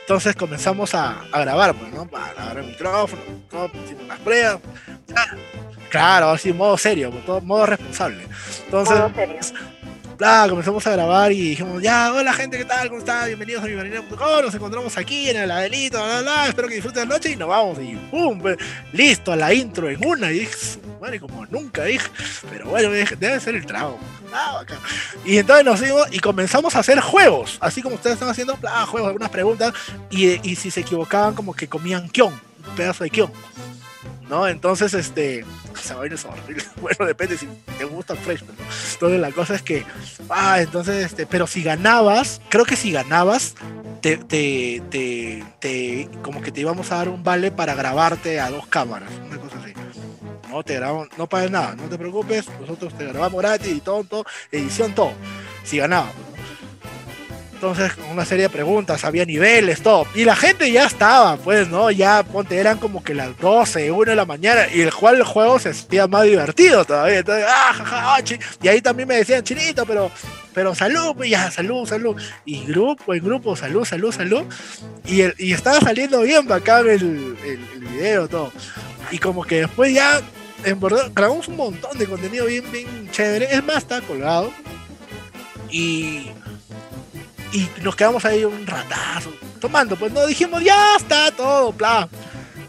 [0.00, 2.06] Entonces comenzamos a, a grabar, pues, ¿no?
[2.06, 3.22] Para grabar el micrófono,
[3.84, 4.60] hicimos las pruebas.
[5.88, 8.26] Claro, así, modo serio, pues, todo, modo responsable.
[8.64, 9.40] Entonces, Modo serio.
[10.24, 12.88] Bla, comenzamos a grabar y dijimos, ya, hola gente, ¿qué tal?
[12.88, 13.26] ¿Cómo están?
[13.26, 17.14] Bienvenidos a mimarinera.com, nos encontramos aquí en el Adelito, bla, bla, espero que disfruten la
[17.14, 18.40] noche y nos vamos y pum,
[18.94, 22.08] listo, la intro en una, y dije, "Su madre, como nunca dije,
[22.50, 23.98] pero bueno, debe ser el trago.
[24.32, 24.64] Ah.
[25.26, 29.08] Y entonces nos fuimos y comenzamos a hacer juegos, así como ustedes están haciendo, juegos,
[29.08, 29.74] algunas preguntas,
[30.10, 33.30] y, y si se equivocaban como que comían kion, un pedazo de kion.
[34.34, 34.48] ¿No?
[34.48, 35.44] Entonces, este,
[35.80, 36.26] esa vaina es.
[36.80, 37.46] Bueno, depende si
[37.78, 38.58] te gusta el fresh, pero
[38.92, 39.84] entonces la cosa es que,
[40.28, 43.54] ah, entonces, este, pero si ganabas, creo que si ganabas,
[44.00, 44.82] te, te,
[45.60, 49.38] te, como que te íbamos a dar un vale para grabarte a dos cámaras, una
[49.38, 49.72] cosa así.
[50.50, 54.02] No te grabamos, no pagues nada, no te preocupes, nosotros te grabamos gratis y todo,
[54.02, 55.12] todo, edición, todo,
[55.62, 56.12] si ganabas.
[57.54, 60.06] Entonces, con una serie de preguntas, había niveles, todo.
[60.14, 61.90] Y la gente ya estaba, pues, ¿no?
[61.90, 64.66] Ya, ponte, eran como que las 12, 1 de la mañana.
[64.72, 67.20] Y el cual el juego se hacía más divertido todavía.
[67.20, 70.10] Entonces, ah, jaja, ah, chi- Y ahí también me decían, chinito, pero,
[70.52, 72.20] pero salud, pues ya, salud, salud.
[72.44, 74.42] Y grupo, en grupo, salud, salud, salud.
[75.06, 78.52] Y, el- y estaba saliendo bien bacán el, el, el video, todo.
[79.10, 80.20] Y como que después ya,
[80.64, 80.78] en
[81.14, 83.48] grabamos un montón de contenido bien, bien chévere.
[83.54, 84.50] Es más, está colgado.
[85.70, 86.30] Y
[87.54, 92.08] y nos quedamos ahí un ratazo tomando, pues no dijimos ya está todo, bla.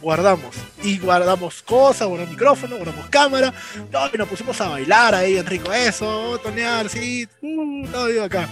[0.02, 3.52] Guardamos y guardamos cosas, guardamos micrófono, guardamos cámara,
[3.92, 8.26] no, y nos pusimos a bailar ahí en rico eso, tonear, sí, uh, todo iba
[8.26, 8.48] acá.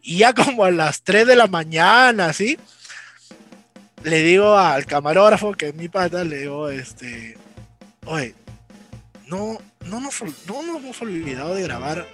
[0.00, 2.56] Y ya como a las 3 de la mañana, así,
[4.04, 7.36] le digo al camarógrafo, que es mi pata, le digo, este,
[8.04, 8.34] oye,
[9.26, 12.06] no, no, nos, no nos hemos olvidado de grabar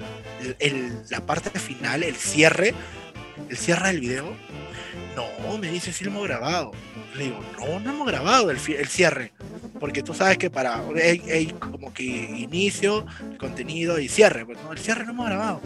[0.61, 2.75] el- la parte final, el cierre,
[3.49, 4.35] el cierre del video.
[5.17, 6.73] No, me dice, sí lo hemos grabado.
[7.17, 9.33] Le digo, no, no hemos grabado el, el cierre.
[9.79, 13.07] Porque tú sabes que para hay, como que inicio,
[13.39, 14.45] contenido y cierre.
[14.47, 15.61] Pues no, el cierre no hemos grabado.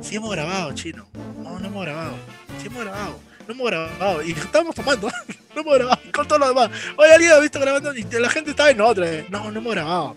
[0.00, 1.06] Sí hemos grabado, chino.
[1.38, 2.16] No, no hemos grabado.
[2.60, 3.20] Sí hemos grabado.
[3.46, 4.22] No hemos grabado.
[4.22, 5.08] Y estábamos tomando.
[5.54, 6.00] no hemos grabado.
[6.12, 6.70] Con todo lo demás.
[6.96, 9.06] Oye, alguien ha visto grabando y la gente estaba en otra.
[9.28, 10.16] No, no hemos grabado.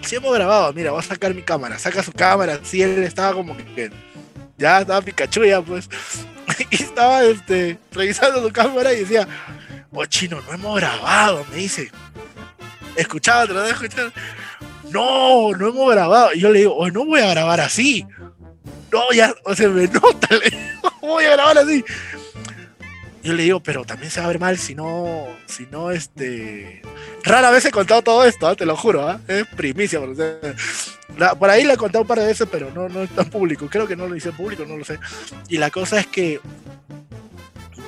[0.00, 0.72] Sí hemos grabado.
[0.72, 1.78] Mira, voy a sacar mi cámara.
[1.78, 2.60] Saca su cámara.
[2.62, 3.90] Sí, él estaba como que
[4.62, 5.88] ya estaba Pikachu ya pues.
[6.70, 9.26] Y estaba este revisando su cámara y decía
[9.92, 11.90] oh chino no hemos grabado me dice.
[12.96, 14.12] Escuchaba lo dejo escuchar.
[14.90, 18.06] No no hemos grabado y yo le digo oh no voy a grabar así
[18.92, 21.84] no ya o sea me nota le digo, voy a grabar así
[23.22, 26.82] yo le digo pero también se va a ver mal si no si no este
[27.24, 28.54] rara vez he contado todo esto ¿ah?
[28.54, 29.20] te lo juro ¿ah?
[29.28, 30.00] es primicia
[31.38, 33.68] por ahí la he contado un par de veces, pero no, no es tan público.
[33.70, 34.98] Creo que no lo hice en público, no lo sé.
[35.48, 36.40] Y la cosa es que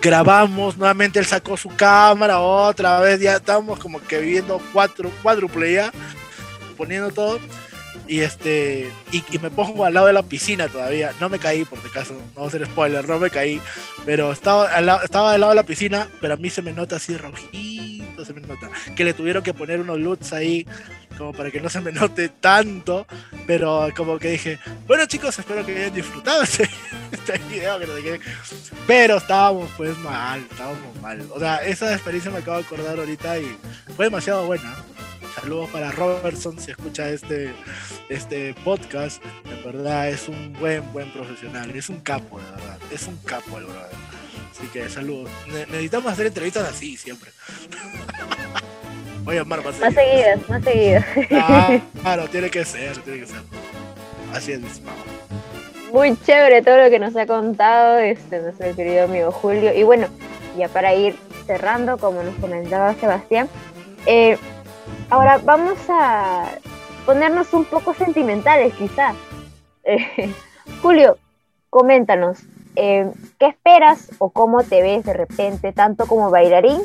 [0.00, 5.72] grabamos, nuevamente él sacó su cámara, otra vez ya estábamos como que viviendo cuatro, cuádruple
[5.72, 5.92] ya,
[6.76, 7.40] poniendo todo.
[8.06, 11.12] Y este y, me pongo al lado de la piscina todavía.
[11.20, 13.60] No me caí, por si acaso, no voy a hacer spoiler, no me caí.
[14.04, 16.72] Pero estaba al, lado- estaba al lado de la piscina, pero a mí se me
[16.72, 18.68] nota así rojito, se me nota.
[18.94, 20.66] Que le tuvieron que poner unos LUTs ahí
[21.16, 23.06] como para que no se me note tanto,
[23.46, 24.58] pero como que dije,
[24.88, 26.68] bueno chicos, espero que hayan disfrutado este,
[27.12, 28.20] este video, que no sé qué.
[28.86, 31.24] Pero estábamos pues mal, estábamos mal.
[31.32, 33.56] O sea, esa experiencia me acabo de acordar ahorita y
[33.96, 34.74] fue demasiado buena.
[35.40, 37.52] Saludos para Robertson si escucha este,
[38.08, 39.22] este podcast.
[39.44, 41.70] De verdad es un buen, buen profesional.
[41.74, 42.78] Es un capo, de verdad.
[42.92, 43.90] Es un capo el brother.
[44.52, 45.30] Así que saludos.
[45.48, 47.30] Ne- necesitamos hacer entrevistas así siempre.
[49.24, 51.04] Voy a llamar más Más seguidas, más seguidas.
[51.32, 53.40] Ah, claro, tiene que ser, tiene que ser.
[54.32, 54.60] Así es.
[55.92, 59.72] Muy chévere todo lo que nos ha contado este nuestro querido amigo Julio.
[59.74, 60.08] Y bueno,
[60.58, 61.16] ya para ir
[61.46, 63.48] cerrando, como nos comentaba Sebastián,
[64.06, 64.36] eh,
[65.10, 66.46] ahora vamos a
[67.06, 69.16] ponernos un poco sentimentales quizás.
[69.84, 70.32] Eh,
[70.82, 71.18] Julio,
[71.70, 72.40] coméntanos,
[72.76, 76.80] eh, ¿qué esperas o cómo te ves de repente, tanto como bailarín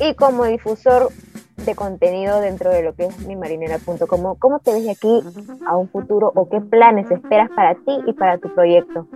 [0.00, 1.10] y como difusor
[1.56, 3.98] de contenido dentro de lo que es mimarinera.com?
[4.06, 5.22] ¿Cómo, ¿Cómo te ves de aquí
[5.66, 9.08] a un futuro o qué planes esperas para ti y para tu proyecto?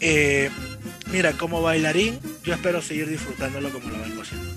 [0.00, 0.50] Eh,
[1.10, 4.50] mira, como bailarín, yo espero seguir disfrutándolo como lo vengo haciendo.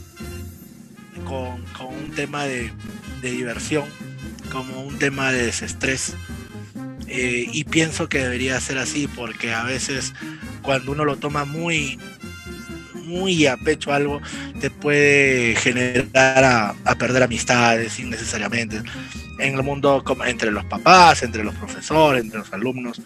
[1.26, 2.72] Con, un tema de,
[3.22, 3.86] de diversión,
[4.52, 6.16] como un tema de desestrés.
[7.08, 10.14] Eh, y pienso que debería ser así porque a veces
[10.62, 11.98] cuando uno lo toma muy
[13.10, 14.22] muy a pecho algo
[14.62, 18.82] te puede generar a, a perder amistades innecesariamente
[19.40, 23.02] en el mundo como entre los papás, entre los profesores, entre los alumnos.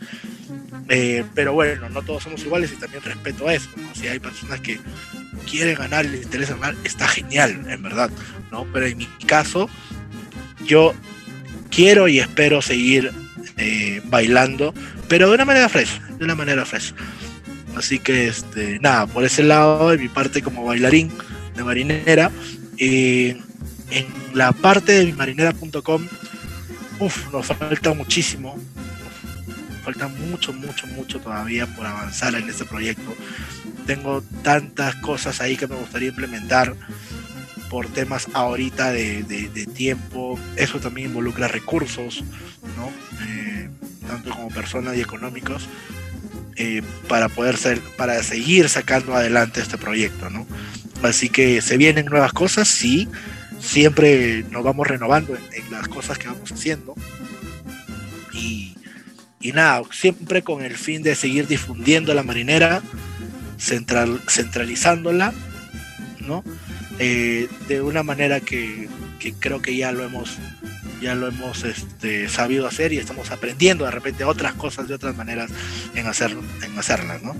[0.89, 3.69] Eh, pero bueno, no todos somos iguales y también respeto eso.
[3.77, 3.95] ¿no?
[3.95, 4.79] Si hay personas que
[5.49, 8.09] quieren ganar y les interesa ganar, está genial, en verdad.
[8.51, 8.65] ¿no?
[8.73, 9.69] Pero en mi caso,
[10.65, 10.93] yo
[11.69, 13.11] quiero y espero seguir
[13.57, 14.73] eh, bailando,
[15.07, 16.93] pero de una manera fresh, de una manera fresh.
[17.75, 21.11] Así que, este, nada, por ese lado, de mi parte como bailarín
[21.55, 22.31] de marinera,
[22.77, 23.41] eh,
[23.91, 26.07] en la parte de marinera.com,
[26.99, 28.57] uff, nos falta muchísimo,
[29.83, 33.15] falta mucho, mucho, mucho todavía por avanzar en este proyecto.
[33.85, 36.73] Tengo tantas cosas ahí que me gustaría implementar
[37.69, 40.39] por temas ahorita de, de- tiempo.
[40.55, 42.23] Eso también involucra recursos,
[42.77, 42.91] ¿no?
[43.27, 43.69] Eh,
[44.07, 45.67] tanto como personas y económicos,
[46.55, 50.45] eh, para poder ser, para seguir sacando adelante este proyecto, ¿no?
[51.01, 53.07] Así que se vienen nuevas cosas, sí.
[53.59, 56.95] Siempre nos vamos renovando en, las cosas que vamos haciendo.
[58.33, 58.75] Y,
[59.53, 62.81] nada, siempre con el fin de seguir difundiendo la marinera,
[63.57, 65.33] central, centralizándola,
[66.19, 66.43] ¿no?
[66.99, 68.87] Eh, de una manera que
[69.39, 70.37] creo que ya lo hemos
[71.03, 75.15] ya lo hemos este, sabido hacer y estamos aprendiendo de repente otras cosas de otras
[75.15, 75.51] maneras
[75.93, 77.35] en, hacer, en hacerlas, ¿no?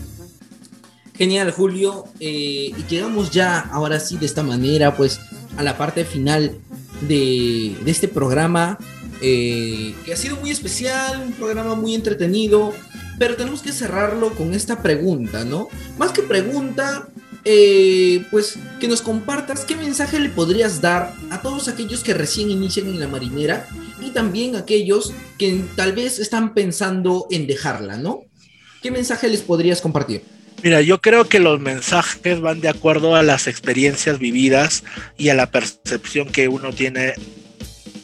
[1.15, 2.05] Genial, Julio.
[2.19, 5.19] Eh, y llegamos ya, ahora sí, de esta manera, pues,
[5.57, 6.57] a la parte final
[7.01, 8.77] de, de este programa,
[9.21, 12.73] eh, que ha sido muy especial, un programa muy entretenido,
[13.19, 15.69] pero tenemos que cerrarlo con esta pregunta, ¿no?
[15.97, 17.07] Más que pregunta,
[17.45, 22.49] eh, pues, que nos compartas qué mensaje le podrías dar a todos aquellos que recién
[22.49, 23.67] inician en la marinera
[24.01, 28.21] y también aquellos que tal vez están pensando en dejarla, ¿no?
[28.81, 30.23] ¿Qué mensaje les podrías compartir?
[30.63, 34.85] Mira, yo creo que los mensajes van de acuerdo a las experiencias vividas
[35.17, 37.13] y a la percepción que uno tiene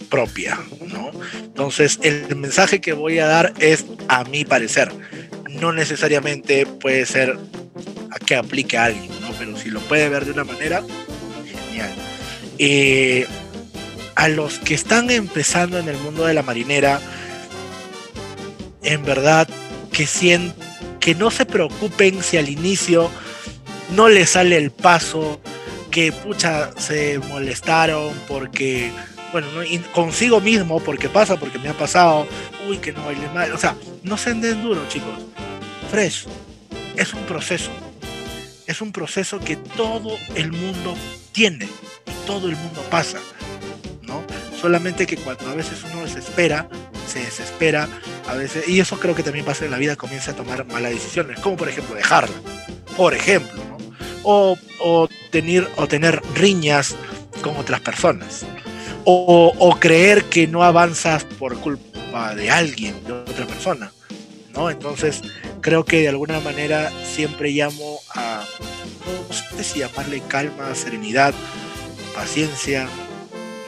[0.09, 1.11] propia, ¿no?
[1.35, 4.91] Entonces, el mensaje que voy a dar es a mi parecer.
[5.49, 7.37] No necesariamente puede ser
[8.11, 9.31] a que aplique a alguien, ¿no?
[9.37, 10.83] Pero si lo puede ver de una manera,
[11.45, 11.91] genial.
[12.57, 13.27] Eh,
[14.15, 16.99] a los que están empezando en el mundo de la marinera,
[18.83, 19.47] en verdad
[19.91, 20.69] que sienten
[20.99, 23.09] que no se preocupen si al inicio
[23.95, 25.39] no les sale el paso,
[25.91, 28.91] que pucha se molestaron porque,
[29.31, 29.47] bueno,
[29.93, 32.27] consigo mismo, porque pasa, porque me ha pasado,
[32.67, 35.19] uy, que no baile mal, o sea, no se den duro, chicos.
[35.91, 36.25] Fresh,
[36.95, 37.71] es un proceso,
[38.67, 40.95] es un proceso que todo el mundo
[41.31, 43.19] tiene y todo el mundo pasa,
[44.03, 44.23] ¿no?
[44.59, 46.69] Solamente que cuando a veces uno desespera,
[47.07, 47.87] se desespera,
[48.27, 50.91] a veces, y eso creo que también pasa en la vida, comienza a tomar malas
[50.91, 52.35] decisiones, como por ejemplo dejarla,
[52.95, 53.77] por ejemplo, ¿no?
[54.23, 56.95] o, o, tener, o tener riñas
[57.41, 58.45] con otras personas,
[59.05, 63.91] o, creer que no avanzas por culpa de alguien, de otra persona,
[64.53, 64.69] ¿no?
[64.69, 65.21] Entonces,
[65.61, 68.43] creo que de alguna manera siempre llamo a,
[69.51, 71.33] no sé si llamarle calma, serenidad,
[72.13, 72.87] paciencia,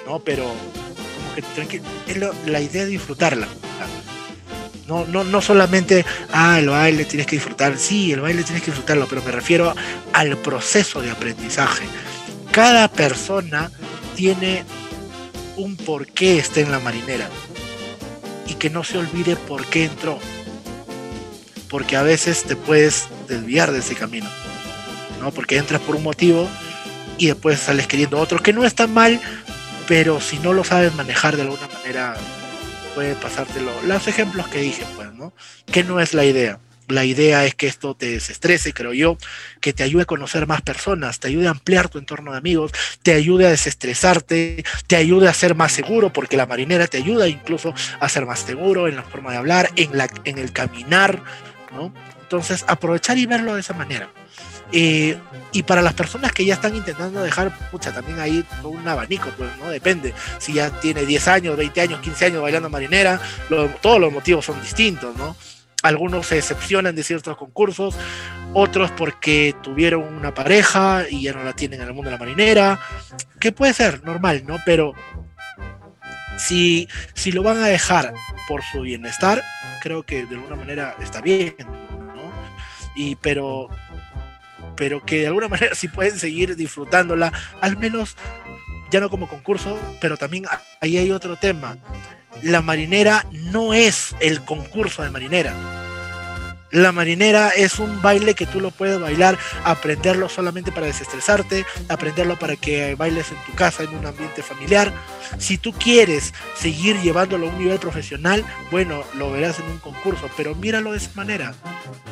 [0.06, 0.20] ¿no?
[0.20, 3.48] Pero como que tranquilo, la idea de disfrutarla.
[4.88, 8.72] No, no, no solamente, ah, el baile tienes que disfrutar, sí, el baile tienes que
[8.72, 9.74] disfrutarlo, pero me refiero
[10.12, 11.86] al proceso de aprendizaje,
[12.52, 13.72] cada persona
[14.16, 14.66] tiene
[15.58, 17.30] un por qué está en la marinera
[18.48, 20.20] y que no se olvide por qué entró.
[21.70, 24.30] Porque a veces te puedes desviar de ese camino,
[25.22, 25.32] ¿no?
[25.32, 26.50] Porque entras por un motivo
[27.18, 29.22] y después sales queriendo otro, que no está mal,
[29.88, 32.16] pero si no lo sabes manejar de alguna manera,
[32.94, 33.72] puede pasártelo.
[33.84, 35.34] Los ejemplos que dije, pues, ¿no?
[35.66, 36.60] Que no es la idea.
[36.92, 39.18] La idea es que esto te desestrese, creo yo,
[39.60, 42.72] que te ayude a conocer más personas, te ayude a ampliar tu entorno de amigos,
[43.02, 47.28] te ayude a desestresarte, te ayude a ser más seguro, porque la marinera te ayuda
[47.28, 51.24] incluso a ser más seguro en la forma de hablar, en, la, en el caminar,
[51.74, 51.94] ¿no?
[52.22, 54.10] Entonces, aprovechar y verlo de esa manera.
[54.72, 55.18] Eh,
[55.52, 59.50] y para las personas que ya están intentando dejar, pucha, también hay un abanico, pues,
[59.58, 59.70] ¿no?
[59.70, 60.14] Depende.
[60.38, 63.20] Si ya tiene 10 años, 20 años, 15 años bailando marinera,
[63.82, 65.36] todos los motivos son distintos, ¿no?
[65.84, 67.96] Algunos se decepcionan de ciertos concursos,
[68.54, 72.20] otros porque tuvieron una pareja y ya no la tienen en el mundo de la
[72.20, 72.80] marinera,
[73.40, 74.60] que puede ser normal, ¿no?
[74.66, 74.94] Pero
[76.38, 78.14] si, si lo van a dejar
[78.48, 79.44] por su bienestar,
[79.82, 82.32] creo que de alguna manera está bien, ¿no?
[82.96, 83.70] Y pero
[84.76, 88.16] pero que de alguna manera si pueden seguir disfrutándola, al menos
[88.92, 90.46] ya no como concurso, pero también
[90.82, 91.78] ahí hay otro tema.
[92.42, 95.81] La marinera no es el concurso de marinera
[96.72, 102.40] la marinera es un baile que tú lo puedes bailar, aprenderlo solamente para desestresarte, aprenderlo
[102.40, 104.92] para que bailes en tu casa, en un ambiente familiar.
[105.38, 110.30] Si tú quieres seguir llevándolo a un nivel profesional, bueno, lo verás en un concurso,
[110.38, 111.54] pero míralo de esa manera.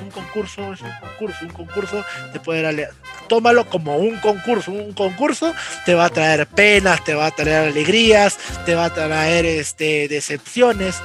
[0.03, 2.93] Un concurso es un concurso, un concurso te puede dar,
[3.27, 5.53] tómalo como un concurso, un concurso
[5.85, 10.07] te va a traer penas, te va a traer alegrías, te va a traer este,
[10.07, 10.95] decepciones.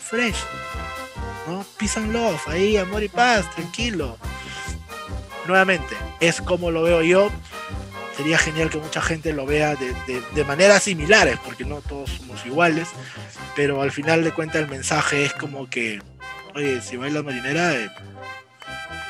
[0.00, 0.36] Fresh,
[1.46, 1.64] ¿no?
[2.46, 4.16] Ahí, amor y paz, tranquilo.
[5.46, 7.30] Nuevamente, es como lo veo yo.
[8.16, 12.88] Sería genial que mucha gente lo vea de, maneras similares, porque no todos somos iguales,
[13.56, 16.00] pero al final de cuentas el mensaje es como que,
[16.54, 17.90] oye, si bailas marinera, eh,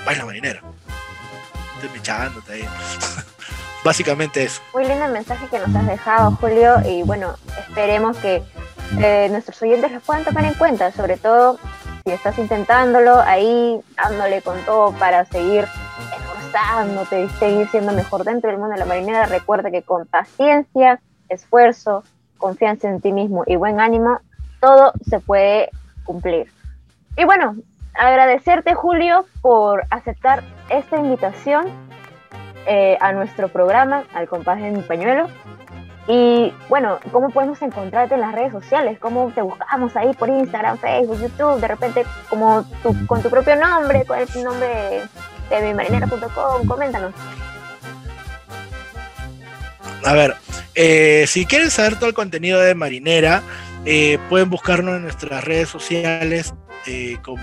[0.06, 0.62] baila marinera.
[1.82, 2.65] Estoy echándote ahí.
[3.85, 4.62] Básicamente eso.
[4.73, 8.43] Muy lindo el mensaje que nos has dejado, Julio, y bueno, esperemos que
[8.98, 11.59] eh, nuestros oyentes los puedan tomar en cuenta, sobre todo
[12.05, 15.64] si estás intentándolo, ahí dándole con todo para seguir
[16.14, 21.01] esforzándote y seguir siendo mejor dentro del mundo de la marinera, recuerda que con paciencia,
[21.31, 22.05] esfuerzo,
[22.36, 24.18] confianza en ti mismo y buen ánimo,
[24.60, 25.70] todo se puede
[26.05, 26.52] cumplir.
[27.16, 27.56] Y bueno,
[27.94, 31.68] agradecerte Julio por aceptar esta invitación
[32.66, 35.28] eh, a nuestro programa, al compás de mi pañuelo.
[36.06, 38.98] Y bueno, ¿cómo podemos encontrarte en las redes sociales?
[39.01, 41.60] ¿Cómo te buscamos ahí por Instagram, Facebook, YouTube?
[41.60, 42.64] De repente, como
[43.06, 45.02] con tu propio nombre, con el nombre
[45.48, 47.14] de mimarinera.com, coméntanos.
[50.05, 50.36] A ver,
[50.74, 53.43] eh, si quieren saber todo el contenido de Marinera,
[53.85, 56.55] eh, pueden buscarnos en nuestras redes sociales
[56.86, 57.40] eh, como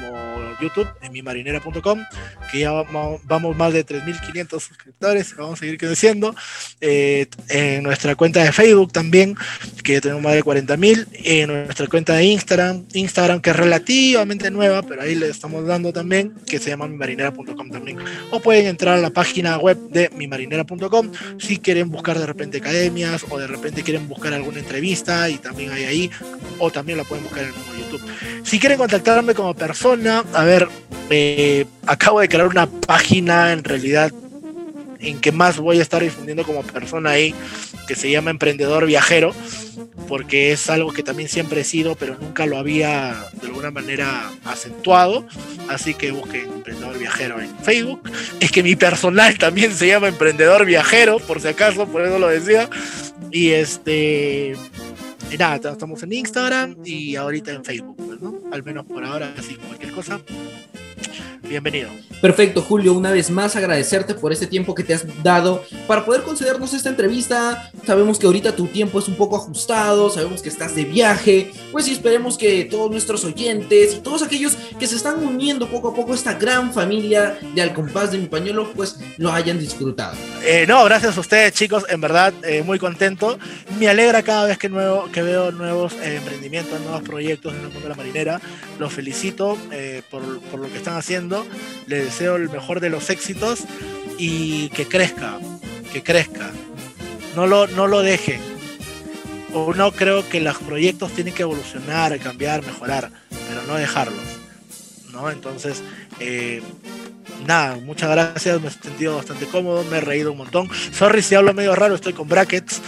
[0.62, 2.04] YouTube, en mimarinera.com,
[2.52, 6.36] que ya vamos, más de 3.500 suscriptores, vamos a seguir creciendo.
[6.80, 9.36] Eh, en nuestra cuenta de Facebook también,
[9.84, 11.08] que ya tenemos más de 40.000.
[11.24, 15.92] En nuestra cuenta de Instagram, Instagram que es relativamente nueva, pero ahí le estamos dando
[15.92, 17.98] también, que se llama mimarinera.com también.
[18.30, 23.26] O pueden entrar a la página web de mimarinera.com si quieren buscar de repente academias
[23.28, 26.12] o de repente quieren buscar alguna entrevista y también hay ahí,
[26.60, 28.02] o también la pueden buscar en el mismo YouTube.
[28.44, 30.68] Si quieren contactarme como persona, a ver,
[31.10, 34.12] eh, acabo de crear una página en realidad
[35.00, 37.34] en que más voy a estar difundiendo como persona ahí,
[37.88, 39.34] que se llama Emprendedor Viajero,
[40.08, 44.32] porque es algo que también siempre he sido, pero nunca lo había de alguna manera
[44.46, 45.26] acentuado.
[45.70, 48.10] Así que busquen Emprendedor Viajero en Facebook.
[48.40, 52.28] Es que mi personal también se llama Emprendedor Viajero, por si acaso, por eso lo
[52.28, 52.70] decía.
[53.32, 54.56] Y este.
[55.38, 58.42] Nada, estamos en Instagram y ahorita en Facebook, pues, ¿no?
[58.52, 60.22] Al menos por ahora, así cualquier cosa.
[61.52, 61.90] Bienvenido.
[62.22, 62.94] Perfecto, Julio.
[62.94, 66.88] Una vez más agradecerte por este tiempo que te has dado para poder concedernos esta
[66.88, 67.70] entrevista.
[67.86, 71.52] Sabemos que ahorita tu tiempo es un poco ajustado, sabemos que estás de viaje.
[71.74, 75.90] Pues y esperemos que todos nuestros oyentes y todos aquellos que se están uniendo poco
[75.90, 79.60] a poco a esta gran familia de Al Compás de mi Pañuelo, pues lo hayan
[79.60, 80.16] disfrutado.
[80.46, 81.86] Eh, no, gracias a ustedes, chicos.
[81.90, 83.38] En verdad, eh, muy contento.
[83.78, 87.66] Me alegra cada vez que, nuevo, que veo nuevos eh, emprendimientos, nuevos proyectos en el
[87.66, 88.42] mundo de la marinera.
[88.80, 89.58] Los felicito
[90.10, 91.41] por, por lo que están haciendo.
[91.88, 93.62] Les deseo el mejor de los éxitos
[94.18, 95.40] y que crezca,
[95.92, 96.52] que crezca.
[97.36, 98.42] No lo, no lo dejen.
[99.54, 104.42] O no creo que los proyectos tienen que evolucionar, cambiar, mejorar, pero no dejarlos.
[105.12, 105.30] ¿no?
[105.30, 105.84] Entonces,
[106.20, 106.62] eh,
[107.46, 110.70] nada, muchas gracias, me he sentido bastante cómodo, me he reído un montón.
[110.94, 112.82] Sorry si hablo medio raro, estoy con brackets.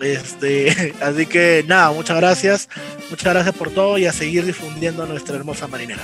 [0.00, 2.68] Este, así que nada, muchas gracias.
[3.10, 6.02] Muchas gracias por todo y a seguir difundiendo nuestra hermosa marinera.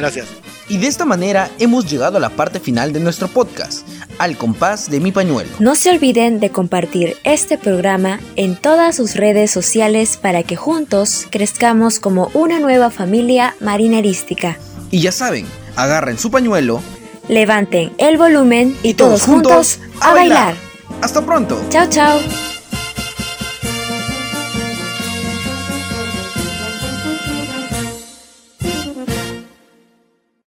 [0.00, 0.28] Gracias.
[0.68, 3.86] Y de esta manera hemos llegado a la parte final de nuestro podcast,
[4.18, 5.50] al compás de mi pañuelo.
[5.58, 11.26] No se olviden de compartir este programa en todas sus redes sociales para que juntos
[11.30, 14.56] crezcamos como una nueva familia marinerística.
[14.90, 15.46] Y ya saben,
[15.76, 16.80] agarren su pañuelo,
[17.28, 20.54] levanten el volumen y, todos, juntos, a bailar.
[21.02, 21.60] Hasta pronto.
[21.68, 22.20] Chao, chao.